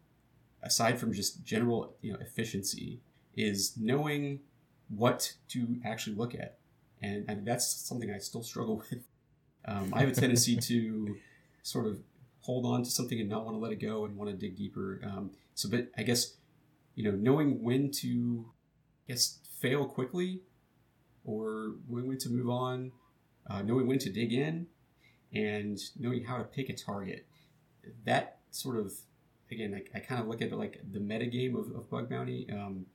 aside 0.62 1.00
from 1.00 1.14
just 1.14 1.44
general 1.44 1.96
you 2.02 2.12
know 2.12 2.20
efficiency 2.20 3.00
is 3.36 3.74
knowing 3.78 4.40
what 4.90 5.34
to 5.50 5.78
actually 5.86 6.16
look 6.16 6.36
at. 6.36 6.58
And, 7.02 7.26
and 7.30 7.48
that's 7.48 7.68
something 7.68 8.12
I 8.12 8.18
still 8.18 8.44
struggle 8.44 8.78
with. 8.90 9.04
Um, 9.66 9.94
I 9.94 10.02
have 10.02 10.10
a 10.10 10.14
tendency 10.14 10.58
to 10.58 11.16
sort 11.64 11.86
of 11.86 12.00
hold 12.42 12.66
on 12.66 12.84
to 12.84 12.90
something 12.90 13.20
and 13.20 13.30
not 13.30 13.46
want 13.46 13.56
to 13.56 13.60
let 13.60 13.72
it 13.72 13.80
go 13.80 14.06
and 14.06 14.16
want 14.16 14.30
to 14.30 14.36
dig 14.36 14.58
deeper. 14.58 15.02
Um, 15.04 15.32
so, 15.54 15.70
but 15.70 15.90
I 15.98 16.04
guess, 16.04 16.36
you 16.96 17.04
know, 17.04 17.18
knowing 17.18 17.62
when 17.62 17.92
to, 17.92 18.46
I 19.08 19.14
guess, 19.14 19.40
fail 19.60 19.86
quickly 19.86 20.42
or 21.24 21.76
when 21.88 22.18
to 22.18 22.30
move 22.30 22.50
on, 22.50 22.92
uh, 23.50 23.62
knowing 23.62 23.86
when 23.86 24.00
to 24.00 24.10
dig 24.10 24.34
in, 24.34 24.68
and 25.34 25.78
knowing 26.00 26.24
how 26.24 26.38
to 26.38 26.44
pick 26.44 26.70
a 26.70 26.74
target. 26.74 27.28
That 28.06 28.40
sort 28.52 28.78
of, 28.78 28.94
again, 29.52 29.74
I, 29.76 29.98
I 29.98 30.00
kind 30.02 30.22
of 30.22 30.28
look 30.28 30.42
at 30.42 30.50
it 30.50 30.56
like 30.56 30.82
the 30.92 31.00
meta 31.00 31.26
game 31.26 31.56
of, 31.56 31.76
of 31.76 31.90
bug 31.90 32.10
bounty. 32.10 32.48
Um, 32.52 32.86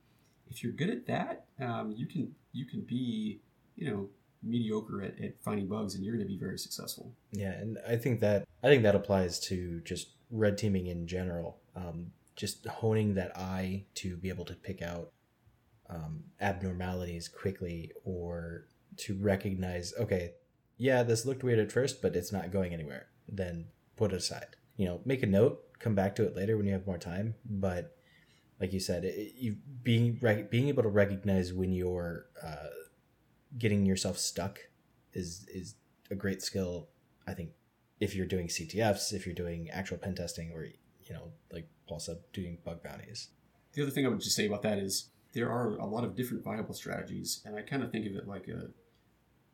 if 0.49 0.63
you're 0.63 0.73
good 0.73 0.89
at 0.89 1.07
that, 1.07 1.45
um, 1.59 1.93
you 1.95 2.05
can 2.05 2.33
you 2.53 2.65
can 2.65 2.81
be 2.81 3.41
you 3.75 3.89
know 3.89 4.09
mediocre 4.43 5.01
at, 5.01 5.19
at 5.23 5.33
finding 5.43 5.67
bugs, 5.67 5.95
and 5.95 6.03
you're 6.03 6.15
going 6.15 6.25
to 6.25 6.31
be 6.31 6.37
very 6.37 6.57
successful. 6.57 7.11
Yeah, 7.31 7.51
and 7.51 7.77
I 7.87 7.95
think 7.95 8.19
that 8.21 8.47
I 8.63 8.67
think 8.67 8.83
that 8.83 8.95
applies 8.95 9.39
to 9.41 9.81
just 9.81 10.09
red 10.29 10.57
teaming 10.57 10.87
in 10.87 11.07
general. 11.07 11.57
Um, 11.75 12.11
just 12.35 12.65
honing 12.67 13.13
that 13.15 13.35
eye 13.37 13.85
to 13.95 14.17
be 14.17 14.29
able 14.29 14.45
to 14.45 14.53
pick 14.53 14.81
out 14.81 15.11
um, 15.89 16.23
abnormalities 16.41 17.27
quickly, 17.27 17.91
or 18.03 18.67
to 18.97 19.15
recognize, 19.15 19.93
okay, 19.99 20.33
yeah, 20.77 21.03
this 21.03 21.25
looked 21.25 21.43
weird 21.43 21.59
at 21.59 21.71
first, 21.71 22.01
but 22.01 22.15
it's 22.15 22.31
not 22.31 22.51
going 22.51 22.73
anywhere. 22.73 23.07
Then 23.27 23.67
put 23.95 24.11
it 24.11 24.17
aside. 24.17 24.55
You 24.77 24.85
know, 24.85 25.01
make 25.05 25.23
a 25.23 25.27
note, 25.27 25.61
come 25.79 25.95
back 25.95 26.15
to 26.15 26.23
it 26.23 26.35
later 26.35 26.57
when 26.57 26.65
you 26.65 26.73
have 26.73 26.85
more 26.85 26.97
time, 26.97 27.35
but 27.45 27.95
like 28.59 28.73
you 28.73 28.79
said, 28.79 29.03
it, 29.05 29.33
you 29.37 29.57
being 29.83 30.19
being 30.49 30.67
able 30.67 30.83
to 30.83 30.89
recognize 30.89 31.53
when 31.53 31.71
you're 31.71 32.25
uh, 32.43 32.67
getting 33.57 33.85
yourself 33.85 34.17
stuck 34.17 34.59
is 35.13 35.45
is 35.53 35.75
a 36.11 36.15
great 36.15 36.41
skill. 36.41 36.89
I 37.27 37.33
think 37.33 37.51
if 37.99 38.15
you're 38.15 38.25
doing 38.25 38.47
CTFs, 38.47 39.13
if 39.13 39.25
you're 39.25 39.35
doing 39.35 39.69
actual 39.71 39.97
pen 39.97 40.15
testing, 40.15 40.51
or 40.51 40.65
you 40.65 41.13
know, 41.13 41.31
like 41.51 41.67
Paul 41.87 41.99
said, 41.99 42.17
doing 42.33 42.57
bug 42.63 42.83
bounties. 42.83 43.29
The 43.73 43.81
other 43.81 43.91
thing 43.91 44.05
I 44.05 44.09
would 44.09 44.21
just 44.21 44.35
say 44.35 44.47
about 44.47 44.61
that 44.63 44.77
is 44.77 45.09
there 45.33 45.51
are 45.51 45.75
a 45.75 45.85
lot 45.85 46.03
of 46.03 46.15
different 46.15 46.43
viable 46.43 46.73
strategies, 46.73 47.41
and 47.45 47.55
I 47.55 47.61
kind 47.61 47.83
of 47.83 47.91
think 47.91 48.05
of 48.05 48.15
it 48.15 48.27
like 48.27 48.47
a 48.47 48.69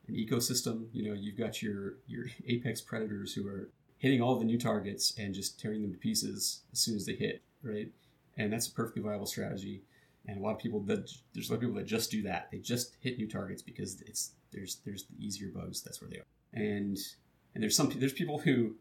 an 0.07 0.15
ecosystem. 0.15 0.87
You 0.93 1.09
know, 1.09 1.13
you've 1.19 1.37
got 1.37 1.61
your 1.61 1.95
your 2.07 2.25
apex 2.47 2.81
predators 2.81 3.33
who 3.33 3.47
are 3.47 3.69
hitting 4.01 4.21
all 4.21 4.35
the 4.35 4.45
new 4.45 4.57
targets 4.57 5.13
and 5.17 5.33
just 5.33 5.59
tearing 5.59 5.83
them 5.83 5.91
to 5.91 5.97
pieces 5.97 6.61
as 6.73 6.79
soon 6.79 6.95
as 6.95 7.05
they 7.05 7.13
hit, 7.13 7.41
right? 7.61 7.91
and 8.37 8.51
that's 8.51 8.67
a 8.67 8.71
perfectly 8.71 9.01
viable 9.01 9.25
strategy. 9.25 9.81
And 10.27 10.37
a 10.37 10.41
lot 10.41 10.51
of 10.51 10.59
people 10.59 10.81
that 10.81 11.11
there's 11.33 11.49
a 11.49 11.53
lot 11.53 11.55
of 11.55 11.61
people 11.61 11.75
that 11.75 11.87
just 11.87 12.11
do 12.11 12.21
that. 12.23 12.49
They 12.51 12.59
just 12.59 12.95
hit 12.99 13.17
new 13.17 13.27
targets 13.27 13.61
because 13.61 14.01
it's 14.01 14.31
there's 14.51 14.77
there's 14.85 15.05
the 15.05 15.25
easier 15.25 15.49
bugs. 15.49 15.81
That's 15.81 16.01
where 16.01 16.09
they 16.09 16.17
are. 16.17 16.25
And 16.53 16.97
and 17.53 17.63
there's 17.63 17.75
some 17.75 17.91
there's 17.95 18.13
people 18.13 18.39
who 18.39 18.75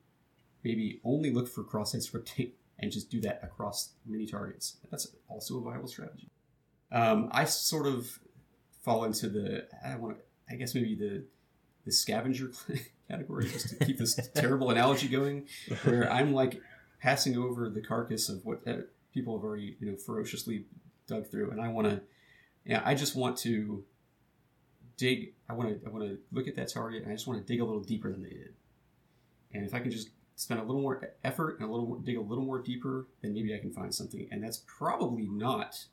maybe 0.63 1.01
only 1.03 1.31
look 1.31 1.49
for 1.49 1.65
cross-site 1.65 2.03
scripting 2.03 2.51
and 2.79 2.93
just 2.93 3.11
do 3.11 3.21
that 3.23 3.41
across 3.43 3.93
many 4.07 4.27
targets. 4.27 4.77
That's 4.91 5.09
also 5.29 5.59
a 5.59 5.63
viable 5.63 5.89
strategy. 5.89 6.29
Um, 6.93 7.29
I 7.33 7.45
sort 7.45 7.87
of 7.87 8.19
fall 8.83 9.05
into 9.05 9.29
the 9.29 9.67
I 9.85 9.97
want 9.97 10.19
I 10.51 10.57
guess 10.57 10.75
maybe 10.75 10.95
the 10.95 11.25
the 11.85 11.93
scavenger 11.93 12.53
category 13.09 13.49
just 13.49 13.71
to 13.71 13.85
keep 13.85 13.99
this 13.99 14.15
terrible 14.35 14.71
analogy 14.71 15.09
going, 15.09 15.47
where 15.85 16.11
I'm 16.13 16.33
like 16.33 16.61
passing 17.01 17.37
over 17.37 17.69
the 17.69 17.81
carcass 17.81 18.29
of 18.29 18.45
what 18.45 18.67
uh, 18.67 18.83
people 19.13 19.37
have 19.37 19.45
already 19.45 19.77
you 19.81 19.91
know 19.91 19.97
ferociously 19.97 20.65
dug 21.07 21.29
through, 21.29 21.51
and 21.51 21.61
I 21.61 21.69
want 21.69 21.89
to, 21.89 22.01
yeah, 22.65 22.83
I 22.85 22.95
just 22.95 23.17
want 23.17 23.37
to 23.39 23.85
dig. 24.97 25.33
I 25.49 25.55
want 25.55 25.69
to 25.71 25.87
I 25.87 25.91
want 25.91 26.05
to 26.05 26.19
look 26.33 26.49
at 26.49 26.57
that 26.57 26.73
target, 26.73 27.03
and 27.03 27.11
I 27.13 27.15
just 27.15 27.27
want 27.27 27.45
to 27.45 27.53
dig 27.53 27.61
a 27.61 27.65
little 27.65 27.83
deeper 27.83 28.11
than 28.11 28.23
they 28.23 28.31
did. 28.31 28.55
And 29.53 29.67
if 29.67 29.75
I 29.75 29.81
can 29.81 29.91
just 29.91 30.11
spend 30.37 30.61
a 30.61 30.63
little 30.63 30.81
more 30.81 31.13
effort 31.23 31.59
and 31.59 31.69
a 31.69 31.71
little 31.71 31.87
more, 31.87 31.99
dig 31.99 32.17
a 32.17 32.21
little 32.21 32.45
more 32.45 32.61
deeper, 32.61 33.07
then 33.21 33.35
maybe 33.35 33.55
I 33.55 33.59
can 33.59 33.73
find 33.73 33.95
something. 33.95 34.27
And 34.31 34.43
that's 34.43 34.63
probably 34.67 35.27
not, 35.27 35.85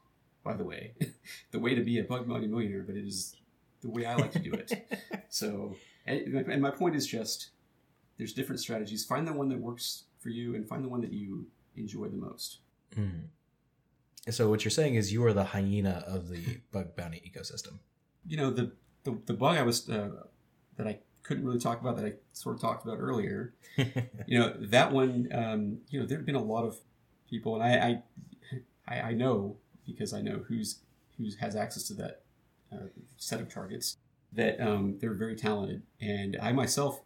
by 0.44 0.54
the 0.54 0.64
way, 0.64 0.94
the 1.52 1.60
way 1.60 1.76
to 1.76 1.82
be 1.82 2.00
a 2.00 2.04
bug 2.04 2.30
bounty 2.30 2.48
millionaire, 2.48 2.84
but 2.84 2.96
it 2.96 3.06
is 3.06 3.36
the 3.88 3.94
way 3.94 4.06
I 4.06 4.16
like 4.16 4.32
to 4.34 4.40
do 4.40 4.54
it. 4.54 4.72
so, 5.30 5.76
and, 6.06 6.36
and 6.36 6.62
my 6.62 6.72
point 6.72 6.96
is 6.96 7.08
just 7.08 7.50
there's 8.18 8.34
different 8.34 8.60
strategies. 8.60 9.06
Find 9.06 9.28
the 9.28 9.34
one 9.34 9.50
that 9.50 9.60
works 9.60 10.04
for 10.20 10.30
you, 10.30 10.56
and 10.56 10.68
find 10.68 10.84
the 10.84 10.90
one 10.90 11.02
that 11.02 11.14
you 11.14 11.48
enjoy 11.76 12.08
the 12.08 12.18
most. 12.18 12.60
Mm. 12.96 13.28
So 14.30 14.50
what 14.50 14.66
you're 14.66 14.72
saying 14.72 14.96
is 14.96 15.14
you 15.14 15.26
are 15.26 15.34
the 15.34 15.46
hyena 15.46 16.04
of 16.06 16.30
the 16.30 16.60
bug 16.72 16.96
bounty 16.96 17.22
ecosystem. 17.26 17.80
You 18.28 18.38
know 18.38 18.52
the 18.52 18.72
the, 19.04 19.18
the 19.26 19.34
bug 19.34 19.58
I 19.58 19.64
was 19.64 19.90
uh, 19.90 20.10
that 20.76 20.88
I 20.88 21.00
couldn't 21.24 21.46
really 21.46 21.60
talk 21.60 21.80
about 21.82 21.96
that 21.98 22.06
I 22.06 22.14
sort 22.34 22.56
of 22.56 22.62
talked 22.62 22.86
about 22.86 22.98
earlier. 23.00 23.54
you 23.78 24.40
know, 24.40 24.54
that 24.60 24.92
one, 24.92 25.30
um, 25.34 25.78
you 25.90 26.00
know, 26.00 26.06
there 26.06 26.18
have 26.18 26.26
been 26.26 26.36
a 26.36 26.44
lot 26.44 26.66
of 26.66 26.78
people, 27.30 27.56
and 27.56 27.64
I, 27.64 28.02
I, 28.88 29.02
I 29.10 29.12
know 29.14 29.58
because 29.86 30.14
I 30.14 30.22
know 30.22 30.44
who's 30.48 30.80
who 31.18 31.30
has 31.40 31.56
access 31.56 31.84
to 31.84 31.94
that 31.96 32.22
uh, 32.72 32.88
set 33.18 33.42
of 33.42 33.52
targets 33.52 33.98
that 34.34 34.60
um, 34.60 34.98
they're 35.00 35.14
very 35.14 35.36
talented. 35.36 35.84
And 36.02 36.38
I 36.42 36.52
myself 36.52 37.02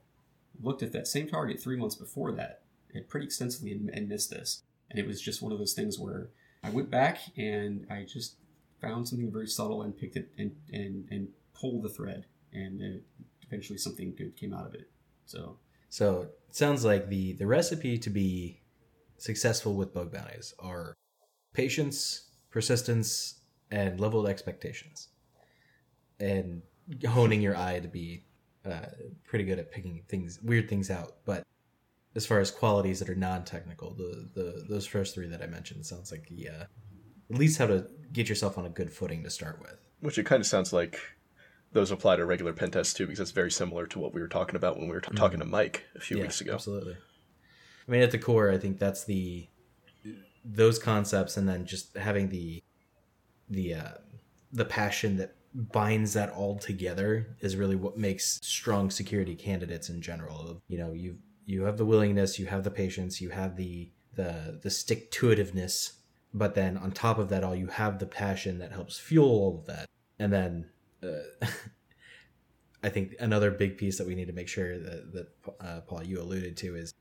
looked 0.62 0.84
at 0.84 0.91
that 0.93 1.07
same 1.07 1.28
target 1.28 1.62
three 1.62 1.78
months 1.78 1.95
before 1.95 2.32
that, 2.34 2.62
pretty 3.07 3.26
extensively, 3.26 3.72
and, 3.72 3.89
and 3.89 4.09
missed 4.09 4.30
this. 4.30 4.64
And 4.89 4.99
it 4.99 5.07
was 5.07 5.22
just 5.22 5.41
one 5.41 5.51
of 5.51 5.59
those 5.59 5.74
things 5.74 5.97
where 5.97 6.30
I 6.64 6.70
went 6.70 6.89
back 6.89 7.20
and 7.38 7.86
I 7.89 8.03
just 8.03 8.36
found 8.82 9.07
something 9.07 9.32
very 9.32 9.47
subtle 9.47 9.84
and 9.84 9.97
picked 9.97 10.16
it 10.16 10.30
and 10.38 10.55
and, 10.72 11.07
and 11.09 11.28
pulled 11.53 11.84
the 11.84 11.89
thread, 11.89 12.26
and 12.51 12.82
uh, 12.82 12.99
eventually 13.47 13.78
something 13.78 14.14
good 14.16 14.36
came 14.36 14.53
out 14.53 14.66
of 14.66 14.74
it. 14.74 14.89
So 15.26 15.57
so 15.89 16.28
it 16.49 16.55
sounds 16.55 16.84
like 16.84 17.09
the 17.09 17.34
the 17.34 17.47
recipe 17.47 17.97
to 17.97 18.09
be 18.09 18.62
successful 19.18 19.76
with 19.76 19.93
bug 19.93 20.12
bounties 20.12 20.53
are 20.59 20.93
patience, 21.53 22.30
persistence, 22.49 23.41
and 23.70 23.99
level 23.99 24.26
of 24.26 24.30
expectations, 24.30 25.09
and 26.22 26.61
honing 27.07 27.41
your 27.41 27.57
eye 27.57 27.80
to 27.80 27.88
be 27.88 28.24
uh, 28.65 28.86
pretty 29.26 29.43
good 29.43 29.59
at 29.59 29.72
picking 29.72 30.03
things 30.07 30.39
weird 30.43 30.69
things 30.69 30.89
out. 30.89 31.17
But 31.26 31.43
as 32.15 32.26
far 32.26 32.39
as 32.39 32.51
qualities 32.51 32.99
that 32.99 33.09
are 33.09 33.15
non-technical, 33.15 33.95
the 33.95 34.30
the 34.34 34.65
those 34.69 34.86
first 34.86 35.15
three 35.15 35.28
that 35.28 35.41
I 35.41 35.47
mentioned 35.47 35.86
sounds 35.86 36.11
like 36.11 36.32
uh, 36.47 36.65
at 37.32 37.38
least 37.38 37.57
how 37.57 37.67
to 37.67 37.88
get 38.13 38.30
yourself 38.30 38.57
on 38.57 38.65
a 38.65 38.69
good 38.69 38.91
footing 38.91 39.24
to 39.24 39.30
start 39.30 39.59
with. 39.61 39.78
Which 39.99 40.17
it 40.17 40.26
kind 40.26 40.41
of 40.41 40.47
sounds 40.47 40.74
like 40.74 40.99
those 41.72 41.91
apply 41.91 42.17
to 42.17 42.26
regular 42.26 42.53
pen 42.53 42.72
tests 42.72 42.93
too, 42.93 43.05
because 43.05 43.19
it's 43.19 43.32
very 43.32 43.51
similar 43.51 43.88
to 43.88 43.99
what 43.99 44.13
we 44.13 44.22
were 44.22 44.28
talking 44.28 44.55
about 44.55 44.78
when 44.78 44.88
we 44.88 44.93
were 44.93 45.01
t- 45.01 45.07
mm-hmm. 45.07 45.17
talking 45.17 45.39
to 45.39 45.45
Mike 45.45 45.86
a 45.95 45.99
few 45.99 46.17
yeah, 46.17 46.24
weeks 46.24 46.41
ago. 46.41 46.53
Absolutely. 46.53 46.97
I 47.88 47.91
mean, 47.91 48.01
at 48.01 48.11
the 48.11 48.19
core, 48.19 48.51
I 48.51 48.57
think 48.57 48.78
that's 48.78 49.05
the 49.05 49.47
those 50.43 50.80
concepts, 50.80 51.38
and 51.38 51.47
then 51.47 51.65
just 51.65 51.95
having 51.95 52.30
the 52.30 52.61
the 53.49 53.76
uh, 53.76 53.91
the 54.51 54.65
passion 54.65 55.17
that 55.17 55.36
binds 55.54 56.14
that 56.14 56.30
all 56.30 56.58
together 56.58 57.36
is 57.41 57.56
really 57.56 57.76
what 57.76 57.97
makes 57.97 58.39
strong 58.41 58.89
security 58.89 59.36
candidates 59.36 59.89
in 59.89 60.02
general. 60.02 60.62
You 60.68 60.78
know, 60.78 60.91
you 60.93 61.18
you 61.45 61.64
have 61.64 61.78
the 61.78 61.86
willingness, 61.86 62.39
you 62.39 62.45
have 62.45 62.64
the 62.64 62.72
patience, 62.72 63.22
you 63.22 63.30
have 63.30 63.56
the 63.56 63.91
the 64.16 64.60
the 64.62 64.70
stick 64.70 65.12
to 65.12 65.28
itiveness, 65.28 65.93
but 66.34 66.56
then 66.56 66.78
on 66.78 66.91
top 66.91 67.18
of 67.18 67.30
that 67.30 67.43
all 67.43 67.56
you 67.56 67.68
have 67.68 67.99
the 67.99 68.06
passion 68.06 68.60
that 68.60 68.72
helps 68.72 68.97
fuel 68.97 69.30
all 69.30 69.60
of 69.60 69.66
that. 69.66 69.88
And 70.20 70.32
then 70.32 70.70
uh, 71.04 71.45
I 72.84 72.89
think 72.89 73.16
another 73.20 73.52
big 73.52 73.78
piece 73.78 73.97
that 73.97 74.08
we 74.08 74.16
need 74.16 74.28
to 74.28 74.34
make 74.34 74.47
sure 74.47 74.80
that, 74.80 75.14
that 75.14 75.28
uh, 75.60 75.82
Paul 75.82 76.04
you 76.04 76.22
alluded 76.22 76.58
to 76.58 76.76
is 76.76 76.93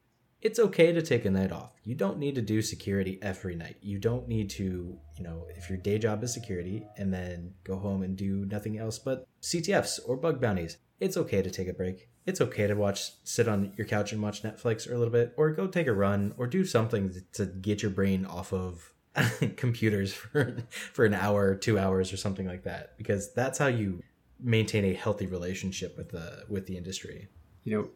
it's 0.42 0.58
okay 0.58 0.92
to 0.92 1.02
take 1.02 1.24
a 1.26 1.30
night 1.30 1.52
off. 1.52 1.72
You 1.84 1.94
don't 1.94 2.18
need 2.18 2.34
to 2.36 2.42
do 2.42 2.62
security 2.62 3.18
every 3.20 3.54
night. 3.54 3.76
You 3.82 3.98
don't 3.98 4.26
need 4.26 4.48
to, 4.50 4.98
you 5.16 5.22
know, 5.22 5.46
if 5.56 5.68
your 5.68 5.78
day 5.78 5.98
job 5.98 6.22
is 6.24 6.32
security 6.32 6.86
and 6.96 7.12
then 7.12 7.52
go 7.64 7.76
home 7.76 8.02
and 8.02 8.16
do 8.16 8.46
nothing 8.46 8.78
else 8.78 8.98
but 8.98 9.26
CTFs 9.42 10.00
or 10.06 10.16
bug 10.16 10.40
bounties. 10.40 10.78
It's 10.98 11.16
okay 11.16 11.42
to 11.42 11.50
take 11.50 11.68
a 11.68 11.72
break. 11.72 12.08
It's 12.26 12.40
okay 12.40 12.66
to 12.66 12.74
watch, 12.74 13.10
sit 13.24 13.48
on 13.48 13.72
your 13.76 13.86
couch 13.86 14.12
and 14.12 14.22
watch 14.22 14.42
Netflix 14.42 14.86
for 14.86 14.94
a 14.94 14.98
little 14.98 15.12
bit, 15.12 15.32
or 15.36 15.50
go 15.50 15.66
take 15.66 15.86
a 15.86 15.92
run, 15.92 16.34
or 16.36 16.46
do 16.46 16.64
something 16.64 17.12
to 17.32 17.46
get 17.46 17.82
your 17.82 17.90
brain 17.90 18.26
off 18.26 18.52
of 18.52 18.92
computers 19.56 20.12
for 20.12 20.58
for 20.68 21.06
an 21.06 21.14
hour, 21.14 21.54
two 21.54 21.78
hours, 21.78 22.12
or 22.12 22.18
something 22.18 22.46
like 22.46 22.64
that. 22.64 22.96
Because 22.98 23.32
that's 23.32 23.58
how 23.58 23.68
you 23.68 24.02
maintain 24.38 24.84
a 24.84 24.92
healthy 24.92 25.26
relationship 25.26 25.96
with 25.96 26.10
the 26.10 26.44
with 26.48 26.66
the 26.66 26.76
industry. 26.76 27.28
You 27.64 27.78
know, 27.78 27.88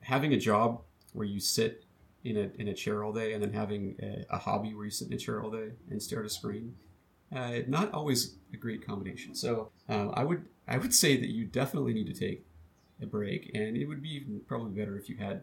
having 0.00 0.32
a 0.32 0.38
job 0.38 0.82
where 1.12 1.26
you 1.26 1.40
sit 1.40 1.84
in 2.24 2.36
a 2.36 2.50
in 2.60 2.68
a 2.68 2.74
chair 2.74 3.04
all 3.04 3.12
day, 3.12 3.32
and 3.32 3.42
then 3.42 3.52
having 3.52 3.96
a, 4.02 4.24
a 4.30 4.38
hobby 4.38 4.74
where 4.74 4.84
you 4.84 4.90
sit 4.90 5.08
in 5.08 5.14
a 5.14 5.18
chair 5.18 5.42
all 5.42 5.50
day 5.50 5.70
and 5.90 6.02
stare 6.02 6.20
at 6.20 6.26
a 6.26 6.30
screen, 6.30 6.74
uh, 7.34 7.58
not 7.66 7.92
always 7.92 8.34
a 8.52 8.56
great 8.56 8.86
combination. 8.86 9.34
So 9.34 9.70
um, 9.88 10.12
I 10.14 10.24
would 10.24 10.44
I 10.66 10.78
would 10.78 10.94
say 10.94 11.16
that 11.16 11.28
you 11.28 11.44
definitely 11.44 11.92
need 11.92 12.06
to 12.06 12.14
take 12.14 12.44
a 13.00 13.06
break, 13.06 13.50
and 13.54 13.76
it 13.76 13.86
would 13.86 14.02
be 14.02 14.10
even 14.10 14.40
probably 14.46 14.72
better 14.72 14.98
if 14.98 15.08
you 15.08 15.16
had 15.16 15.42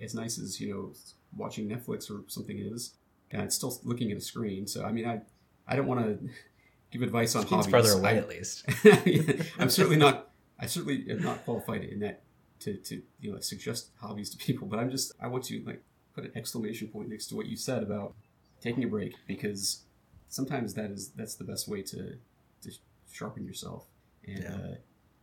as 0.00 0.14
nice 0.14 0.38
as 0.38 0.60
you 0.60 0.72
know 0.72 0.92
watching 1.36 1.68
Netflix 1.68 2.10
or 2.10 2.22
something 2.28 2.58
is, 2.58 2.94
and 3.30 3.42
it's 3.42 3.54
still 3.54 3.78
looking 3.84 4.10
at 4.10 4.18
a 4.18 4.20
screen. 4.20 4.66
So 4.66 4.84
I 4.84 4.92
mean, 4.92 5.06
I 5.06 5.20
I 5.66 5.76
don't 5.76 5.86
want 5.86 6.00
to 6.00 6.28
give 6.90 7.02
advice 7.02 7.34
on 7.34 7.46
hobbies. 7.46 7.66
further 7.66 7.92
away, 7.92 8.10
I, 8.10 8.16
at 8.16 8.28
least. 8.28 8.64
I'm 9.58 9.70
certainly 9.70 9.96
not. 9.96 10.30
I 10.58 10.66
certainly 10.66 11.04
am 11.10 11.22
not 11.22 11.44
qualified 11.44 11.84
in 11.84 12.00
that 12.00 12.22
to 12.60 12.76
to 12.76 13.02
you 13.20 13.32
know 13.32 13.40
suggest 13.40 13.90
hobbies 14.00 14.30
to 14.30 14.36
people. 14.36 14.66
But 14.66 14.78
I'm 14.78 14.90
just 14.90 15.12
I 15.20 15.28
want 15.28 15.44
to 15.44 15.62
like 15.66 15.82
put 16.16 16.24
an 16.24 16.32
exclamation 16.34 16.88
point 16.88 17.10
next 17.10 17.26
to 17.26 17.36
what 17.36 17.46
you 17.46 17.56
said 17.56 17.82
about 17.82 18.14
taking 18.60 18.82
a 18.82 18.88
break 18.88 19.14
because 19.28 19.82
sometimes 20.28 20.74
that 20.74 20.90
is 20.90 21.10
that's 21.10 21.34
the 21.34 21.44
best 21.44 21.68
way 21.68 21.82
to 21.82 22.14
to 22.62 22.72
sharpen 23.12 23.44
yourself 23.44 23.84
and 24.26 24.42
yeah. 24.42 24.48
uh, 24.48 24.74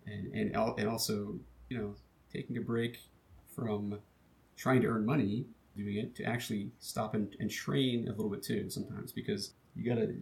and 0.06 0.34
and 0.34 0.56
and 0.56 0.88
also 0.88 1.36
you 1.70 1.78
know 1.78 1.96
taking 2.32 2.58
a 2.58 2.62
break 2.62 3.00
from 3.56 4.00
trying 4.56 4.82
to 4.82 4.88
earn 4.88 5.06
money 5.06 5.46
doing 5.76 5.96
it 5.96 6.16
to 6.16 6.24
actually 6.24 6.70
stop 6.80 7.16
and, 7.16 7.36
and 7.40 7.50
train 7.50 8.08
a 8.08 8.12
little 8.12 8.30
bit 8.30 8.44
too 8.44 8.70
sometimes 8.70 9.12
because 9.12 9.54
you 9.76 9.84
gotta 9.84 10.14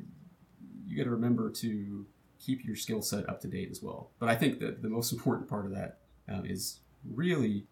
you 0.88 0.98
gotta 0.98 1.10
remember 1.10 1.50
to 1.50 2.06
keep 2.40 2.66
your 2.66 2.76
skill 2.76 3.02
set 3.02 3.28
up 3.30 3.42
to 3.42 3.48
date 3.48 3.70
as 3.70 3.84
well 3.84 4.10
but 4.20 4.30
i 4.30 4.36
think 4.36 4.60
that 4.60 4.82
the 4.82 4.90
most 4.90 5.12
important 5.18 5.50
part 5.50 5.66
of 5.66 5.72
that 5.72 6.00
um, 6.30 6.46
is 6.46 6.80
really 7.14 7.66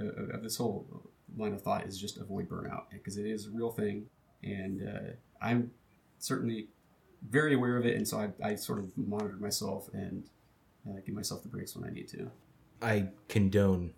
uh, 0.00 0.34
of 0.34 0.42
this 0.42 0.56
whole 0.56 0.86
line 1.36 1.52
of 1.52 1.62
thought 1.62 1.86
is 1.86 1.98
just 1.98 2.18
avoid 2.18 2.48
burnout 2.48 2.84
because 2.90 3.16
it 3.16 3.26
is 3.26 3.46
a 3.46 3.50
real 3.50 3.70
thing 3.70 4.06
and 4.42 4.88
uh, 4.88 5.10
i'm 5.42 5.70
certainly 6.18 6.68
very 7.30 7.54
aware 7.54 7.76
of 7.76 7.84
it 7.84 7.96
and 7.96 8.06
so 8.06 8.18
i, 8.18 8.50
I 8.50 8.54
sort 8.54 8.78
of 8.78 8.96
monitor 8.96 9.36
myself 9.40 9.88
and 9.92 10.28
uh, 10.88 11.00
give 11.04 11.14
myself 11.14 11.42
the 11.42 11.48
breaks 11.48 11.76
when 11.76 11.88
i 11.88 11.92
need 11.92 12.08
to 12.08 12.30
I 12.80 13.08
condone 13.28 13.92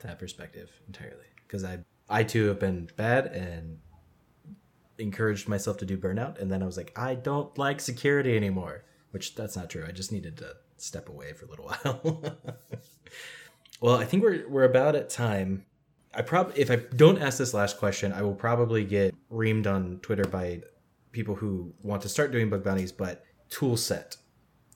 that 0.00 0.18
perspective 0.18 0.70
entirely 0.86 1.24
because 1.46 1.64
I 1.64 1.78
I 2.08 2.24
too 2.24 2.46
have 2.48 2.58
been 2.58 2.90
bad 2.96 3.26
and 3.26 3.78
encouraged 4.98 5.48
myself 5.48 5.78
to 5.78 5.86
do 5.86 5.96
burnout, 5.96 6.40
and 6.40 6.50
then 6.50 6.62
I 6.62 6.66
was 6.66 6.76
like, 6.76 6.92
I 6.98 7.14
don't 7.14 7.56
like 7.56 7.80
security 7.80 8.36
anymore. 8.36 8.84
Which 9.12 9.34
that's 9.34 9.56
not 9.56 9.70
true. 9.70 9.84
I 9.86 9.90
just 9.90 10.12
needed 10.12 10.36
to 10.38 10.54
step 10.76 11.08
away 11.08 11.32
for 11.32 11.46
a 11.46 11.48
little 11.48 11.66
while. 11.82 12.22
well, 13.80 13.96
I 13.96 14.04
think 14.04 14.22
we're 14.22 14.48
we're 14.48 14.64
about 14.64 14.94
at 14.94 15.10
time. 15.10 15.64
I 16.14 16.22
probably 16.22 16.60
if 16.60 16.70
I 16.70 16.76
don't 16.76 17.18
ask 17.18 17.38
this 17.38 17.54
last 17.54 17.78
question, 17.78 18.12
I 18.12 18.22
will 18.22 18.34
probably 18.34 18.84
get 18.84 19.14
reamed 19.30 19.66
on 19.66 20.00
Twitter 20.00 20.24
by 20.24 20.62
people 21.12 21.34
who 21.34 21.72
want 21.82 22.02
to 22.02 22.08
start 22.08 22.32
doing 22.32 22.50
bug 22.50 22.64
bounties, 22.64 22.92
but 22.92 23.24
tool 23.48 23.76
set. 23.76 24.16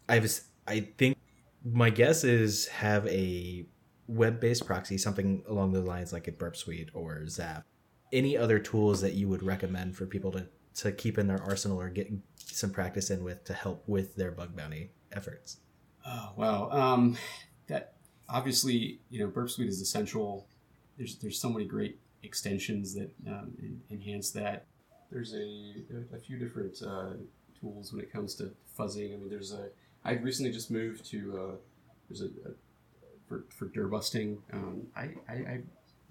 I 0.09 0.15
have 0.15 0.31
I 0.67 0.81
think 0.99 1.17
my 1.65 1.91
guess 1.91 2.25
is 2.25 2.69
have 2.69 3.07
a 3.07 3.67
web-based 4.07 4.67
proxy, 4.67 4.99
something 4.99 5.43
along 5.49 5.73
the 5.73 5.81
lines 5.81 6.13
like 6.13 6.29
a 6.29 6.33
Burp 6.33 6.57
Suite 6.57 6.91
or 6.93 7.27
Zap. 7.27 7.65
Any 8.13 8.37
other 8.37 8.59
tools 8.59 9.01
that 9.01 9.15
you 9.15 9.29
would 9.29 9.43
recommend 9.43 9.97
for 9.97 10.07
people 10.07 10.31
to 10.33 10.47
to 10.77 10.93
keep 10.93 11.19
in 11.19 11.29
their 11.29 11.43
arsenal 11.43 11.81
or 11.81 11.89
get 11.89 12.11
some 12.39 12.71
practice 12.71 13.11
in 13.11 13.23
with 13.23 13.45
to 13.45 13.55
help 13.55 13.85
with 13.89 14.17
their 14.17 14.31
bug 14.31 14.57
bounty 14.57 14.91
efforts? 15.13 15.59
Oh 16.07 16.33
wow, 16.37 16.71
um, 16.71 17.17
that 17.67 17.95
obviously 18.29 19.01
you 19.11 19.19
know 19.19 19.27
Burp 19.27 19.51
Suite 19.51 19.69
is 19.69 19.81
essential. 19.81 20.47
There's 20.97 21.17
there's 21.17 21.41
so 21.41 21.51
many 21.51 21.65
great 21.65 21.99
extensions 22.23 22.95
that 22.95 23.11
um, 23.27 23.53
enhance 23.91 24.31
that. 24.33 24.67
There's 25.11 25.35
a 25.35 25.75
a 26.15 26.19
few 26.19 26.39
different 26.39 26.83
uh, 26.83 27.15
tools 27.61 27.93
when 27.93 28.03
it 28.03 28.13
comes 28.13 28.35
to 28.37 28.51
fuzzing. 28.79 29.15
I 29.15 29.17
mean, 29.17 29.29
there's 29.29 29.53
a 29.53 29.69
I 30.05 30.13
recently 30.13 30.53
just 30.53 30.71
moved 30.71 31.05
to 31.11 31.39
uh, 31.39 31.57
there's 32.09 32.21
a, 32.21 32.27
a 32.49 32.53
for 33.29 33.45
for 33.51 33.67
Dirbusting. 33.67 34.39
Um, 34.53 34.87
I, 34.97 35.11
I 35.29 35.33
I 35.33 35.61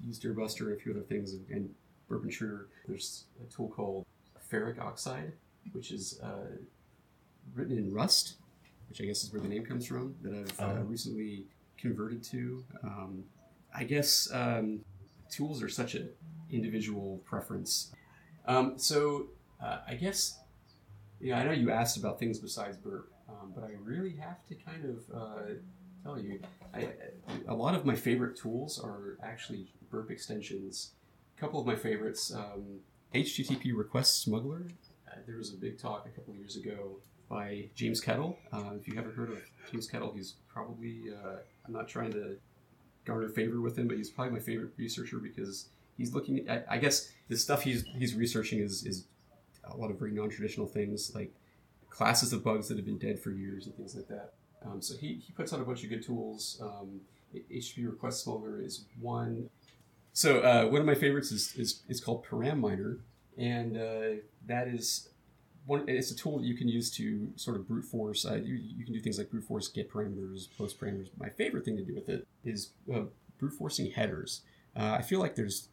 use 0.04 0.20
Dirbuster 0.20 0.68
and 0.68 0.74
a 0.74 0.80
few 0.80 0.92
other 0.92 1.02
things 1.02 1.34
and, 1.34 1.48
and 1.50 1.70
Burp 2.08 2.24
Intruder. 2.24 2.68
There's 2.88 3.26
a 3.42 3.52
tool 3.52 3.70
called 3.70 4.06
Ferric 4.52 4.80
Oxide, 4.80 5.34
which 5.72 5.92
is 5.92 6.20
uh, 6.22 6.58
written 7.56 7.78
in 7.78 7.94
Rust, 7.94 8.36
which 8.90 9.02
I 9.02 9.06
guess 9.06 9.24
is 9.24 9.32
where 9.32 9.42
the 9.42 9.48
name 9.48 9.66
comes 9.66 9.86
from. 9.86 10.16
That 10.22 10.34
I've 10.34 10.60
uh, 10.60 10.80
oh. 10.80 10.84
recently 10.84 11.46
converted 11.78 12.24
to. 12.24 12.64
Um, 12.84 13.24
I 13.76 13.84
guess 13.84 14.30
um, 14.32 14.82
tools 15.30 15.64
are 15.64 15.70
such 15.70 15.96
an 15.96 16.10
individual 16.52 17.22
preference. 17.26 17.92
Um, 18.46 18.78
so 18.78 19.28
uh, 19.62 19.80
I 19.88 19.96
guess 19.96 20.40
yeah, 21.24 21.40
I 21.40 21.44
know 21.46 21.52
you 21.52 21.72
asked 21.72 21.98
about 21.98 22.20
things 22.20 22.38
besides 22.38 22.78
burp. 22.78 23.10
Um, 23.30 23.54
but 23.56 23.64
I 23.64 23.72
really 23.82 24.16
have 24.18 24.46
to 24.50 24.56
kind 24.56 24.84
of 24.86 25.16
uh, 25.16 25.54
tell 26.04 26.20
you, 26.20 26.40
I, 26.74 26.90
a 27.48 27.56
lot 27.56 27.74
of 27.74 27.86
my 27.86 27.96
favorite 27.96 28.38
tools 28.38 28.80
are 28.80 29.18
actually 29.24 29.68
burp 29.90 30.12
extensions. 30.12 30.92
A 31.38 31.40
couple 31.40 31.60
of 31.60 31.66
my 31.66 31.76
favorites, 31.76 32.34
um, 32.34 32.80
HTTP 33.16 33.76
Request 33.76 34.22
Smuggler. 34.22 34.68
Uh, 35.08 35.16
there 35.26 35.38
was 35.38 35.54
a 35.54 35.58
big 35.58 35.80
talk 35.80 36.06
a 36.06 36.10
couple 36.10 36.36
years 36.36 36.58
ago 36.58 36.98
by 37.30 37.70
James 37.74 38.02
Kettle. 38.02 38.38
Uh, 38.52 38.72
if 38.80 38.88
you 38.88 38.96
haven't 38.96 39.16
heard 39.16 39.32
of 39.32 39.40
James 39.72 39.88
Kettle, 39.88 40.12
he's 40.14 40.36
probably, 40.52 41.04
uh, 41.10 41.38
I'm 41.66 41.74
not 41.74 41.88
trying 41.88 42.12
to 42.12 42.36
garner 43.06 43.30
favor 43.30 43.62
with 43.62 43.78
him, 43.78 43.88
but 43.88 43.98
he's 43.98 44.10
probably 44.10 44.34
my 44.34 44.40
favorite 44.40 44.72
researcher 44.78 45.18
because 45.18 45.68
he's 45.98 46.14
looking. 46.14 46.48
At, 46.48 46.66
I 46.70 46.78
guess 46.78 47.12
the 47.30 47.38
stuff 47.38 47.64
he's 47.64 47.84
he's 47.98 48.16
researching 48.16 48.60
is 48.60 48.86
is 48.86 49.06
a 49.66 49.76
lot 49.78 49.92
of 49.92 50.00
very 50.00 50.12
non-traditional 50.12 50.68
things 50.68 51.14
like 51.16 51.34
classes 51.90 52.34
of 52.34 52.44
bugs 52.44 52.68
that 52.68 52.78
have 52.78 52.86
been 52.86 52.98
dead 52.98 53.20
for 53.20 53.32
years 53.32 53.66
and 53.66 53.76
things 53.76 53.96
like 53.96 54.08
that. 54.08 54.34
Um, 54.66 54.82
so 54.82 54.96
he, 54.98 55.22
he 55.26 55.32
puts 55.34 55.54
out 55.54 55.60
a 55.60 55.64
bunch 55.64 55.84
of 55.84 55.90
good 55.90 56.04
tools. 56.04 56.60
Um, 56.62 57.02
HTTP 57.52 57.86
request 57.86 58.24
smuggler 58.24 58.62
is 58.62 58.86
one. 59.00 59.50
So 60.14 60.40
uh, 60.40 60.66
one 60.66 60.82
of 60.82 60.88
my 60.88 60.96
favorites 60.96 61.32
is, 61.32 61.54
is, 61.56 61.82
is 61.90 62.00
called 62.00 62.26
Param 62.26 62.60
Miner, 62.60 62.98
and 63.38 63.78
uh, 63.78 64.22
that 64.48 64.68
is 64.68 65.10
one. 65.66 65.86
It's 65.88 66.12
a 66.12 66.16
tool 66.16 66.40
that 66.40 66.46
you 66.46 66.56
can 66.56 66.68
use 66.68 66.92
to 66.92 67.32
sort 67.36 67.58
of 67.58 67.68
brute 67.68 67.86
force. 67.86 68.26
Uh, 68.26 68.36
you, 68.36 68.56
you 68.56 68.86
can 68.86 68.94
do 68.94 69.00
things 69.00 69.18
like 69.18 69.30
brute 69.30 69.44
force 69.44 69.68
get 69.68 69.92
parameters, 69.92 70.48
post 70.58 70.80
parameters. 70.80 71.10
My 71.18 71.30
favorite 71.30 71.66
thing 71.66 71.78
to 71.78 71.84
do 71.84 71.96
with 71.96 72.10
it 72.10 72.28
is 72.44 72.72
uh, 72.94 73.02
brute 73.40 73.54
forcing 73.54 73.92
headers. 73.92 74.42
Uh, 74.76 74.96
I 74.98 75.02
feel 75.02 75.20
like 75.20 75.36
there's, 75.36 75.70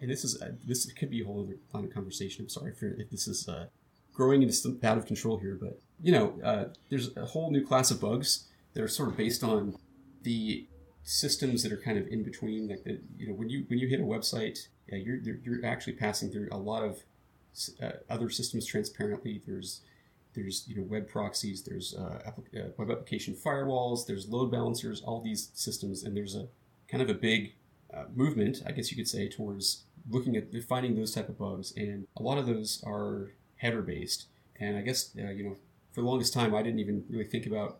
and 0.00 0.10
this 0.10 0.24
is 0.24 0.40
uh, 0.40 0.52
this 0.64 0.90
could 0.92 1.10
be 1.10 1.22
a 1.22 1.24
whole 1.24 1.42
other 1.42 1.56
line 1.72 1.84
of 1.84 1.94
conversation. 1.94 2.44
I'm 2.44 2.48
sorry 2.48 2.72
if, 2.72 2.82
if 2.82 3.10
this 3.10 3.26
is 3.26 3.48
growing 4.12 4.42
into 4.42 4.78
out 4.84 4.98
of 4.98 5.06
control 5.06 5.38
here, 5.38 5.58
but 5.60 5.80
you 6.00 6.12
know, 6.12 6.70
there's 6.90 7.16
a 7.16 7.24
whole 7.26 7.50
new 7.50 7.64
class 7.64 7.90
of 7.90 8.00
bugs 8.00 8.48
that 8.74 8.82
are 8.82 8.88
sort 8.88 9.08
of 9.08 9.16
based 9.16 9.42
on 9.42 9.76
the 10.22 10.66
systems 11.04 11.62
that 11.62 11.72
are 11.72 11.76
kind 11.76 11.98
of 11.98 12.08
in 12.08 12.22
between. 12.22 12.68
Like 12.68 12.82
the, 12.84 13.00
you 13.16 13.28
know, 13.28 13.34
when 13.34 13.48
you 13.48 13.64
when 13.68 13.78
you 13.78 13.88
hit 13.88 14.00
a 14.00 14.04
website, 14.04 14.68
yeah, 14.88 14.98
you're 14.98 15.36
you're 15.42 15.64
actually 15.64 15.94
passing 15.94 16.30
through 16.30 16.48
a 16.50 16.58
lot 16.58 16.82
of 16.82 17.02
uh, 17.82 17.92
other 18.08 18.30
systems 18.30 18.66
transparently. 18.66 19.42
There's 19.46 19.82
there's 20.34 20.66
you 20.66 20.76
know 20.76 20.82
web 20.82 21.08
proxies, 21.08 21.62
there's 21.62 21.94
uh, 21.94 22.20
uh, 22.26 22.60
web 22.76 22.90
application 22.90 23.34
firewalls, 23.34 24.06
there's 24.06 24.28
load 24.28 24.50
balancers, 24.50 25.00
all 25.02 25.20
these 25.20 25.50
systems, 25.54 26.02
and 26.02 26.16
there's 26.16 26.34
a 26.34 26.48
kind 26.88 27.02
of 27.02 27.08
a 27.08 27.14
big 27.14 27.54
uh, 27.92 28.04
movement, 28.14 28.62
I 28.66 28.72
guess 28.72 28.90
you 28.90 28.96
could 28.96 29.08
say, 29.08 29.28
towards 29.28 29.84
looking 30.10 30.36
at 30.36 30.52
finding 30.64 30.96
those 30.96 31.14
type 31.14 31.28
of 31.28 31.38
bugs, 31.38 31.72
and 31.76 32.06
a 32.16 32.22
lot 32.22 32.38
of 32.38 32.46
those 32.46 32.82
are 32.86 33.30
header 33.56 33.82
based. 33.82 34.26
And 34.60 34.76
I 34.76 34.82
guess 34.82 35.10
uh, 35.18 35.30
you 35.30 35.44
know 35.44 35.56
for 35.92 36.00
the 36.00 36.06
longest 36.06 36.34
time 36.34 36.54
I 36.54 36.62
didn't 36.62 36.80
even 36.80 37.04
really 37.08 37.24
think 37.24 37.46
about 37.46 37.78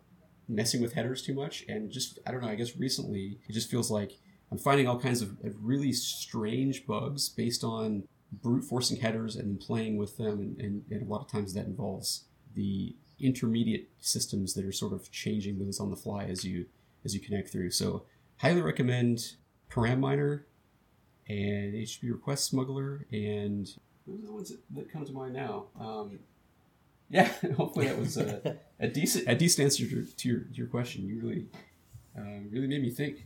messing 0.48 0.80
with 0.80 0.94
headers 0.94 1.22
too 1.22 1.34
much. 1.34 1.64
And 1.68 1.90
just, 1.90 2.18
I 2.26 2.30
don't 2.30 2.42
know, 2.42 2.48
I 2.48 2.54
guess 2.54 2.76
recently 2.76 3.38
it 3.48 3.52
just 3.52 3.70
feels 3.70 3.90
like 3.90 4.12
I'm 4.50 4.58
finding 4.58 4.86
all 4.86 4.98
kinds 4.98 5.22
of 5.22 5.36
really 5.60 5.92
strange 5.92 6.86
bugs 6.86 7.28
based 7.28 7.64
on 7.64 8.04
brute 8.42 8.64
forcing 8.64 9.00
headers 9.00 9.36
and 9.36 9.60
playing 9.60 9.96
with 9.96 10.16
them. 10.16 10.40
And, 10.40 10.60
and, 10.60 10.84
and, 10.90 11.02
a 11.02 11.10
lot 11.10 11.20
of 11.20 11.30
times 11.30 11.54
that 11.54 11.66
involves 11.66 12.24
the 12.54 12.94
intermediate 13.20 13.90
systems 14.00 14.54
that 14.54 14.64
are 14.64 14.72
sort 14.72 14.92
of 14.92 15.10
changing 15.10 15.58
those 15.58 15.80
on 15.80 15.90
the 15.90 15.96
fly 15.96 16.24
as 16.24 16.44
you 16.44 16.66
as 17.04 17.14
you 17.14 17.20
connect 17.20 17.50
through. 17.50 17.70
So 17.70 18.04
highly 18.38 18.62
recommend 18.62 19.34
Param 19.70 20.00
Miner 20.00 20.46
and 21.28 21.74
HTTP 21.74 22.12
Request 22.12 22.46
Smuggler 22.46 23.06
and 23.12 23.68
those 24.06 24.22
are 24.22 24.26
the 24.26 24.32
ones 24.32 24.48
that, 24.50 24.60
that 24.74 24.92
come 24.92 25.04
to 25.04 25.12
mind 25.12 25.32
now. 25.32 25.66
Um, 25.80 26.18
yeah, 27.08 27.32
hopefully 27.56 27.86
that 27.86 27.98
was 27.98 28.16
a, 28.16 28.56
a 28.80 28.88
decent 28.88 29.28
a 29.28 29.34
decent 29.34 29.64
answer 29.64 29.86
to, 29.86 30.04
to 30.04 30.28
your 30.28 30.40
to 30.40 30.54
your 30.54 30.66
question. 30.66 31.06
You 31.06 31.20
really 31.20 31.46
uh, 32.18 32.48
really 32.50 32.66
made 32.66 32.82
me 32.82 32.90
think. 32.90 33.24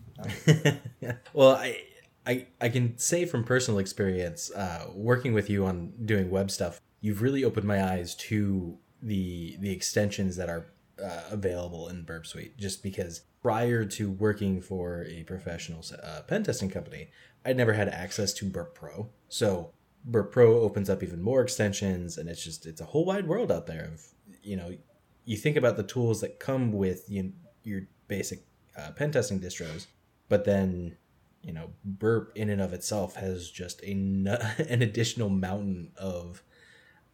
well, 1.33 1.57
I. 1.57 1.83
I, 2.29 2.47
I 2.61 2.69
can 2.69 2.99
say 2.99 3.25
from 3.25 3.43
personal 3.43 3.81
experience, 3.81 4.53
uh, 4.53 4.91
working 4.95 5.33
with 5.33 5.49
you 5.49 5.65
on 5.65 5.95
doing 6.05 6.31
web 6.31 6.51
stuff, 6.51 6.79
you've 7.01 7.23
really 7.23 7.43
opened 7.43 7.67
my 7.67 7.83
eyes 7.83 8.15
to 8.17 8.77
the 9.03 9.57
the 9.61 9.71
extensions 9.71 10.37
that 10.37 10.51
are 10.51 10.67
uh, 11.03 11.23
available 11.31 11.89
in 11.89 12.03
Burp 12.03 12.27
Suite. 12.27 12.59
Just 12.59 12.83
because 12.83 13.23
prior 13.41 13.87
to 13.87 14.11
working 14.11 14.61
for 14.61 15.07
a 15.09 15.25
professional 15.25 15.83
uh, 16.03 16.21
pen 16.23 16.43
testing 16.43 16.69
company, 16.69 17.09
I'd 17.47 17.57
never 17.57 17.73
had 17.73 17.89
access 17.89 18.35
to 18.35 18.45
Burp 18.45 18.75
Pro. 18.75 19.09
So 19.31 19.71
Burp 20.05 20.31
Pro 20.31 20.61
opens 20.61 20.91
up 20.91 21.03
even 21.03 21.23
more 21.23 21.41
extensions, 21.41 22.19
and 22.19 22.29
it's 22.29 22.45
just 22.45 22.67
it's 22.67 22.83
a 22.83 22.87
whole 22.87 23.07
wide 23.07 23.27
world 23.27 23.51
out 23.51 23.67
there. 23.67 23.91
Of 23.95 24.03
you 24.43 24.57
know, 24.57 24.77
you 25.25 25.39
think 25.39 25.57
about 25.57 25.79
the 25.79 25.83
tools 25.83 26.21
that 26.21 26.39
come 26.39 26.73
with 26.73 27.09
you, 27.09 27.33
your 27.65 27.83
basic 28.07 28.45
uh, 28.77 28.91
pen 28.91 29.13
testing 29.13 29.41
distros, 29.41 29.87
but 30.29 30.45
then 30.45 30.99
you 31.43 31.53
know, 31.53 31.71
Burp 31.85 32.33
in 32.35 32.51
and 32.51 32.61
of 32.61 32.73
itself 32.73 33.17
has 33.17 33.51
just 33.51 33.83
a 33.83 33.93
an 34.69 34.83
additional 34.83 35.29
mountain 35.29 35.93
of 35.97 36.43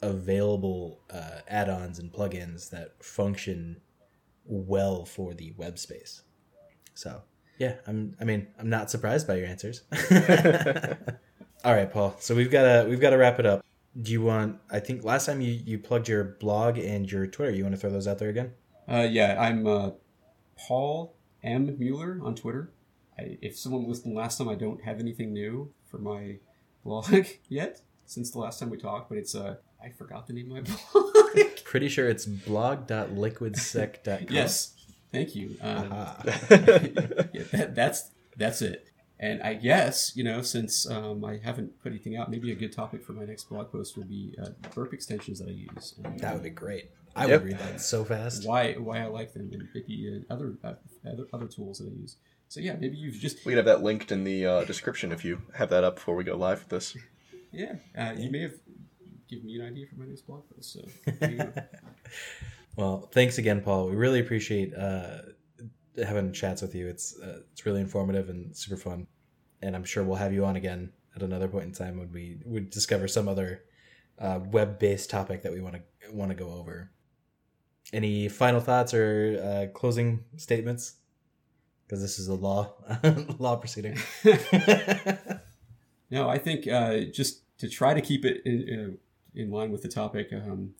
available 0.02 1.00
uh, 1.10 1.40
add-ons 1.48 1.98
and 1.98 2.12
plugins 2.12 2.70
that 2.70 3.02
function 3.02 3.80
well 4.44 5.04
for 5.04 5.34
the 5.34 5.52
web 5.56 5.78
space. 5.78 6.22
So 6.94 7.22
yeah, 7.58 7.74
I'm. 7.86 8.16
I 8.20 8.24
mean, 8.24 8.48
I'm 8.58 8.68
not 8.68 8.90
surprised 8.90 9.26
by 9.26 9.36
your 9.36 9.46
answers. 9.46 9.82
All 11.64 11.72
right, 11.72 11.90
Paul. 11.90 12.16
So 12.18 12.34
we've 12.34 12.50
got 12.50 12.62
to 12.62 12.88
we've 12.88 13.00
got 13.00 13.10
to 13.10 13.16
wrap 13.16 13.38
it 13.38 13.46
up. 13.46 13.64
Do 14.00 14.10
you 14.10 14.22
want? 14.22 14.58
I 14.70 14.80
think 14.80 15.04
last 15.04 15.26
time 15.26 15.40
you 15.40 15.52
you 15.52 15.78
plugged 15.78 16.08
your 16.08 16.24
blog 16.24 16.78
and 16.78 17.10
your 17.10 17.26
Twitter. 17.26 17.52
You 17.52 17.62
want 17.62 17.74
to 17.74 17.80
throw 17.80 17.90
those 17.90 18.08
out 18.08 18.18
there 18.18 18.28
again? 18.28 18.52
Uh, 18.88 19.06
yeah, 19.08 19.40
I'm 19.40 19.66
uh, 19.66 19.90
Paul 20.58 21.14
M 21.42 21.76
Mueller 21.78 22.20
on 22.22 22.34
Twitter. 22.34 22.72
I, 23.18 23.38
if 23.40 23.56
someone 23.56 23.88
listened 23.88 24.14
last 24.14 24.38
time, 24.38 24.48
I 24.48 24.54
don't 24.54 24.84
have 24.84 25.00
anything 25.00 25.32
new 25.32 25.72
for 25.90 25.98
my 25.98 26.36
blog 26.84 27.26
yet 27.48 27.80
since 28.06 28.30
the 28.30 28.38
last 28.38 28.60
time 28.60 28.70
we 28.70 28.76
talked. 28.76 29.08
But 29.08 29.18
it's 29.18 29.34
uh, 29.34 29.56
I 29.82 29.90
forgot 29.90 30.26
the 30.26 30.32
name 30.32 30.52
of 30.52 30.68
my 30.68 30.74
blog. 30.92 31.04
Pretty 31.64 31.88
sure 31.88 32.08
it's 32.08 32.26
blog.liquidsec.com. 32.26 34.26
yes, 34.30 34.74
thank 35.12 35.34
you. 35.34 35.56
Um, 35.60 35.90
yeah, 35.90 37.42
that, 37.52 37.72
that's 37.74 38.10
that's 38.36 38.62
it. 38.62 38.88
And 39.20 39.42
I 39.42 39.54
guess, 39.54 40.16
you 40.16 40.24
know, 40.24 40.42
since 40.42 40.90
um, 40.90 41.24
I 41.24 41.38
haven't 41.42 41.80
put 41.82 41.92
anything 41.92 42.16
out, 42.16 42.30
maybe 42.30 42.50
a 42.50 42.54
good 42.54 42.72
topic 42.72 43.02
for 43.02 43.12
my 43.12 43.24
next 43.24 43.44
blog 43.44 43.70
post 43.70 43.96
will 43.96 44.04
be 44.04 44.34
uh, 44.42 44.48
burp 44.74 44.92
extensions 44.92 45.38
that 45.38 45.48
I 45.48 45.52
use. 45.52 45.94
And, 46.02 46.18
that 46.18 46.34
would 46.34 46.42
be 46.42 46.50
great. 46.50 46.90
I 47.16 47.26
yep. 47.26 47.42
would 47.42 47.50
read 47.50 47.58
that 47.60 47.80
so 47.80 48.04
fast. 48.04 48.46
Why 48.46 48.72
why 48.72 49.02
I 49.02 49.06
like 49.06 49.32
them 49.32 49.50
and 49.52 49.68
maybe 49.72 50.24
uh, 50.28 50.32
other, 50.32 50.54
uh, 50.64 50.74
other 51.06 51.26
other 51.32 51.46
tools 51.46 51.78
that 51.78 51.86
I 51.86 52.00
use. 52.00 52.16
So 52.54 52.60
yeah, 52.60 52.76
maybe 52.78 52.96
you've 52.96 53.16
just 53.16 53.44
we 53.44 53.50
can 53.50 53.56
have 53.56 53.64
that 53.64 53.82
linked 53.82 54.12
in 54.12 54.22
the 54.22 54.46
uh, 54.46 54.64
description 54.64 55.10
if 55.10 55.24
you 55.24 55.42
have 55.56 55.70
that 55.70 55.82
up 55.82 55.96
before 55.96 56.14
we 56.14 56.22
go 56.22 56.36
live 56.36 56.60
with 56.60 56.68
this. 56.68 56.96
Yeah, 57.50 57.74
uh, 57.98 58.12
you 58.16 58.30
may 58.30 58.42
have 58.42 58.54
given 59.28 59.46
me 59.46 59.58
an 59.58 59.66
idea 59.66 59.86
for 59.88 59.96
my 59.96 60.06
next 60.06 60.20
blog 60.20 60.44
post. 60.48 60.72
So. 60.72 60.84
well, 62.76 63.08
thanks 63.12 63.38
again, 63.38 63.60
Paul. 63.60 63.88
We 63.88 63.96
really 63.96 64.20
appreciate 64.20 64.72
uh, 64.72 65.22
having 65.96 66.32
chats 66.32 66.62
with 66.62 66.76
you. 66.76 66.86
It's 66.86 67.18
uh, 67.18 67.40
it's 67.50 67.66
really 67.66 67.80
informative 67.80 68.28
and 68.28 68.56
super 68.56 68.76
fun, 68.76 69.08
and 69.60 69.74
I'm 69.74 69.82
sure 69.82 70.04
we'll 70.04 70.14
have 70.14 70.32
you 70.32 70.44
on 70.44 70.54
again 70.54 70.92
at 71.16 71.24
another 71.24 71.48
point 71.48 71.64
in 71.64 71.72
time 71.72 71.98
when 71.98 72.12
we 72.12 72.38
would 72.44 72.70
discover 72.70 73.08
some 73.08 73.26
other 73.26 73.64
uh, 74.20 74.38
web 74.52 74.78
based 74.78 75.10
topic 75.10 75.42
that 75.42 75.50
we 75.50 75.60
want 75.60 75.74
to 75.74 76.12
want 76.12 76.30
to 76.30 76.36
go 76.36 76.52
over. 76.52 76.92
Any 77.92 78.28
final 78.28 78.60
thoughts 78.60 78.94
or 78.94 79.40
uh, 79.42 79.76
closing 79.76 80.22
statements? 80.36 80.98
Because 81.86 82.00
this 82.00 82.18
is 82.18 82.28
a 82.28 82.34
law 82.34 82.72
law 83.38 83.56
proceeding. 83.56 83.98
no, 86.10 86.28
I 86.28 86.38
think 86.38 86.66
uh, 86.66 87.00
just 87.12 87.42
to 87.58 87.68
try 87.68 87.94
to 87.94 88.00
keep 88.00 88.24
it 88.24 88.42
in, 88.44 88.98
in 89.34 89.50
line 89.50 89.70
with 89.70 89.82
the 89.82 89.88
topic. 89.88 90.32
Um, 90.32 90.74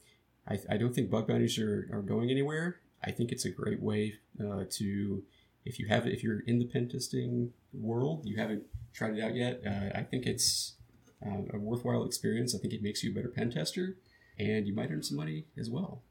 I, 0.49 0.59
I 0.71 0.77
don't 0.77 0.95
think 0.95 1.11
bug 1.11 1.27
bounties 1.27 1.59
are, 1.59 1.89
are 1.93 2.03
going 2.03 2.31
anywhere. 2.31 2.81
I 3.03 3.11
think 3.11 3.33
it's 3.33 3.45
a 3.45 3.51
great 3.51 3.81
way 3.81 4.15
uh, 4.41 4.65
to, 4.71 5.23
if 5.65 5.79
you 5.79 5.87
have, 5.89 6.07
if 6.07 6.23
you're 6.23 6.41
in 6.41 6.59
the 6.59 6.67
pen 6.67 6.89
testing 6.89 7.53
world, 7.73 8.23
you 8.25 8.37
haven't 8.37 8.65
tried 8.93 9.17
it 9.17 9.23
out 9.23 9.35
yet. 9.35 9.63
Uh, 9.67 9.99
I 9.99 10.03
think 10.03 10.27
it's 10.27 10.75
uh, 11.25 11.43
a 11.53 11.59
worthwhile 11.59 12.05
experience. 12.05 12.55
I 12.55 12.59
think 12.59 12.73
it 12.73 12.83
makes 12.83 13.03
you 13.03 13.11
a 13.11 13.15
better 13.15 13.29
pen 13.29 13.51
tester, 13.51 13.97
and 14.39 14.67
you 14.67 14.75
might 14.75 14.91
earn 14.91 15.03
some 15.03 15.17
money 15.17 15.47
as 15.59 15.71
well 15.71 16.03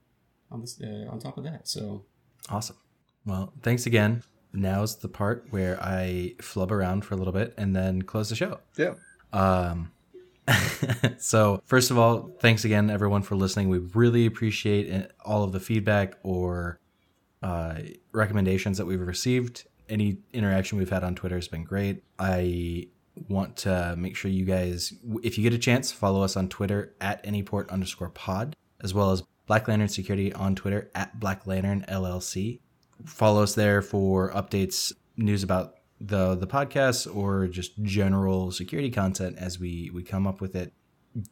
on 0.51 0.61
this 0.61 0.79
uh, 0.81 1.09
on 1.09 1.19
top 1.19 1.37
of 1.37 1.43
that. 1.43 1.67
So 1.67 2.05
awesome. 2.49 2.77
Well, 3.25 3.53
thanks 3.61 3.85
again. 3.85 4.23
Now's 4.53 4.97
the 4.97 5.09
part 5.09 5.47
where 5.49 5.81
I 5.81 6.35
flub 6.41 6.71
around 6.71 7.05
for 7.05 7.15
a 7.15 7.17
little 7.17 7.33
bit 7.33 7.53
and 7.57 7.75
then 7.75 8.03
close 8.03 8.29
the 8.29 8.35
show. 8.35 8.59
Yeah. 8.77 8.93
Um, 9.31 9.91
so, 11.17 11.61
first 11.65 11.91
of 11.91 11.97
all, 11.97 12.31
thanks 12.39 12.65
again, 12.65 12.89
everyone, 12.89 13.23
for 13.23 13.35
listening. 13.35 13.69
We 13.69 13.79
really 13.79 14.25
appreciate 14.25 15.11
all 15.23 15.43
of 15.43 15.51
the 15.51 15.59
feedback 15.59 16.17
or 16.23 16.79
uh, 17.41 17.75
recommendations 18.11 18.77
that 18.77 18.85
we've 18.85 19.01
received. 19.01 19.65
Any 19.89 20.17
interaction 20.33 20.77
we've 20.77 20.89
had 20.89 21.03
on 21.03 21.15
Twitter 21.15 21.35
has 21.35 21.47
been 21.47 21.63
great. 21.63 22.03
I 22.19 22.87
want 23.27 23.57
to 23.57 23.95
make 23.97 24.15
sure 24.15 24.31
you 24.31 24.45
guys, 24.45 24.93
if 25.23 25.37
you 25.37 25.43
get 25.43 25.53
a 25.53 25.59
chance, 25.59 25.91
follow 25.91 26.23
us 26.23 26.35
on 26.35 26.49
Twitter 26.49 26.93
at 27.01 27.23
anyport 27.23 27.69
underscore 27.69 28.09
pod, 28.09 28.55
as 28.81 28.93
well 28.93 29.11
as 29.11 29.23
Black 29.45 29.67
Lantern 29.67 29.89
Security 29.89 30.31
on 30.33 30.55
Twitter 30.55 30.89
at 30.95 31.19
Black 31.19 31.45
Lantern 31.45 31.85
LLC. 31.89 32.59
Follow 33.05 33.43
us 33.43 33.55
there 33.55 33.81
for 33.81 34.31
updates, 34.31 34.93
news 35.17 35.43
about 35.43 35.75
the 35.99 36.35
the 36.35 36.47
podcast, 36.47 37.13
or 37.13 37.47
just 37.47 37.81
general 37.83 38.51
security 38.51 38.89
content 38.89 39.37
as 39.37 39.59
we 39.59 39.91
we 39.93 40.03
come 40.03 40.27
up 40.27 40.41
with 40.41 40.55
it. 40.55 40.73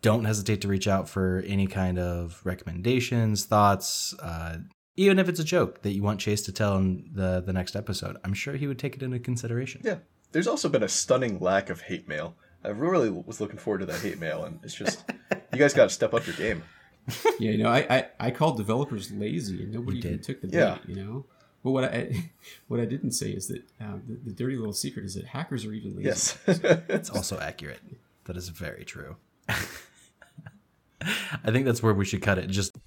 Don't 0.01 0.25
hesitate 0.25 0.61
to 0.61 0.67
reach 0.67 0.87
out 0.87 1.09
for 1.09 1.43
any 1.47 1.65
kind 1.65 1.97
of 1.97 2.39
recommendations, 2.43 3.45
thoughts, 3.45 4.13
uh, 4.19 4.57
even 4.95 5.19
if 5.19 5.29
it's 5.29 5.39
a 5.39 5.43
joke 5.43 5.81
that 5.81 5.91
you 5.91 6.03
want 6.03 6.19
Chase 6.19 6.41
to 6.43 6.51
tell 6.51 6.77
in 6.77 7.09
the 7.13 7.41
the 7.45 7.53
next 7.53 7.75
episode, 7.75 8.17
I'm 8.23 8.33
sure 8.33 8.55
he 8.55 8.67
would 8.67 8.79
take 8.79 8.95
it 8.95 9.03
into 9.03 9.19
consideration. 9.19 9.81
Yeah, 9.83 9.97
There's 10.31 10.47
also 10.47 10.69
been 10.69 10.83
a 10.83 10.89
stunning 10.89 11.39
lack 11.39 11.69
of 11.69 11.81
hate 11.81 12.07
mail. 12.07 12.35
I 12.63 12.69
really 12.69 13.09
was 13.09 13.41
looking 13.41 13.57
forward 13.57 13.79
to 13.79 13.85
that 13.87 14.01
hate 14.01 14.19
mail, 14.19 14.43
and 14.43 14.59
it's 14.63 14.75
just 14.75 15.03
you 15.51 15.57
guys 15.57 15.73
got 15.73 15.85
to 15.85 15.89
step 15.89 16.13
up 16.13 16.27
your 16.27 16.35
game. 16.35 16.63
yeah, 17.39 17.51
you 17.51 17.57
know, 17.63 17.69
I, 17.69 17.79
I, 17.89 18.05
I 18.19 18.31
called 18.31 18.57
developers 18.57 19.11
lazy, 19.11 19.63
and 19.63 19.73
nobody 19.73 19.97
You 19.97 20.09
even 20.09 20.21
took 20.21 20.41
the 20.41 20.47
bait. 20.47 20.57
Yeah. 20.57 20.77
You 20.85 20.95
know, 20.95 21.25
but 21.63 21.71
what 21.71 21.85
I 21.85 22.31
what 22.67 22.79
I 22.79 22.85
didn't 22.85 23.11
say 23.11 23.31
is 23.31 23.47
that 23.47 23.63
uh, 23.79 23.97
the, 24.07 24.15
the 24.25 24.31
dirty 24.31 24.57
little 24.57 24.73
secret 24.73 25.05
is 25.05 25.15
that 25.15 25.25
hackers 25.25 25.65
are 25.65 25.73
even 25.73 25.95
lazy. 25.95 26.07
Yes. 26.07 26.37
It's 26.47 27.09
also 27.09 27.39
accurate. 27.39 27.79
That 28.25 28.37
is 28.37 28.49
very 28.49 28.85
true. 28.85 29.15
I 29.49 29.55
think 31.51 31.65
that's 31.65 31.81
where 31.81 31.93
we 31.93 32.05
should 32.05 32.21
cut 32.21 32.37
it. 32.37 32.49
Just 32.49 32.77